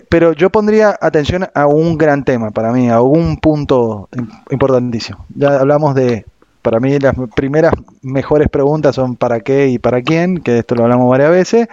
pero 0.09 0.33
yo 0.33 0.51
pondría 0.51 0.97
atención 1.01 1.47
a 1.55 1.67
un 1.67 1.99
gran 1.99 2.25
tema 2.25 2.51
para 2.51 2.73
mí, 2.73 2.89
a 2.91 3.01
un 3.03 3.37
punto 3.37 4.09
importantísimo. 4.51 5.27
Ya 5.35 5.61
hablamos 5.61 5.95
de 5.95 6.25
para 6.65 6.81
mí 6.81 6.99
las 6.99 7.15
primeras 7.37 7.75
mejores 8.01 8.49
preguntas 8.49 8.95
son 8.95 9.17
para 9.17 9.41
qué 9.41 9.69
y 9.69 9.79
para 9.79 10.01
quién, 10.01 10.39
que 10.39 10.61
esto 10.61 10.75
lo 10.75 10.85
hablamos 10.85 11.11
varias 11.11 11.31
veces. 11.31 11.69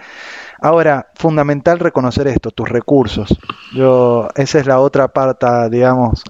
Ahora, 0.60 1.06
fundamental 1.14 1.78
reconocer 1.78 2.26
esto, 2.26 2.50
tus 2.50 2.68
recursos. 2.68 3.34
Yo, 3.74 4.28
esa 4.34 4.58
es 4.58 4.66
la 4.66 4.80
otra 4.80 5.08
parte, 5.08 5.46
digamos, 5.70 6.22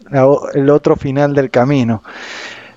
el 0.55 0.71
otro 0.71 0.95
final 0.95 1.35
del 1.35 1.51
camino. 1.51 2.05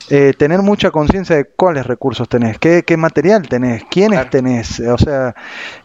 Eh, 0.10 0.34
tener 0.38 0.62
mucha 0.62 0.92
conciencia 0.92 1.36
de 1.36 1.46
cuáles 1.46 1.86
recursos 1.88 2.30
tenés, 2.30 2.60
qué, 2.60 2.84
qué 2.86 2.96
material 2.96 3.48
tenés, 3.48 3.84
quiénes 3.90 4.30
tenés, 4.30 4.80
o 4.80 4.98
sea, 5.00 5.34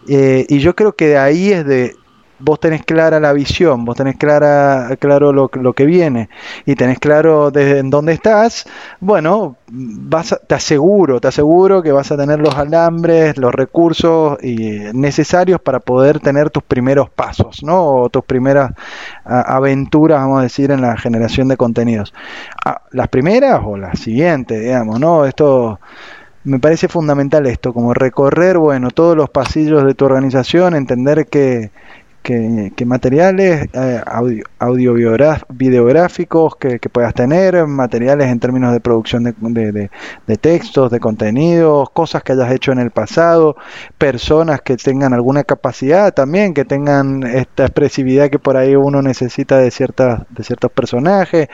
eh, 0.08 0.44
y 0.46 0.58
yo 0.58 0.76
creo 0.76 0.94
que 0.94 1.08
de 1.08 1.18
ahí 1.18 1.52
es 1.52 1.64
de 1.64 1.96
vos 2.41 2.61
tenés 2.61 2.84
clara 2.84 3.20
la 3.20 3.32
visión, 3.32 3.84
vos 3.84 3.97
tenés 3.97 4.16
clara, 4.16 4.97
claro 4.99 5.32
lo, 5.32 5.51
lo 5.53 5.72
que 5.72 5.84
viene 5.84 6.28
y 6.66 6.74
tenés 6.74 6.99
claro 6.99 7.51
desde 7.51 7.82
dónde 7.84 8.12
estás, 8.12 8.66
bueno, 9.01 9.57
vas 9.70 10.38
te 10.47 10.55
aseguro, 10.55 11.20
te 11.20 11.28
aseguro 11.28 11.82
que 11.82 11.93
vas 11.93 12.11
a 12.11 12.16
tener 12.16 12.41
los 12.41 12.55
alambres, 12.57 13.36
los 13.36 13.55
recursos 13.55 14.38
necesarios 14.43 15.61
para 15.61 15.80
poder 15.80 16.20
tener 16.20 16.51
tus 16.51 16.62
primeros 16.62 17.11
pasos, 17.11 17.62
¿no? 17.62 18.03
O 18.03 18.09
tus 18.09 18.24
primeras 18.24 18.72
aventuras, 19.24 20.20
vamos 20.20 20.41
a 20.41 20.43
decir, 20.43 20.70
en 20.70 20.80
la 20.80 20.97
generación 20.97 21.49
de 21.49 21.57
contenidos. 21.57 22.12
Ah, 22.64 22.82
las 22.93 23.09
primeras 23.09 23.61
o 23.64 23.76
las 23.76 23.99
siguientes, 23.99 24.61
digamos, 24.61 24.99
¿no? 25.01 25.24
Esto 25.24 25.78
me 26.45 26.59
parece 26.59 26.88
fundamental 26.88 27.47
esto, 27.47 27.72
como 27.74 27.93
recorrer, 27.95 28.59
bueno, 28.59 28.91
todos 28.91 29.16
los 29.16 29.28
pasillos 29.30 29.84
de 29.84 29.95
tu 29.95 30.07
organización, 30.07 30.74
entender 30.74 31.26
que 31.26 31.70
que, 32.22 32.84
materiales 32.84 33.68
eh, 33.72 34.02
audio, 34.58 34.94
videográficos 35.48 36.56
que, 36.56 36.78
puedas 36.92 37.14
tener, 37.14 37.66
materiales 37.66 38.28
en 38.28 38.38
términos 38.40 38.72
de 38.72 38.80
producción 38.80 39.24
de, 39.24 39.90
de, 40.26 40.36
textos, 40.36 40.90
de 40.90 41.00
contenidos, 41.00 41.90
cosas 41.90 42.22
que 42.22 42.32
hayas 42.32 42.52
hecho 42.52 42.72
en 42.72 42.78
el 42.78 42.90
pasado, 42.90 43.56
personas 43.98 44.60
que 44.60 44.76
tengan 44.76 45.12
alguna 45.12 45.44
capacidad 45.44 46.12
también, 46.12 46.54
que 46.54 46.64
tengan 46.64 47.22
esta 47.22 47.64
expresividad 47.64 48.30
que 48.30 48.38
por 48.38 48.56
ahí 48.56 48.76
uno 48.76 49.02
necesita 49.02 49.58
de, 49.58 49.70
ciertas, 49.70 50.22
de 50.30 50.44
ciertos 50.44 50.70
personajes. 50.72 51.48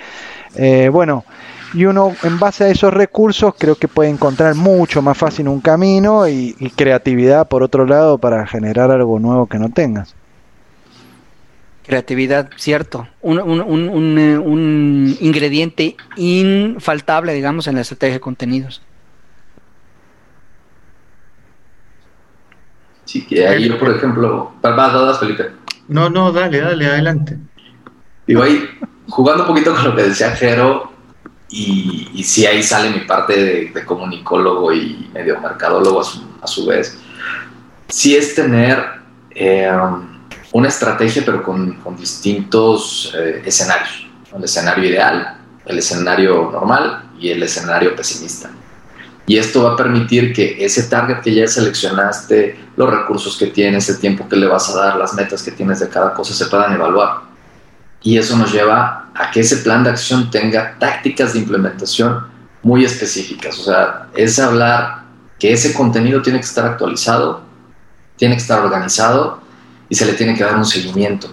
Eh, 0.57 0.89
bueno, 0.91 1.25
y 1.75 1.85
uno 1.85 2.13
en 2.23 2.39
base 2.39 2.65
a 2.65 2.69
esos 2.69 2.93
recursos 2.93 3.55
creo 3.59 3.77
que 3.77 3.89
puede 3.89 4.09
encontrar 4.09 4.55
mucho 4.55 5.03
más 5.03 5.17
fácil 5.19 5.49
un 5.49 5.61
camino 5.61 6.29
y 6.29 6.55
creatividad 6.77 7.49
por 7.49 7.63
otro 7.63 7.87
lado 7.87 8.19
para 8.19 8.47
generar 8.47 8.91
algo 8.91 9.19
nuevo 9.19 9.47
que 9.47 9.59
no 9.59 9.71
tengas. 9.71 10.15
Creatividad, 11.87 12.51
cierto. 12.57 13.07
Un, 13.23 13.39
un, 13.39 13.61
un, 13.61 14.19
eh, 14.19 14.37
un, 14.37 15.17
ingrediente 15.21 15.97
infaltable, 16.17 17.33
digamos, 17.33 17.69
en 17.69 17.77
la 17.77 17.83
estrategia 17.83 18.15
de 18.15 18.21
contenidos. 18.21 18.83
Sí, 23.05 23.25
que 23.25 23.47
ahí 23.47 23.69
yo, 23.69 23.79
por 23.79 23.95
ejemplo, 23.95 24.53
va, 24.65 25.15
Felipe. 25.15 25.53
No, 25.87 26.11
no, 26.11 26.33
dale, 26.33 26.61
dale, 26.61 26.87
adelante. 26.87 27.39
Digo, 28.27 28.43
ahí, 28.43 28.69
jugando 29.09 29.45
un 29.45 29.49
poquito 29.49 29.73
con 29.73 29.85
lo 29.85 29.95
que 29.95 30.03
decía 30.03 30.33
Jero, 30.33 30.91
y, 31.49 32.11
y 32.15 32.25
sí, 32.25 32.47
ahí 32.47 32.65
sale 32.65 32.91
mi 32.91 33.05
parte 33.05 33.71
de, 33.73 33.85
comunicólogo 33.85 34.73
y 34.73 35.09
medio 35.15 35.41
mercadólogo 35.41 36.01
a 36.01 36.05
su, 36.05 36.21
a 36.43 36.47
su 36.49 36.67
vez, 36.67 36.99
sí 37.87 38.17
es 38.17 38.35
tener... 38.35 38.85
Eh, 39.31 39.71
una 40.53 40.69
estrategia, 40.69 41.23
pero 41.25 41.43
con, 41.43 41.79
distintos 41.97 43.13
eh, 43.17 43.43
escenarios. 43.45 44.07
El 44.35 44.45
escenario 44.45 44.85
ideal, 44.85 45.39
el 45.65 45.79
escenario 45.79 46.51
normal 46.51 47.11
y 47.19 47.31
el 47.31 47.43
escenario 47.43 47.95
pesimista. 47.97 48.51
Y 49.27 49.39
esto 49.39 49.65
va 49.65 49.73
a 49.73 49.77
permitir 49.77 50.33
que 50.33 50.65
ese 50.65 50.85
target 50.85 51.21
que 51.21 51.35
ya 51.35 51.49
seleccionaste, 51.49 52.59
los 52.77 52.91
recursos 52.91 53.37
que 53.37 53.47
tienes, 53.49 53.89
el 53.89 53.99
tiempo 53.99 54.29
que 54.29 54.37
le 54.37 54.47
vas 54.47 54.71
a 54.71 54.77
dar, 54.77 54.97
las 54.97 55.15
metas 55.15 55.43
que 55.43 55.51
tienes 55.51 55.81
de 55.81 55.89
cada 55.89 56.15
cosa 56.15 56.33
se 56.33 56.47
puedan 56.47 56.73
evaluar. 56.73 57.23
Y 58.03 58.19
eso 58.19 58.37
nos 58.37 58.53
lleva 58.53 59.09
a 59.15 59.31
que 59.33 59.41
ese 59.41 59.59
plan 59.59 59.83
de 59.83 59.91
acción 59.91 60.31
tenga 60.31 60.77
tácticas 60.79 61.33
de 61.33 61.41
implementación 61.41 62.25
muy 62.63 62.85
específicas. 62.85 63.59
O 63.59 63.65
sea, 63.65 64.07
es 64.15 64.39
hablar 64.39 65.03
que 65.41 65.53
ese 65.53 65.75
contenido 65.75 66.23
tiene 66.23 66.39
que 66.39 66.47
estar 66.47 66.65
actualizado, 66.65 67.43
tiene 68.17 68.37
que 68.37 68.43
estar 68.43 68.61
organizado 68.61 69.41
y 69.89 69.95
se 69.95 70.07
le 70.07 70.13
tiene 70.13 70.35
que 70.35 70.45
dar 70.45 70.57
un 70.57 70.65
seguimiento. 70.65 71.29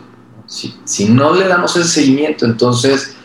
Si, 0.45 0.75
si 0.83 1.09
no 1.09 1.33
le 1.33 1.47
damos 1.47 1.75
ese 1.75 1.87
seguimiento, 1.87 2.45
entonces 2.45 3.15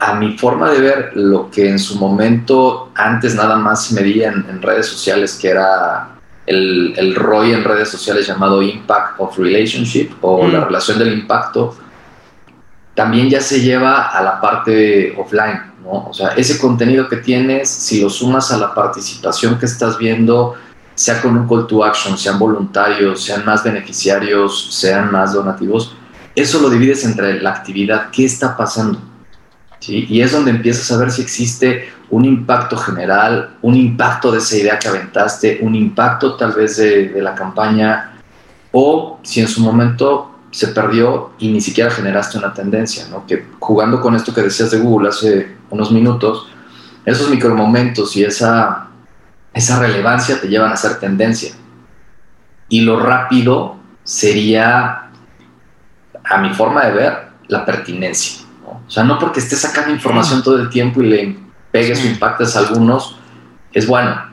a 0.00 0.14
mi 0.14 0.38
forma 0.38 0.70
de 0.70 0.80
ver 0.80 1.10
lo 1.14 1.50
que 1.50 1.68
en 1.68 1.78
su 1.78 1.96
momento 1.96 2.90
antes 2.94 3.34
nada 3.34 3.56
más 3.56 3.86
se 3.86 3.94
medía 3.94 4.28
en, 4.28 4.62
redes 4.62 4.86
sociales, 4.86 5.38
que 5.40 5.48
era 5.48 6.10
el, 6.46 6.94
el, 6.96 7.14
ROI 7.14 7.52
en 7.52 7.64
redes 7.64 7.88
sociales 7.88 8.26
llamado 8.26 8.62
Impact 8.62 9.20
of 9.20 9.36
Relationship 9.38 10.10
o 10.20 10.46
la 10.46 10.60
mm. 10.60 10.64
relación 10.64 10.98
del 10.98 11.12
impacto, 11.12 11.76
también 12.94 13.28
ya 13.28 13.40
se 13.40 13.60
lleva 13.60 14.08
a 14.08 14.22
la 14.22 14.40
parte 14.40 15.14
offline, 15.16 15.62
¿no? 15.82 16.08
O 16.08 16.14
sea, 16.14 16.28
ese 16.30 16.58
contenido 16.58 17.08
que 17.08 17.18
tienes, 17.18 17.68
si 17.68 18.00
lo 18.00 18.10
sumas 18.10 18.50
a 18.50 18.58
la 18.58 18.74
participación 18.74 19.58
que 19.58 19.66
estás 19.66 19.98
viendo, 19.98 20.54
sea 20.98 21.22
con 21.22 21.36
un 21.36 21.46
call 21.46 21.68
to 21.68 21.84
action, 21.84 22.18
sean 22.18 22.40
voluntarios, 22.40 23.22
sean 23.22 23.44
más 23.44 23.62
beneficiarios, 23.62 24.74
sean 24.74 25.12
más 25.12 25.32
donativos, 25.32 25.94
eso 26.34 26.60
lo 26.60 26.68
divides 26.68 27.04
entre 27.04 27.40
la 27.40 27.50
actividad, 27.50 28.10
qué 28.10 28.24
está 28.24 28.56
pasando. 28.56 28.98
Y 29.86 30.20
es 30.20 30.32
donde 30.32 30.50
empiezas 30.50 30.90
a 30.90 30.98
ver 30.98 31.12
si 31.12 31.22
existe 31.22 31.88
un 32.10 32.24
impacto 32.24 32.76
general, 32.76 33.54
un 33.62 33.76
impacto 33.76 34.32
de 34.32 34.38
esa 34.38 34.56
idea 34.56 34.76
que 34.76 34.88
aventaste, 34.88 35.60
un 35.62 35.76
impacto 35.76 36.34
tal 36.34 36.52
vez 36.52 36.78
de, 36.78 37.10
de 37.10 37.22
la 37.22 37.36
campaña, 37.36 38.18
o 38.72 39.20
si 39.22 39.40
en 39.40 39.46
su 39.46 39.60
momento 39.60 40.32
se 40.50 40.68
perdió 40.68 41.30
y 41.38 41.52
ni 41.52 41.60
siquiera 41.60 41.92
generaste 41.92 42.38
una 42.38 42.52
tendencia, 42.52 43.06
¿no? 43.08 43.24
Que 43.24 43.46
jugando 43.60 44.00
con 44.00 44.16
esto 44.16 44.34
que 44.34 44.42
decías 44.42 44.72
de 44.72 44.80
Google 44.80 45.10
hace 45.10 45.56
unos 45.70 45.92
minutos, 45.92 46.48
esos 47.04 47.30
micromomentos 47.30 48.16
y 48.16 48.24
esa 48.24 48.87
esa 49.58 49.80
relevancia 49.80 50.40
te 50.40 50.48
llevan 50.48 50.72
a 50.72 50.76
ser 50.76 51.00
tendencia. 51.00 51.52
Y 52.68 52.82
lo 52.82 53.00
rápido 53.00 53.76
sería, 54.04 55.10
a 56.24 56.38
mi 56.38 56.54
forma 56.54 56.84
de 56.84 56.92
ver, 56.92 57.28
la 57.48 57.66
pertinencia. 57.66 58.46
O 58.64 58.90
sea, 58.90 59.02
no 59.02 59.18
porque 59.18 59.40
estés 59.40 59.60
sacando 59.60 59.90
información 59.90 60.42
todo 60.42 60.60
el 60.60 60.70
tiempo 60.70 61.02
y 61.02 61.06
le 61.06 61.36
pegues 61.72 62.04
o 62.04 62.06
impactes 62.06 62.54
a 62.56 62.60
algunos, 62.60 63.18
es 63.72 63.86
bueno. 63.86 64.28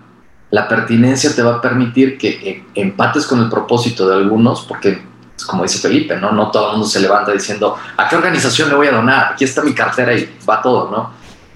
La 0.52 0.68
pertinencia 0.68 1.34
te 1.36 1.42
va 1.42 1.56
a 1.56 1.62
permitir 1.62 2.18
que 2.20 2.30
eh, 2.30 2.66
empates 2.76 3.26
con 3.26 3.42
el 3.42 3.50
propósito 3.50 4.08
de 4.08 4.16
algunos, 4.16 4.62
porque, 4.62 5.04
como 5.48 5.64
dice 5.64 5.80
Felipe, 5.80 6.18
¿no? 6.18 6.32
No 6.34 6.52
todo 6.52 6.68
el 6.68 6.72
mundo 6.74 6.88
se 6.88 7.00
levanta 7.00 7.32
diciendo, 7.32 7.76
¿a 7.98 8.08
qué 8.08 8.16
organización 8.16 8.70
le 8.70 8.76
voy 8.76 8.88
a 8.88 8.92
donar? 8.92 9.34
Aquí 9.34 9.44
está 9.44 9.64
mi 9.64 9.74
cartera 9.74 10.14
y 10.14 10.38
va 10.48 10.62
todo, 10.62 10.92
¿no? 10.92 11.12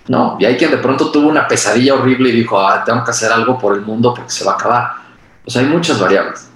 No, 0.10 0.38
y 0.40 0.46
hay 0.46 0.58
quien 0.58 0.72
de 0.72 0.78
pronto 0.78 1.12
tuvo 1.12 1.30
una 1.30 1.48
pesadilla 1.48 1.94
horrible 1.94 2.30
y 2.30 2.32
dijo, 2.32 2.60
ah, 2.60 2.84
tengo 2.84 3.04
que 3.04 3.12
hacer 3.12 3.32
algo 3.32 3.60
por 3.60 3.76
el 3.76 3.82
mundo 3.82 4.12
porque 4.16 4.32
se 4.32 4.44
va 4.44 4.54
a 4.54 4.56
acabar. 4.56 4.92
Sea, 5.46 5.62
hay 5.62 5.68
muchas 5.68 6.00
variables. 6.00 6.50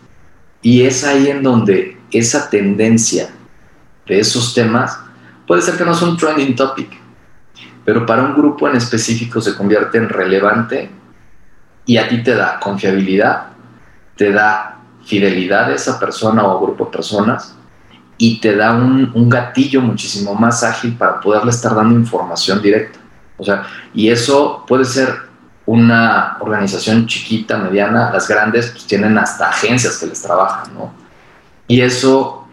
Y 0.64 0.82
es 0.82 1.04
ahí 1.04 1.28
en 1.28 1.43
donde 1.43 1.99
esa 2.10 2.49
tendencia 2.49 3.30
de 4.08 4.20
esos 4.20 4.56
temas 4.56 4.99
puede 5.45 5.62
ser 5.62 5.78
que 5.78 5.86
no 5.86 5.91
es 5.91 6.01
un 6.01 6.18
trending 6.18 6.56
topic, 6.56 6.99
pero 7.86 8.08
para 8.08 8.24
un 8.24 8.34
grupo 8.34 8.68
en 8.68 8.76
específico 8.76 9.39
se 9.39 9.56
convierte 9.56 9.99
en 9.99 10.10
relevante 10.10 10.89
y 11.86 11.97
a 11.97 12.08
ti 12.08 12.24
te 12.24 12.34
da 12.34 12.60
confiabilidad, 12.60 13.49
te 14.16 14.32
da 14.32 14.80
fidelidad 15.06 15.66
a 15.66 15.76
esa 15.76 15.99
persona 15.99 16.43
o 16.43 16.60
grupo 16.60 16.86
de 16.86 16.91
personas 16.91 17.56
y 18.18 18.39
te 18.39 18.56
da 18.56 18.74
un, 18.74 19.12
un 19.14 19.30
gatillo 19.30 19.80
muchísimo 19.80 20.34
más 20.34 20.64
ágil 20.64 20.95
para 20.95 21.20
poderle 21.20 21.51
estar 21.51 21.76
dando 21.76 21.93
información 21.93 22.60
directa. 22.60 23.03
O 23.43 23.45
sea, 23.45 23.67
y 23.93 24.09
eso 24.09 24.63
puede 24.65 24.85
ser 24.85 25.13
una 25.65 26.37
organización 26.39 27.07
chiquita, 27.07 27.57
mediana, 27.57 28.09
las 28.11 28.25
grandes 28.27 28.67
pues 28.71 28.87
tienen 28.87 29.17
hasta 29.17 29.49
agencias 29.49 29.97
que 29.97 30.05
les 30.05 30.21
trabajan, 30.21 30.73
¿no? 30.73 30.93
Y 31.67 31.81
eso, 31.81 32.47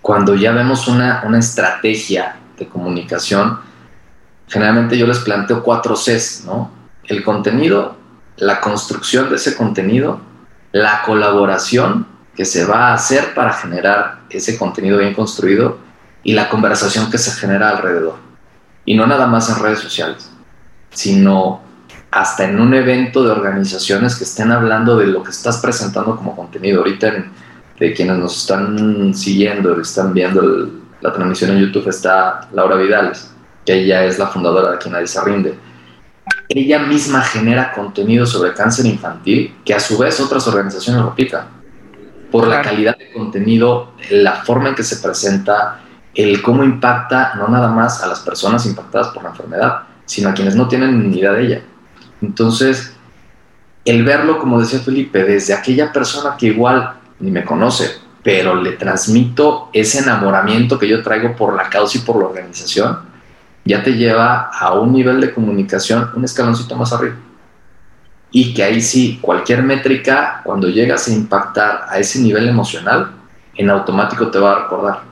cuando 0.00 0.34
ya 0.34 0.52
vemos 0.52 0.88
una, 0.88 1.22
una 1.26 1.38
estrategia 1.38 2.36
de 2.58 2.66
comunicación, 2.66 3.60
generalmente 4.48 4.96
yo 4.96 5.06
les 5.06 5.18
planteo 5.18 5.62
cuatro 5.62 5.94
Cs, 5.94 6.44
¿no? 6.46 6.70
El 7.04 7.22
contenido, 7.22 7.96
la 8.36 8.60
construcción 8.62 9.28
de 9.28 9.36
ese 9.36 9.54
contenido, 9.54 10.18
la 10.72 11.02
colaboración 11.02 12.06
que 12.34 12.46
se 12.46 12.64
va 12.64 12.88
a 12.88 12.94
hacer 12.94 13.34
para 13.34 13.52
generar 13.52 14.20
ese 14.30 14.58
contenido 14.58 14.96
bien 14.96 15.12
construido 15.12 15.78
y 16.22 16.32
la 16.32 16.48
conversación 16.48 17.10
que 17.10 17.18
se 17.18 17.32
genera 17.32 17.68
alrededor. 17.68 18.29
Y 18.90 18.94
no 18.94 19.06
nada 19.06 19.28
más 19.28 19.48
en 19.48 19.62
redes 19.62 19.78
sociales, 19.78 20.28
sino 20.90 21.60
hasta 22.10 22.42
en 22.42 22.58
un 22.58 22.74
evento 22.74 23.22
de 23.22 23.30
organizaciones 23.30 24.16
que 24.16 24.24
estén 24.24 24.50
hablando 24.50 24.96
de 24.96 25.06
lo 25.06 25.22
que 25.22 25.30
estás 25.30 25.58
presentando 25.58 26.16
como 26.16 26.34
contenido. 26.34 26.80
Ahorita 26.80 27.24
de 27.78 27.92
quienes 27.92 28.16
nos 28.16 28.36
están 28.36 29.14
siguiendo, 29.14 29.80
están 29.80 30.12
viendo 30.12 30.68
la 31.02 31.12
transmisión 31.12 31.52
en 31.52 31.60
YouTube, 31.60 31.86
está 31.86 32.48
Laura 32.50 32.74
Vidales, 32.74 33.30
que 33.64 33.74
ella 33.74 34.04
es 34.04 34.18
la 34.18 34.26
fundadora 34.26 34.70
de 34.70 34.74
Aquí 34.74 34.90
Nadie 34.90 35.06
Se 35.06 35.22
Rinde. 35.24 35.54
ella 36.48 36.80
misma 36.80 37.22
genera 37.22 37.72
contenido 37.72 38.26
sobre 38.26 38.54
cáncer 38.54 38.86
infantil 38.86 39.54
que 39.64 39.72
a 39.72 39.78
su 39.78 39.98
vez 39.98 40.18
otras 40.18 40.48
organizaciones 40.48 41.04
replican 41.04 41.46
por 42.32 42.48
la 42.48 42.60
calidad 42.60 42.98
de 42.98 43.12
contenido, 43.12 43.92
la 44.10 44.42
forma 44.42 44.70
en 44.70 44.74
que 44.74 44.82
se 44.82 44.96
presenta, 44.96 45.78
el 46.14 46.42
cómo 46.42 46.64
impacta 46.64 47.34
no 47.36 47.48
nada 47.48 47.68
más 47.68 48.02
a 48.02 48.06
las 48.06 48.20
personas 48.20 48.66
impactadas 48.66 49.08
por 49.08 49.22
la 49.22 49.30
enfermedad, 49.30 49.82
sino 50.04 50.28
a 50.28 50.34
quienes 50.34 50.56
no 50.56 50.68
tienen 50.68 51.10
ni 51.10 51.18
idea 51.18 51.32
de 51.32 51.46
ella. 51.46 51.62
Entonces, 52.20 52.94
el 53.84 54.04
verlo, 54.04 54.38
como 54.38 54.60
decía 54.60 54.80
Felipe, 54.80 55.24
desde 55.24 55.54
aquella 55.54 55.92
persona 55.92 56.36
que 56.36 56.46
igual 56.46 56.94
ni 57.20 57.30
me 57.30 57.44
conoce, 57.44 57.90
pero 58.22 58.54
le 58.54 58.72
transmito 58.72 59.70
ese 59.72 60.00
enamoramiento 60.00 60.78
que 60.78 60.88
yo 60.88 61.02
traigo 61.02 61.34
por 61.36 61.54
la 61.54 61.70
causa 61.70 61.98
y 61.98 62.02
por 62.02 62.16
la 62.16 62.26
organización, 62.26 62.98
ya 63.64 63.82
te 63.82 63.92
lleva 63.92 64.50
a 64.52 64.74
un 64.74 64.92
nivel 64.92 65.20
de 65.20 65.32
comunicación 65.32 66.10
un 66.14 66.24
escaloncito 66.24 66.76
más 66.76 66.92
arriba. 66.92 67.16
Y 68.32 68.54
que 68.54 68.62
ahí 68.62 68.80
sí, 68.80 69.18
cualquier 69.20 69.62
métrica, 69.62 70.40
cuando 70.44 70.68
llegas 70.68 71.08
a 71.08 71.12
impactar 71.12 71.86
a 71.88 71.98
ese 71.98 72.20
nivel 72.20 72.48
emocional, 72.48 73.12
en 73.56 73.70
automático 73.70 74.30
te 74.30 74.38
va 74.38 74.52
a 74.52 74.62
recordar. 74.62 75.09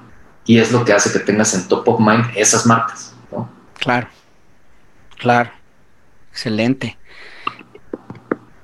Y 0.48 0.58
es 0.58 0.72
lo 0.72 0.84
que 0.84 0.92
hace 0.94 1.12
que 1.12 1.20
tengas 1.20 1.54
en 1.54 1.68
top 1.68 1.86
of 1.88 2.00
mind 2.00 2.24
esas 2.34 2.66
marcas. 2.66 3.14
¿no? 3.30 3.48
Claro, 3.78 4.08
claro. 5.18 5.50
Excelente. 6.32 6.96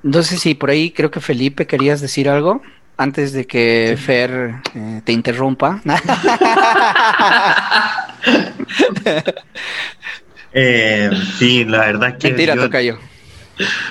Entonces, 0.03 0.41
sí, 0.41 0.55
por 0.55 0.71
ahí 0.71 0.89
creo 0.91 1.11
que 1.11 1.19
Felipe 1.19 1.67
querías 1.67 2.01
decir 2.01 2.27
algo 2.27 2.61
antes 2.97 3.33
de 3.33 3.45
que 3.45 3.97
Fer 4.03 4.55
eh, 4.73 5.01
te 5.03 5.11
interrumpa. 5.11 5.81
eh, 10.53 11.11
sí, 11.37 11.65
la 11.65 11.79
verdad 11.79 12.09
es 12.09 12.15
que. 12.17 12.29
Mentira, 12.29 12.55
toca 12.55 12.81
yo. 12.81 12.97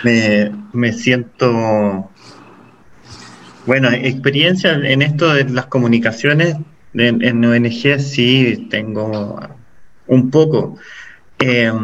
Me, 0.03 0.51
me 0.73 0.93
siento. 0.93 2.11
Bueno, 3.67 3.89
experiencia 3.91 4.73
en 4.73 5.03
esto 5.03 5.33
de 5.33 5.45
las 5.45 5.67
comunicaciones 5.67 6.57
en, 6.95 7.23
en 7.23 7.45
ONG 7.45 7.99
sí 8.01 8.67
tengo 8.71 9.41
un 10.07 10.31
poco. 10.31 10.77
Em, 11.39 11.83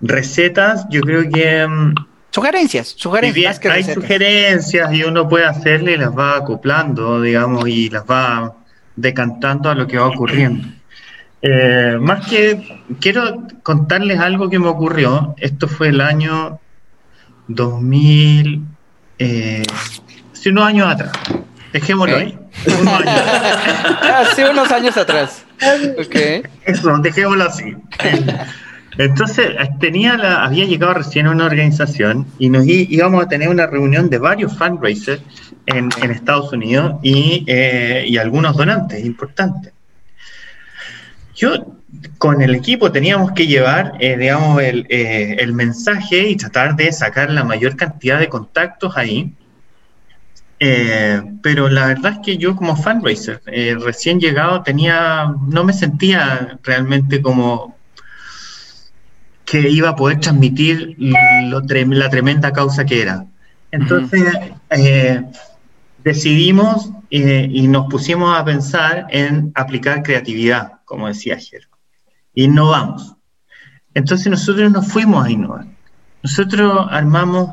recetas, 0.00 0.86
yo 0.90 1.00
creo 1.02 1.28
que 1.30 1.60
em, 1.60 1.94
Sugerencias, 2.30 2.94
sugerencias. 2.96 3.60
hay 3.64 3.82
sugerencias 3.82 4.92
y 4.92 5.02
uno 5.02 5.28
puede 5.28 5.46
hacerle 5.46 5.94
y 5.94 5.96
las 5.96 6.16
va 6.16 6.36
acoplando, 6.36 7.22
digamos, 7.22 7.66
y 7.68 7.88
las 7.88 8.04
va 8.04 8.54
decantando 8.96 9.70
a 9.70 9.74
lo 9.74 9.86
que 9.86 9.98
va 9.98 10.08
ocurriendo. 10.08 10.68
Eh, 11.40 11.96
más 12.00 12.26
que 12.26 12.82
quiero 13.00 13.46
contarles 13.62 14.18
algo 14.18 14.50
que 14.50 14.58
me 14.58 14.68
ocurrió. 14.68 15.34
Esto 15.38 15.68
fue 15.68 15.88
el 15.88 16.00
año 16.00 16.60
2000, 17.46 18.62
eh, 19.18 19.62
hace 20.32 20.50
unos 20.50 20.66
años 20.66 20.88
atrás. 20.88 21.12
Dejémoslo 21.72 22.16
ahí. 22.16 22.38
hace 24.14 24.48
unos 24.48 24.70
años 24.70 24.96
atrás. 24.96 25.44
Okay. 26.06 26.42
Eso, 26.64 26.96
dejémoslo 26.98 27.44
así. 27.44 27.76
Entonces, 28.96 29.52
tenía 29.78 30.16
la, 30.16 30.44
había 30.44 30.64
llegado 30.64 30.94
recién 30.94 31.26
a 31.26 31.30
una 31.30 31.46
organización 31.46 32.26
y 32.38 32.50
nos 32.50 32.66
íbamos 32.66 33.24
a 33.24 33.28
tener 33.28 33.48
una 33.48 33.66
reunión 33.66 34.10
de 34.10 34.18
varios 34.18 34.56
fundraisers 34.58 35.22
en, 35.66 36.10
Estados 36.10 36.52
Unidos 36.52 36.96
eh, 37.02 38.04
y, 38.06 38.16
algunos 38.16 38.56
donantes 38.56 39.04
importantes. 39.04 39.72
Yo 41.34 41.76
con 42.18 42.42
el 42.42 42.54
equipo 42.54 42.90
teníamos 42.90 43.32
que 43.32 43.46
llevar, 43.46 43.92
eh, 44.00 44.16
digamos, 44.16 44.60
eh, 44.60 45.36
el, 45.38 45.52
mensaje 45.52 46.28
y 46.28 46.36
tratar 46.36 46.74
de 46.74 46.90
sacar 46.92 47.30
la 47.30 47.44
mayor 47.44 47.76
cantidad 47.76 48.18
de 48.18 48.28
contactos 48.28 48.96
ahí. 48.96 49.32
Pero 50.58 51.68
la 51.68 51.86
verdad 51.86 52.14
es 52.14 52.18
que 52.24 52.36
yo 52.36 52.56
como 52.56 52.76
fundraiser, 52.76 53.40
recién 53.80 54.18
llegado, 54.18 54.62
tenía, 54.62 55.32
no 55.46 55.64
me 55.64 55.72
sentía 55.72 56.58
realmente 56.62 57.22
como 57.22 57.78
que 59.48 59.70
iba 59.70 59.90
a 59.90 59.96
poder 59.96 60.20
transmitir 60.20 60.94
la 60.98 62.10
tremenda 62.10 62.52
causa 62.52 62.84
que 62.84 63.02
era. 63.02 63.24
Entonces 63.70 64.22
eh, 64.70 65.24
decidimos 66.04 66.90
eh, 67.10 67.48
y 67.50 67.66
nos 67.66 67.86
pusimos 67.86 68.38
a 68.38 68.44
pensar 68.44 69.06
en 69.10 69.50
aplicar 69.54 70.02
creatividad, 70.02 70.80
como 70.84 71.08
decía 71.08 71.38
Ger. 71.38 71.68
Innovamos. 72.34 73.16
Entonces 73.94 74.28
nosotros 74.28 74.70
nos 74.70 74.86
fuimos 74.86 75.24
a 75.24 75.30
innovar. 75.30 75.66
Nosotros 76.22 76.86
armamos 76.90 77.50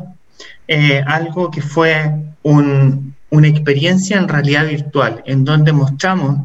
eh, 0.68 1.02
algo 1.08 1.50
que 1.50 1.62
fue 1.62 2.12
una 2.46 3.48
experiencia 3.48 4.18
en 4.18 4.28
realidad 4.28 4.68
virtual, 4.68 5.24
en 5.26 5.44
donde 5.44 5.74
mostramos 5.74 6.40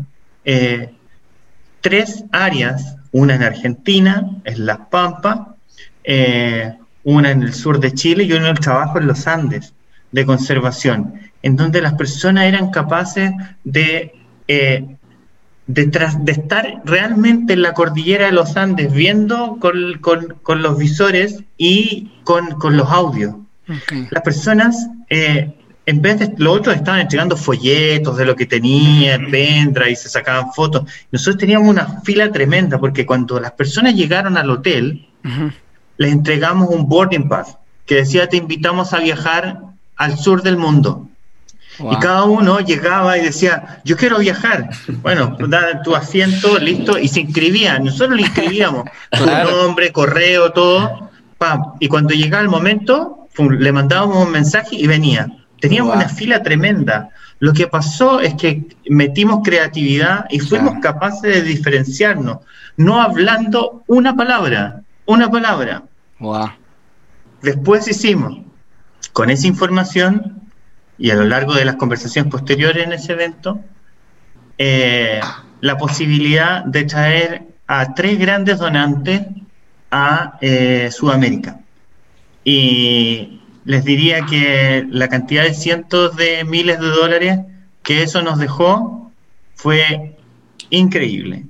tres 1.82 2.24
áreas 2.32 2.96
una 3.12 3.34
en 3.34 3.42
Argentina, 3.42 4.28
en 4.44 4.66
Las 4.66 4.78
Pampas, 4.90 5.38
eh, 6.04 6.74
una 7.04 7.30
en 7.30 7.42
el 7.42 7.54
sur 7.54 7.80
de 7.80 7.92
Chile 7.92 8.24
y 8.24 8.32
una 8.32 8.50
en 8.50 8.56
el 8.56 8.60
trabajo 8.60 8.98
en 8.98 9.06
los 9.06 9.26
Andes 9.26 9.72
de 10.12 10.26
conservación, 10.26 11.14
en 11.42 11.56
donde 11.56 11.80
las 11.80 11.94
personas 11.94 12.44
eran 12.44 12.70
capaces 12.70 13.32
de, 13.64 14.14
eh, 14.48 14.86
de, 15.66 15.90
estar 16.26 16.82
realmente 16.84 17.54
en 17.54 17.62
la 17.62 17.74
cordillera 17.74 18.26
de 18.26 18.32
los 18.32 18.56
Andes 18.56 18.92
viendo 18.92 19.58
con, 19.60 20.62
los 20.62 20.78
visores 20.78 21.42
y 21.56 22.10
con, 22.24 22.56
los 22.76 22.90
audios. 22.90 23.36
Las 24.10 24.22
personas 24.22 24.88
eh, 25.10 25.54
en 25.86 26.02
vez 26.02 26.18
de 26.18 26.32
los 26.36 26.58
otros 26.58 26.76
estaban 26.76 27.00
entregando 27.00 27.36
folletos 27.36 28.16
de 28.16 28.24
lo 28.24 28.36
que 28.36 28.46
tenían, 28.46 29.30
vendra 29.30 29.88
y 29.88 29.96
se 29.96 30.08
sacaban 30.08 30.52
fotos. 30.52 30.84
Nosotros 31.10 31.38
teníamos 31.38 31.68
una 31.68 32.00
fila 32.02 32.30
tremenda 32.30 32.78
porque 32.78 33.06
cuando 33.06 33.40
las 33.40 33.52
personas 33.52 33.94
llegaron 33.94 34.36
al 34.36 34.50
hotel, 34.50 35.06
les 35.96 36.12
entregamos 36.12 36.68
un 36.70 36.88
boarding 36.88 37.28
pass 37.28 37.56
que 37.86 37.96
decía 37.96 38.28
te 38.28 38.36
invitamos 38.36 38.92
a 38.92 39.00
viajar 39.00 39.60
al 39.96 40.16
sur 40.16 40.42
del 40.42 40.56
mundo. 40.56 41.06
Y 41.78 41.96
cada 41.96 42.24
uno 42.24 42.60
llegaba 42.60 43.16
y 43.16 43.22
decía, 43.22 43.80
yo 43.84 43.96
quiero 43.96 44.18
viajar. 44.18 44.68
Bueno, 45.00 45.36
da 45.48 45.82
tu 45.82 45.96
asiento, 45.96 46.58
listo, 46.58 46.98
y 46.98 47.08
se 47.08 47.20
inscribían. 47.20 47.84
Nosotros 47.84 48.16
le 48.16 48.22
inscribíamos 48.22 48.84
su 49.12 49.24
nombre, 49.24 49.90
correo, 49.90 50.52
todo. 50.52 51.10
Y 51.78 51.88
cuando 51.88 52.12
llegaba 52.12 52.42
el 52.42 52.50
momento, 52.50 53.28
le 53.38 53.72
mandábamos 53.72 54.26
un 54.26 54.32
mensaje 54.32 54.76
y 54.76 54.86
venía. 54.86 55.28
Teníamos 55.60 55.94
una 55.94 56.08
fila 56.08 56.42
tremenda. 56.42 57.10
Lo 57.38 57.52
que 57.52 57.66
pasó 57.66 58.20
es 58.20 58.34
que 58.34 58.76
metimos 58.88 59.40
creatividad 59.44 60.26
y 60.30 60.40
fuimos 60.40 60.78
capaces 60.80 61.22
de 61.22 61.42
diferenciarnos, 61.42 62.38
no 62.76 63.00
hablando 63.00 63.82
una 63.86 64.16
palabra, 64.16 64.82
una 65.06 65.30
palabra. 65.30 65.84
Después 67.42 67.88
hicimos, 67.88 68.38
con 69.12 69.30
esa 69.30 69.46
información 69.46 70.42
y 70.98 71.10
a 71.10 71.14
lo 71.14 71.24
largo 71.24 71.54
de 71.54 71.64
las 71.64 71.76
conversaciones 71.76 72.30
posteriores 72.30 72.86
en 72.86 72.92
ese 72.92 73.12
evento, 73.12 73.60
eh, 74.58 75.20
la 75.60 75.78
posibilidad 75.78 76.64
de 76.64 76.84
traer 76.84 77.42
a 77.66 77.94
tres 77.94 78.18
grandes 78.18 78.58
donantes 78.58 79.22
a 79.90 80.38
eh, 80.40 80.90
Sudamérica. 80.90 81.60
Y 82.44 83.39
les 83.64 83.84
diría 83.84 84.26
que 84.26 84.86
la 84.90 85.08
cantidad 85.08 85.44
de 85.44 85.54
cientos 85.54 86.16
de 86.16 86.44
miles 86.44 86.80
de 86.80 86.86
dólares 86.86 87.40
que 87.82 88.02
eso 88.02 88.22
nos 88.22 88.38
dejó 88.38 89.10
fue 89.54 90.16
increíble. 90.70 91.44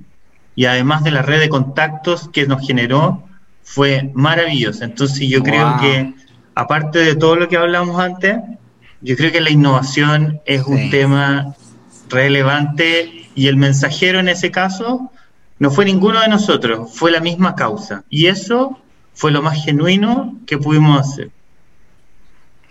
Y 0.55 0.65
además 0.65 1.03
de 1.03 1.11
la 1.11 1.21
red 1.21 1.39
de 1.39 1.49
contactos 1.49 2.29
que 2.29 2.45
nos 2.45 2.65
generó, 2.65 3.23
fue 3.63 4.11
maravilloso. 4.13 4.83
Entonces 4.83 5.29
yo 5.29 5.41
creo 5.43 5.77
que, 5.79 6.13
aparte 6.55 6.99
de 6.99 7.15
todo 7.15 7.35
lo 7.35 7.47
que 7.47 7.57
hablamos 7.57 7.99
antes, 7.99 8.37
yo 9.01 9.15
creo 9.15 9.31
que 9.31 9.41
la 9.41 9.49
innovación 9.49 10.41
es 10.45 10.63
un 10.63 10.89
tema 10.89 11.55
relevante 12.09 13.29
y 13.33 13.47
el 13.47 13.55
mensajero 13.55 14.19
en 14.19 14.27
ese 14.27 14.51
caso 14.51 15.11
no 15.57 15.71
fue 15.71 15.85
ninguno 15.85 16.19
de 16.19 16.27
nosotros, 16.27 16.91
fue 16.93 17.11
la 17.11 17.21
misma 17.21 17.55
causa. 17.55 18.03
Y 18.09 18.27
eso 18.27 18.77
fue 19.13 19.31
lo 19.31 19.41
más 19.41 19.63
genuino 19.63 20.37
que 20.45 20.57
pudimos 20.57 20.99
hacer. 20.99 21.31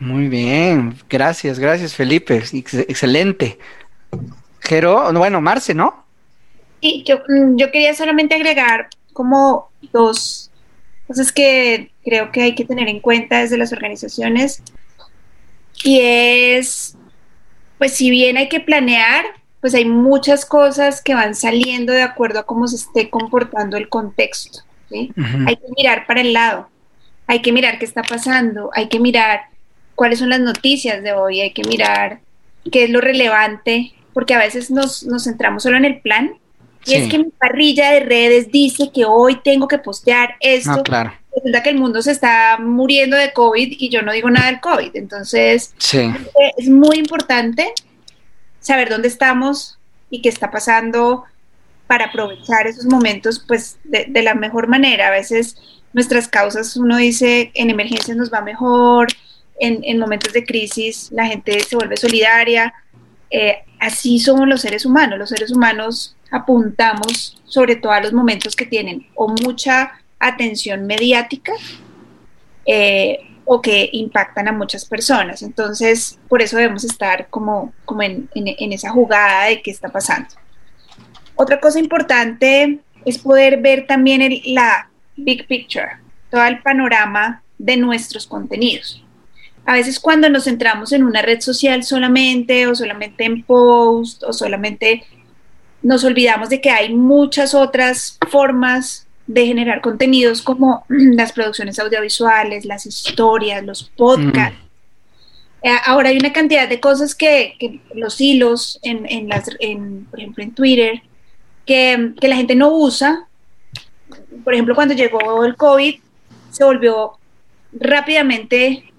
Muy 0.00 0.28
bien, 0.28 0.96
gracias, 1.08 1.58
gracias 1.58 1.94
Felipe, 1.94 2.36
excelente. 2.36 3.58
Jero, 4.60 5.12
bueno, 5.12 5.40
Marce, 5.40 5.74
¿no? 5.74 6.04
Sí, 6.80 7.04
yo, 7.06 7.18
mm, 7.28 7.56
yo 7.56 7.70
quería 7.70 7.94
solamente 7.94 8.34
agregar 8.34 8.88
como 9.12 9.70
dos 9.92 10.50
cosas 11.06 11.30
que 11.30 11.92
creo 12.02 12.32
que 12.32 12.42
hay 12.42 12.54
que 12.54 12.64
tener 12.64 12.88
en 12.88 13.00
cuenta 13.00 13.40
desde 13.40 13.58
las 13.58 13.72
organizaciones. 13.72 14.62
Y 15.84 16.00
es, 16.00 16.96
pues 17.78 17.92
si 17.92 18.10
bien 18.10 18.36
hay 18.36 18.48
que 18.48 18.60
planear, 18.60 19.24
pues 19.60 19.74
hay 19.74 19.84
muchas 19.84 20.44
cosas 20.44 21.02
que 21.02 21.14
van 21.14 21.34
saliendo 21.34 21.92
de 21.92 22.02
acuerdo 22.02 22.40
a 22.40 22.46
cómo 22.46 22.66
se 22.66 22.76
esté 22.76 23.10
comportando 23.10 23.76
el 23.76 23.88
contexto. 23.88 24.60
¿sí? 24.88 25.12
Hay 25.46 25.56
que 25.56 25.66
mirar 25.76 26.06
para 26.06 26.22
el 26.22 26.32
lado 26.32 26.68
hay 27.30 27.42
que 27.42 27.52
mirar 27.52 27.78
qué 27.78 27.84
está 27.84 28.02
pasando, 28.02 28.70
hay 28.74 28.88
que 28.88 28.98
mirar 28.98 29.42
cuáles 30.00 30.20
son 30.20 30.30
las 30.30 30.40
noticias 30.40 31.02
de 31.02 31.12
hoy, 31.12 31.42
hay 31.42 31.52
que 31.52 31.62
mirar 31.62 32.20
qué 32.72 32.84
es 32.84 32.90
lo 32.90 33.02
relevante, 33.02 33.92
porque 34.14 34.32
a 34.32 34.38
veces 34.38 34.70
nos, 34.70 35.02
nos 35.02 35.24
centramos 35.24 35.62
solo 35.62 35.76
en 35.76 35.84
el 35.84 36.00
plan. 36.00 36.38
Y 36.86 36.94
es 36.94 37.10
que 37.10 37.18
mi 37.18 37.28
parrilla 37.38 37.90
de 37.90 38.00
redes 38.00 38.50
dice 38.50 38.90
que 38.94 39.04
hoy 39.04 39.38
tengo 39.44 39.68
que 39.68 39.76
postear 39.76 40.36
esto. 40.40 40.76
No, 40.76 40.82
claro. 40.84 41.12
Resulta 41.36 41.62
que 41.62 41.68
el 41.68 41.76
mundo 41.76 42.00
se 42.00 42.12
está 42.12 42.56
muriendo 42.58 43.14
de 43.14 43.34
COVID 43.34 43.76
y 43.78 43.90
yo 43.90 44.00
no 44.00 44.12
digo 44.12 44.30
nada 44.30 44.46
del 44.46 44.60
COVID. 44.60 44.92
Entonces, 44.94 45.74
sí. 45.76 46.10
es 46.56 46.70
muy 46.70 46.96
importante 46.96 47.70
saber 48.58 48.88
dónde 48.88 49.08
estamos 49.08 49.78
y 50.08 50.22
qué 50.22 50.30
está 50.30 50.50
pasando 50.50 51.24
para 51.86 52.06
aprovechar 52.06 52.66
esos 52.66 52.86
momentos 52.86 53.44
pues 53.46 53.76
de, 53.84 54.06
de 54.08 54.22
la 54.22 54.32
mejor 54.32 54.66
manera. 54.66 55.08
A 55.08 55.10
veces 55.10 55.58
nuestras 55.92 56.26
causas, 56.26 56.74
uno 56.78 56.96
dice, 56.96 57.50
en 57.52 57.68
emergencias 57.68 58.16
nos 58.16 58.32
va 58.32 58.40
mejor, 58.40 59.08
en, 59.60 59.98
momentos 59.98 60.32
de 60.32 60.44
crisis 60.44 61.10
la 61.12 61.26
gente 61.26 61.60
se 61.60 61.76
vuelve 61.76 61.96
solidaria. 61.96 62.72
Eh, 63.30 63.58
así 63.78 64.18
somos 64.18 64.48
los 64.48 64.62
seres 64.62 64.84
humanos. 64.84 65.18
Los 65.18 65.28
seres 65.28 65.52
humanos 65.52 66.16
apuntamos 66.30 67.40
sobre 67.44 67.76
todo 67.76 67.92
a 67.92 68.00
los 68.00 68.12
momentos 68.12 68.56
que 68.56 68.66
tienen 68.66 69.06
o 69.14 69.28
mucha 69.28 69.92
atención 70.18 70.86
mediática 70.86 71.52
eh, 72.66 73.18
o 73.44 73.60
que 73.60 73.90
impactan 73.92 74.48
a 74.48 74.52
muchas 74.52 74.84
personas. 74.84 75.42
Entonces, 75.42 76.18
por 76.28 76.40
eso 76.42 76.56
debemos 76.56 76.84
estar 76.84 77.28
como, 77.28 77.72
como 77.84 78.02
en, 78.02 78.28
en 78.34 78.72
esa 78.72 78.90
jugada 78.90 79.46
de 79.46 79.60
qué 79.62 79.70
está 79.70 79.88
pasando. 79.88 80.28
Otra 81.34 81.58
cosa 81.58 81.78
importante 81.78 82.80
es 83.04 83.18
poder 83.18 83.60
ver 83.60 83.86
también 83.86 84.22
el, 84.22 84.42
la 84.46 84.90
big 85.16 85.46
picture, 85.46 85.88
todo 86.30 86.44
el 86.44 86.60
panorama 86.62 87.42
de 87.58 87.76
nuestros 87.76 88.26
contenidos. 88.26 88.99
A 89.70 89.74
veces 89.74 90.00
cuando 90.00 90.28
nos 90.28 90.44
centramos 90.46 90.90
en 90.90 91.04
una 91.04 91.22
red 91.22 91.40
social 91.40 91.84
solamente 91.84 92.66
o 92.66 92.74
solamente 92.74 93.24
en 93.24 93.44
post 93.44 94.20
o 94.24 94.32
solamente 94.32 95.04
nos 95.80 96.02
olvidamos 96.02 96.48
de 96.48 96.60
que 96.60 96.70
hay 96.70 96.92
muchas 96.92 97.54
otras 97.54 98.18
formas 98.30 99.06
de 99.28 99.46
generar 99.46 99.80
contenidos 99.80 100.42
como 100.42 100.84
las 100.88 101.30
producciones 101.30 101.78
audiovisuales, 101.78 102.64
las 102.64 102.84
historias, 102.84 103.62
los 103.62 103.84
podcasts. 103.96 104.58
Mm. 104.58 105.68
Eh, 105.68 105.78
ahora 105.86 106.08
hay 106.08 106.18
una 106.18 106.32
cantidad 106.32 106.68
de 106.68 106.80
cosas 106.80 107.14
que, 107.14 107.80
los 107.94 108.20
hilos, 108.20 108.80
en, 108.82 109.28
las, 109.28 109.44
por 110.10 110.18
ejemplo 110.18 110.42
en 110.42 110.52
Twitter, 110.52 111.02
que, 111.64 112.14
que 112.20 112.26
la 112.26 112.34
gente 112.34 112.56
no 112.56 112.70
usa. 112.70 113.28
Por 114.42 114.52
ejemplo, 114.52 114.74
cuando 114.74 114.94
llegó 114.94 115.44
el 115.44 115.54
COVID, 115.54 115.94
se 116.50 116.64
volvió 116.64 117.12
rápidamente 117.72 118.89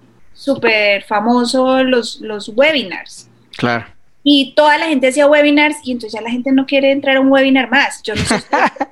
súper 0.42 1.04
famoso 1.04 1.84
los, 1.84 2.20
los 2.20 2.48
webinars. 2.48 3.28
Claro. 3.56 3.86
Y 4.24 4.54
toda 4.54 4.78
la 4.78 4.86
gente 4.86 5.08
hacía 5.08 5.26
webinars 5.26 5.76
y 5.84 5.92
entonces 5.92 6.18
ya 6.18 6.20
la 6.20 6.30
gente 6.30 6.52
no 6.52 6.66
quiere 6.66 6.92
entrar 6.92 7.16
a 7.16 7.20
un 7.20 7.30
webinar 7.30 7.70
más. 7.70 8.02
Yo 8.02 8.14
no 8.14 8.22
sé 8.22 8.42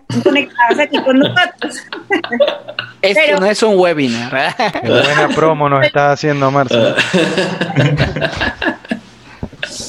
si 0.08 0.20
conectados 0.22 0.78
aquí 0.78 0.98
con 1.02 1.18
nosotros. 1.18 1.82
Esto 3.02 3.40
no 3.40 3.46
es 3.46 3.62
un 3.62 3.78
webinar. 3.78 4.54
Qué 4.80 4.88
buena 4.88 5.28
promo 5.34 5.68
nos 5.68 5.84
está 5.84 6.12
haciendo 6.12 6.50
Marcia. 6.50 6.94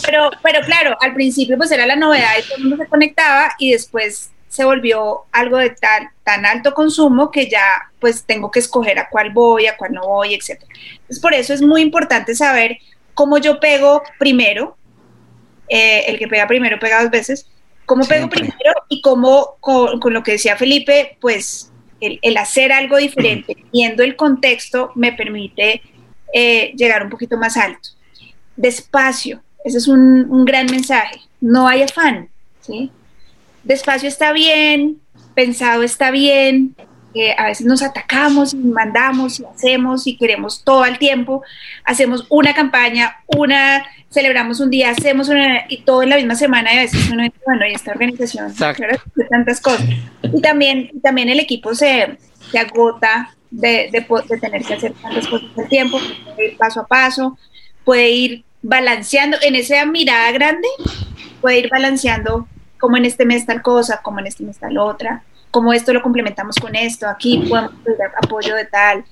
Pero, 0.06 0.30
pero 0.44 0.60
claro, 0.66 0.98
al 1.00 1.14
principio 1.14 1.58
pues 1.58 1.72
era 1.72 1.86
la 1.86 1.96
novedad 1.96 2.32
y 2.38 2.44
todo 2.44 2.58
el 2.58 2.64
mundo 2.64 2.78
se 2.84 2.90
conectaba 2.90 3.54
y 3.58 3.72
después 3.72 4.30
se 4.52 4.66
volvió 4.66 5.22
algo 5.32 5.58
de 5.58 5.70
tan, 5.70 6.10
tan 6.26 6.46
alto 6.46 6.74
consumo 6.74 7.32
que 7.32 7.50
ya 7.50 7.64
pues 8.02 8.26
tengo 8.26 8.52
que 8.52 8.60
escoger 8.60 9.00
a 9.00 9.08
cuál 9.08 9.32
voy, 9.32 9.68
a 9.68 9.78
cuál 9.78 9.94
no 9.94 10.06
voy, 10.06 10.34
etc. 10.34 10.62
Entonces 10.92 11.20
por 11.22 11.34
eso 11.34 11.54
es 11.54 11.62
muy 11.62 11.82
importante 11.82 12.36
saber 12.36 12.80
cómo 13.14 13.38
yo 13.38 13.62
pego 13.62 14.04
primero, 14.20 14.76
eh, 15.70 16.04
el 16.08 16.20
que 16.20 16.28
pega 16.28 16.48
primero 16.48 16.80
pega 16.80 17.02
dos 17.02 17.10
veces, 17.10 17.48
cómo 17.86 18.06
pego 18.06 18.28
primero 18.28 18.74
y 18.90 19.02
cómo 19.02 19.56
con, 19.62 20.02
lo 20.14 20.22
que 20.22 20.34
decía 20.34 20.58
Felipe, 20.58 21.18
pues 21.22 21.72
el, 22.02 22.36
hacer 22.36 22.74
algo 22.74 22.98
diferente, 22.98 23.56
viendo 23.72 24.04
el 24.04 24.18
contexto, 24.18 24.92
me 24.96 25.14
permite 25.14 25.82
eh, 26.34 26.74
llegar 26.76 27.06
un 27.06 27.10
poquito 27.10 27.38
más 27.38 27.56
alto. 27.56 27.92
Despacio, 28.58 29.42
ese 29.64 29.78
es 29.78 29.88
un, 29.88 30.30
un 30.30 30.44
gran 30.44 30.66
mensaje, 30.66 31.22
no 31.40 31.70
hay 31.70 31.84
afán, 31.84 32.28
¿sí? 32.60 32.92
Despacio 33.64 34.08
está 34.08 34.34
bien, 34.34 35.00
pensado 35.34 35.84
está 35.84 36.12
bien, 36.12 36.76
a 37.38 37.46
veces 37.46 37.66
nos 37.66 37.82
atacamos 37.82 38.54
y 38.54 38.58
mandamos 38.58 39.40
y 39.40 39.46
hacemos 39.46 40.08
y 40.08 40.18
queremos 40.18 40.64
todo 40.64 40.86
el 40.86 40.98
tiempo, 40.98 41.44
hacemos 41.84 42.26
una 42.30 42.54
campaña, 42.54 43.18
una, 43.28 43.86
celebramos 44.10 44.60
un 44.60 44.70
día, 44.70 44.92
hacemos 44.92 45.30
una, 45.30 45.66
y 45.68 45.82
todo 45.82 46.04
en 46.04 46.10
la 46.10 46.16
misma 46.16 46.36
semana 46.36 46.74
y 46.74 46.78
a 46.78 46.82
veces 46.82 47.10
uno 47.12 47.24
dice, 47.24 47.38
bueno, 47.46 47.68
y 47.68 47.74
esta 47.74 47.92
organización, 47.92 48.54
de 48.56 49.26
tantas 49.30 49.60
cosas. 49.60 49.86
Y 50.24 50.42
también, 50.42 50.90
también 51.02 51.30
el 51.30 51.40
equipo 51.40 51.76
se, 51.76 52.18
se 52.50 52.60
agota 52.60 53.36
de, 53.50 53.90
de, 53.92 54.38
tener 54.40 54.64
que 54.64 54.74
hacer 54.74 54.94
tantas 54.94 55.28
cosas 55.28 55.50
al 55.58 55.68
tiempo, 55.68 56.00
puede 56.24 56.52
ir 56.52 56.58
paso 56.58 56.80
a 56.82 56.88
paso, 56.88 57.38
puede 57.84 58.10
ir 58.10 58.44
balanceando, 58.62 59.38
en 59.42 59.56
esa 59.56 59.86
mirada 59.86 60.32
grande, 60.32 60.68
puede 61.42 61.60
ir 61.60 61.70
balanceando 61.70 62.48
como 62.82 62.98
en 62.98 63.06
este 63.06 63.26
mes 63.26 63.46
tal 63.46 63.62
cosa, 63.62 64.02
como 64.02 64.20
en 64.20 64.28
este 64.28 64.44
mes 64.44 64.58
tal 64.58 64.78
otra, 64.80 65.24
como 65.52 65.72
esto 65.72 65.94
lo 65.94 66.02
complementamos 66.02 66.58
con 66.58 66.76
esto, 66.76 67.08
aquí 67.08 67.46
podemos 67.48 67.72
pedir 67.84 68.00
apoyo 68.22 68.56
de 68.56 68.66
tal, 68.66 69.06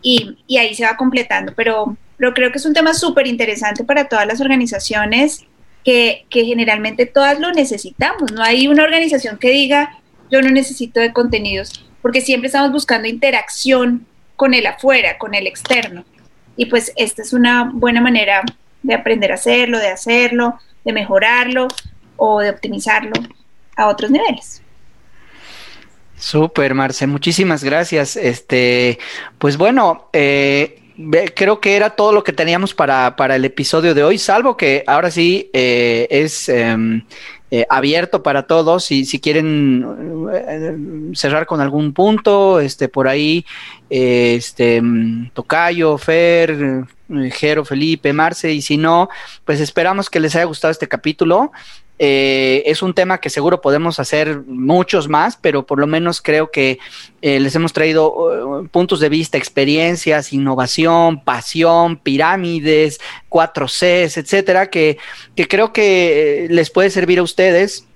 y, 0.00 0.38
y 0.46 0.58
ahí 0.58 0.74
se 0.74 0.84
va 0.84 0.96
completando. 0.96 1.52
Pero, 1.56 1.96
pero 2.16 2.32
creo 2.32 2.52
que 2.52 2.58
es 2.58 2.66
un 2.66 2.72
tema 2.72 2.94
súper 2.94 3.26
interesante 3.26 3.82
para 3.82 4.08
todas 4.08 4.26
las 4.26 4.40
organizaciones 4.40 5.44
que, 5.84 6.24
que 6.30 6.44
generalmente 6.44 7.04
todas 7.04 7.40
lo 7.40 7.50
necesitamos. 7.50 8.30
No 8.32 8.42
hay 8.42 8.68
una 8.68 8.84
organización 8.84 9.38
que 9.38 9.50
diga, 9.50 9.98
yo 10.30 10.40
no 10.40 10.50
necesito 10.50 11.00
de 11.00 11.12
contenidos, 11.12 11.84
porque 12.02 12.20
siempre 12.20 12.46
estamos 12.46 12.70
buscando 12.70 13.08
interacción 13.08 14.06
con 14.36 14.54
el 14.54 14.66
afuera, 14.66 15.18
con 15.18 15.34
el 15.34 15.48
externo. 15.48 16.04
Y 16.56 16.66
pues 16.66 16.92
esta 16.96 17.22
es 17.22 17.32
una 17.32 17.70
buena 17.72 18.00
manera 18.00 18.42
de 18.82 18.94
aprender 18.94 19.32
a 19.32 19.34
hacerlo, 19.34 19.78
de 19.78 19.88
hacerlo, 19.88 20.60
de 20.84 20.92
mejorarlo, 20.92 21.68
o 22.20 22.40
de 22.40 22.50
optimizarlo 22.50 23.12
a 23.76 23.88
otros 23.88 24.10
niveles. 24.10 24.62
Súper, 26.16 26.74
Marce, 26.74 27.06
muchísimas 27.06 27.64
gracias. 27.64 28.14
Este, 28.14 28.98
pues 29.38 29.56
bueno, 29.56 30.10
eh, 30.12 30.82
creo 31.34 31.60
que 31.60 31.76
era 31.76 31.90
todo 31.90 32.12
lo 32.12 32.22
que 32.22 32.34
teníamos 32.34 32.74
para, 32.74 33.14
el 33.34 33.44
episodio 33.46 33.94
de 33.94 34.04
hoy, 34.04 34.18
salvo 34.18 34.54
que 34.54 34.84
ahora 34.86 35.10
sí 35.10 35.48
eh, 35.54 36.06
es 36.10 36.50
em, 36.50 37.06
eh, 37.50 37.64
abierto 37.70 38.22
para 38.22 38.46
todos 38.46 38.90
y 38.90 39.06
si 39.06 39.18
quieren 39.18 39.86
cerrar 41.14 41.46
con 41.46 41.62
algún 41.62 41.94
punto, 41.94 42.60
este, 42.60 42.88
por 42.88 43.08
ahí, 43.08 43.46
este, 43.88 44.82
Tocayo, 45.32 45.96
Fer, 45.96 46.84
Jero, 47.32 47.64
Felipe, 47.64 48.12
Marce, 48.12 48.52
y 48.52 48.60
si 48.60 48.76
no, 48.76 49.08
pues 49.46 49.58
esperamos 49.60 50.10
que 50.10 50.20
les 50.20 50.36
haya 50.36 50.44
gustado 50.44 50.70
este 50.70 50.86
capítulo. 50.86 51.50
Eh, 52.02 52.62
es 52.64 52.80
un 52.80 52.94
tema 52.94 53.18
que 53.18 53.28
seguro 53.28 53.60
podemos 53.60 54.00
hacer 54.00 54.40
muchos 54.46 55.06
más, 55.06 55.36
pero 55.36 55.66
por 55.66 55.78
lo 55.78 55.86
menos 55.86 56.22
creo 56.22 56.50
que 56.50 56.78
eh, 57.20 57.38
les 57.40 57.54
hemos 57.54 57.74
traído 57.74 58.14
uh, 58.14 58.66
puntos 58.68 59.00
de 59.00 59.10
vista, 59.10 59.36
experiencias, 59.36 60.32
innovación, 60.32 61.22
pasión, 61.22 61.98
pirámides, 61.98 63.02
4Cs, 63.28 64.16
etcétera, 64.16 64.70
que, 64.70 64.96
que 65.36 65.46
creo 65.46 65.74
que 65.74 66.44
eh, 66.44 66.48
les 66.48 66.70
puede 66.70 66.88
servir 66.88 67.18
a 67.18 67.22
ustedes 67.22 67.86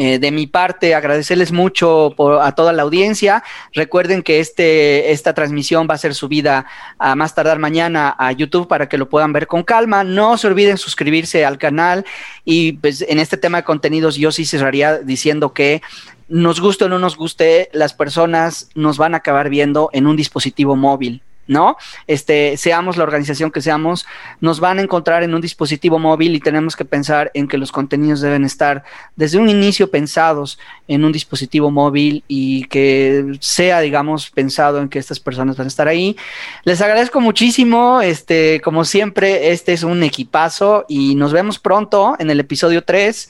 eh, 0.00 0.20
de 0.20 0.30
mi 0.30 0.46
parte, 0.46 0.94
agradecerles 0.94 1.50
mucho 1.50 2.14
a 2.40 2.54
toda 2.54 2.72
la 2.72 2.84
audiencia. 2.84 3.42
Recuerden 3.74 4.22
que 4.22 4.38
este, 4.38 5.10
esta 5.10 5.34
transmisión 5.34 5.88
va 5.90 5.94
a 5.94 5.98
ser 5.98 6.14
subida 6.14 6.66
a 7.00 7.16
más 7.16 7.34
tardar 7.34 7.58
mañana 7.58 8.14
a 8.16 8.30
YouTube 8.30 8.68
para 8.68 8.88
que 8.88 8.96
lo 8.96 9.08
puedan 9.08 9.32
ver 9.32 9.48
con 9.48 9.64
calma. 9.64 10.04
No 10.04 10.38
se 10.38 10.46
olviden 10.46 10.78
suscribirse 10.78 11.44
al 11.44 11.58
canal 11.58 12.04
y 12.44 12.74
pues 12.74 13.04
en 13.08 13.18
este 13.18 13.36
tema 13.38 13.58
de 13.58 13.64
contenidos 13.64 14.14
yo 14.14 14.30
sí 14.30 14.46
cerraría 14.46 14.98
diciendo 14.98 15.52
que 15.52 15.82
nos 16.28 16.60
guste 16.60 16.84
o 16.84 16.88
no 16.88 17.00
nos 17.00 17.16
guste, 17.16 17.68
las 17.72 17.92
personas 17.92 18.70
nos 18.76 18.98
van 18.98 19.14
a 19.14 19.16
acabar 19.16 19.50
viendo 19.50 19.90
en 19.92 20.06
un 20.06 20.14
dispositivo 20.14 20.76
móvil. 20.76 21.22
¿No? 21.48 21.76
Este, 22.06 22.56
seamos 22.56 22.96
la 22.96 23.04
organización 23.04 23.50
que 23.50 23.60
seamos, 23.60 24.06
nos 24.40 24.60
van 24.60 24.78
a 24.78 24.82
encontrar 24.82 25.22
en 25.22 25.34
un 25.34 25.40
dispositivo 25.40 25.98
móvil 25.98 26.36
y 26.36 26.40
tenemos 26.40 26.76
que 26.76 26.84
pensar 26.84 27.30
en 27.34 27.48
que 27.48 27.58
los 27.58 27.72
contenidos 27.72 28.20
deben 28.20 28.44
estar 28.44 28.84
desde 29.16 29.38
un 29.38 29.48
inicio 29.48 29.90
pensados 29.90 30.58
en 30.86 31.04
un 31.04 31.12
dispositivo 31.12 31.70
móvil 31.70 32.22
y 32.28 32.64
que 32.64 33.38
sea, 33.40 33.80
digamos, 33.80 34.30
pensado 34.30 34.80
en 34.80 34.88
que 34.88 34.98
estas 34.98 35.18
personas 35.18 35.56
van 35.56 35.66
a 35.66 35.68
estar 35.68 35.88
ahí. 35.88 36.16
Les 36.64 36.80
agradezco 36.80 37.20
muchísimo, 37.20 38.00
este, 38.00 38.60
como 38.60 38.84
siempre, 38.84 39.50
este 39.52 39.72
es 39.72 39.82
un 39.82 40.02
equipazo 40.02 40.84
y 40.88 41.14
nos 41.14 41.32
vemos 41.32 41.58
pronto 41.58 42.14
en 42.18 42.30
el 42.30 42.40
episodio 42.40 42.84
3. 42.84 43.28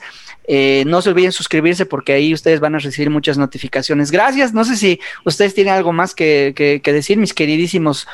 Eh, 0.51 0.83
no 0.87 0.99
se 1.03 1.09
olviden 1.09 1.31
suscribirse 1.31 1.85
porque 1.85 2.13
ahí 2.13 2.33
ustedes 2.33 2.59
van 2.59 2.73
a 2.73 2.79
recibir 2.79 3.11
muchas 3.11 3.37
notificaciones. 3.37 4.09
Gracias. 4.09 4.51
No 4.51 4.65
sé 4.65 4.77
si 4.77 4.99
ustedes 5.23 5.53
tienen 5.53 5.75
algo 5.75 5.93
más 5.93 6.15
que, 6.15 6.81
que 6.83 6.93
decir, 6.93 7.17
mis 7.17 7.35
queridísimos 7.35 8.07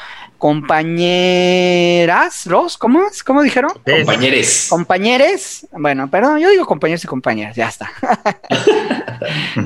compañeras, 0.46 2.46
Ros, 2.46 2.78
¿cómo 2.78 3.08
es? 3.08 3.24
¿Cómo 3.24 3.42
dijeron? 3.42 3.72
Compañeres. 3.84 4.68
Compañeres. 4.70 5.66
Bueno, 5.72 6.08
perdón, 6.08 6.38
yo 6.38 6.52
digo 6.52 6.68
compañeros 6.68 7.04
y 7.04 7.08
compañeras, 7.08 7.56
ya 7.56 7.68
está. 7.68 7.90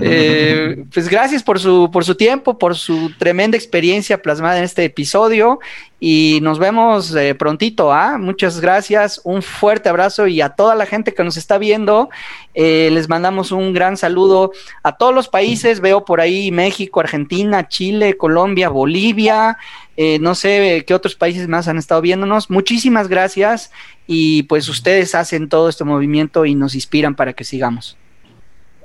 Eh, 0.01 0.85
pues 0.93 1.09
gracias 1.09 1.43
por 1.43 1.59
su, 1.59 1.89
por 1.91 2.05
su 2.05 2.15
tiempo, 2.15 2.57
por 2.57 2.77
su 2.77 3.11
tremenda 3.17 3.57
experiencia 3.57 4.21
plasmada 4.21 4.59
en 4.59 4.63
este 4.63 4.85
episodio 4.85 5.59
y 5.99 6.39
nos 6.41 6.59
vemos 6.59 7.13
eh, 7.15 7.35
prontito. 7.35 7.91
¿ah? 7.91 8.17
Muchas 8.17 8.61
gracias, 8.61 9.19
un 9.23 9.41
fuerte 9.41 9.89
abrazo 9.89 10.27
y 10.27 10.41
a 10.41 10.49
toda 10.49 10.75
la 10.75 10.85
gente 10.85 11.13
que 11.13 11.23
nos 11.23 11.35
está 11.35 11.57
viendo, 11.57 12.09
eh, 12.53 12.89
les 12.91 13.09
mandamos 13.09 13.51
un 13.51 13.73
gran 13.73 13.97
saludo 13.97 14.51
a 14.83 14.95
todos 14.95 15.13
los 15.13 15.27
países. 15.27 15.81
Veo 15.81 16.05
por 16.05 16.21
ahí 16.21 16.51
México, 16.51 16.99
Argentina, 16.99 17.67
Chile, 17.67 18.15
Colombia, 18.15 18.69
Bolivia. 18.69 19.57
Eh, 20.01 20.17
no 20.17 20.33
sé 20.33 20.85
qué 20.87 20.93
otros 20.93 21.15
países 21.15 21.49
más 21.49 21.67
han 21.67 21.77
estado 21.77 21.99
viéndonos. 21.99 22.49
Muchísimas 22.49 23.09
gracias 23.09 23.69
y 24.07 24.43
pues 24.43 24.69
ustedes 24.69 25.13
hacen 25.13 25.49
todo 25.49 25.67
este 25.67 25.83
movimiento 25.83 26.45
y 26.45 26.55
nos 26.55 26.73
inspiran 26.73 27.15
para 27.15 27.33
que 27.33 27.43
sigamos. 27.43 27.97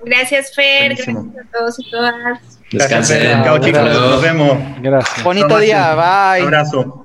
Gracias, 0.04 0.52
Fer. 0.52 0.96
Gracias 0.96 1.16
a 1.16 1.56
todos 1.56 1.78
y 1.78 1.88
todas. 1.88 2.58
Descansen. 2.72 3.44
Chao, 3.44 3.58
chicos. 3.58 3.80
Nos 3.80 4.22
vemos. 4.22 4.58
Gracias. 4.82 5.22
Bonito 5.22 5.56
día. 5.60 5.94
Bye. 5.94 6.42
Un 6.42 6.48
abrazo. 6.48 7.03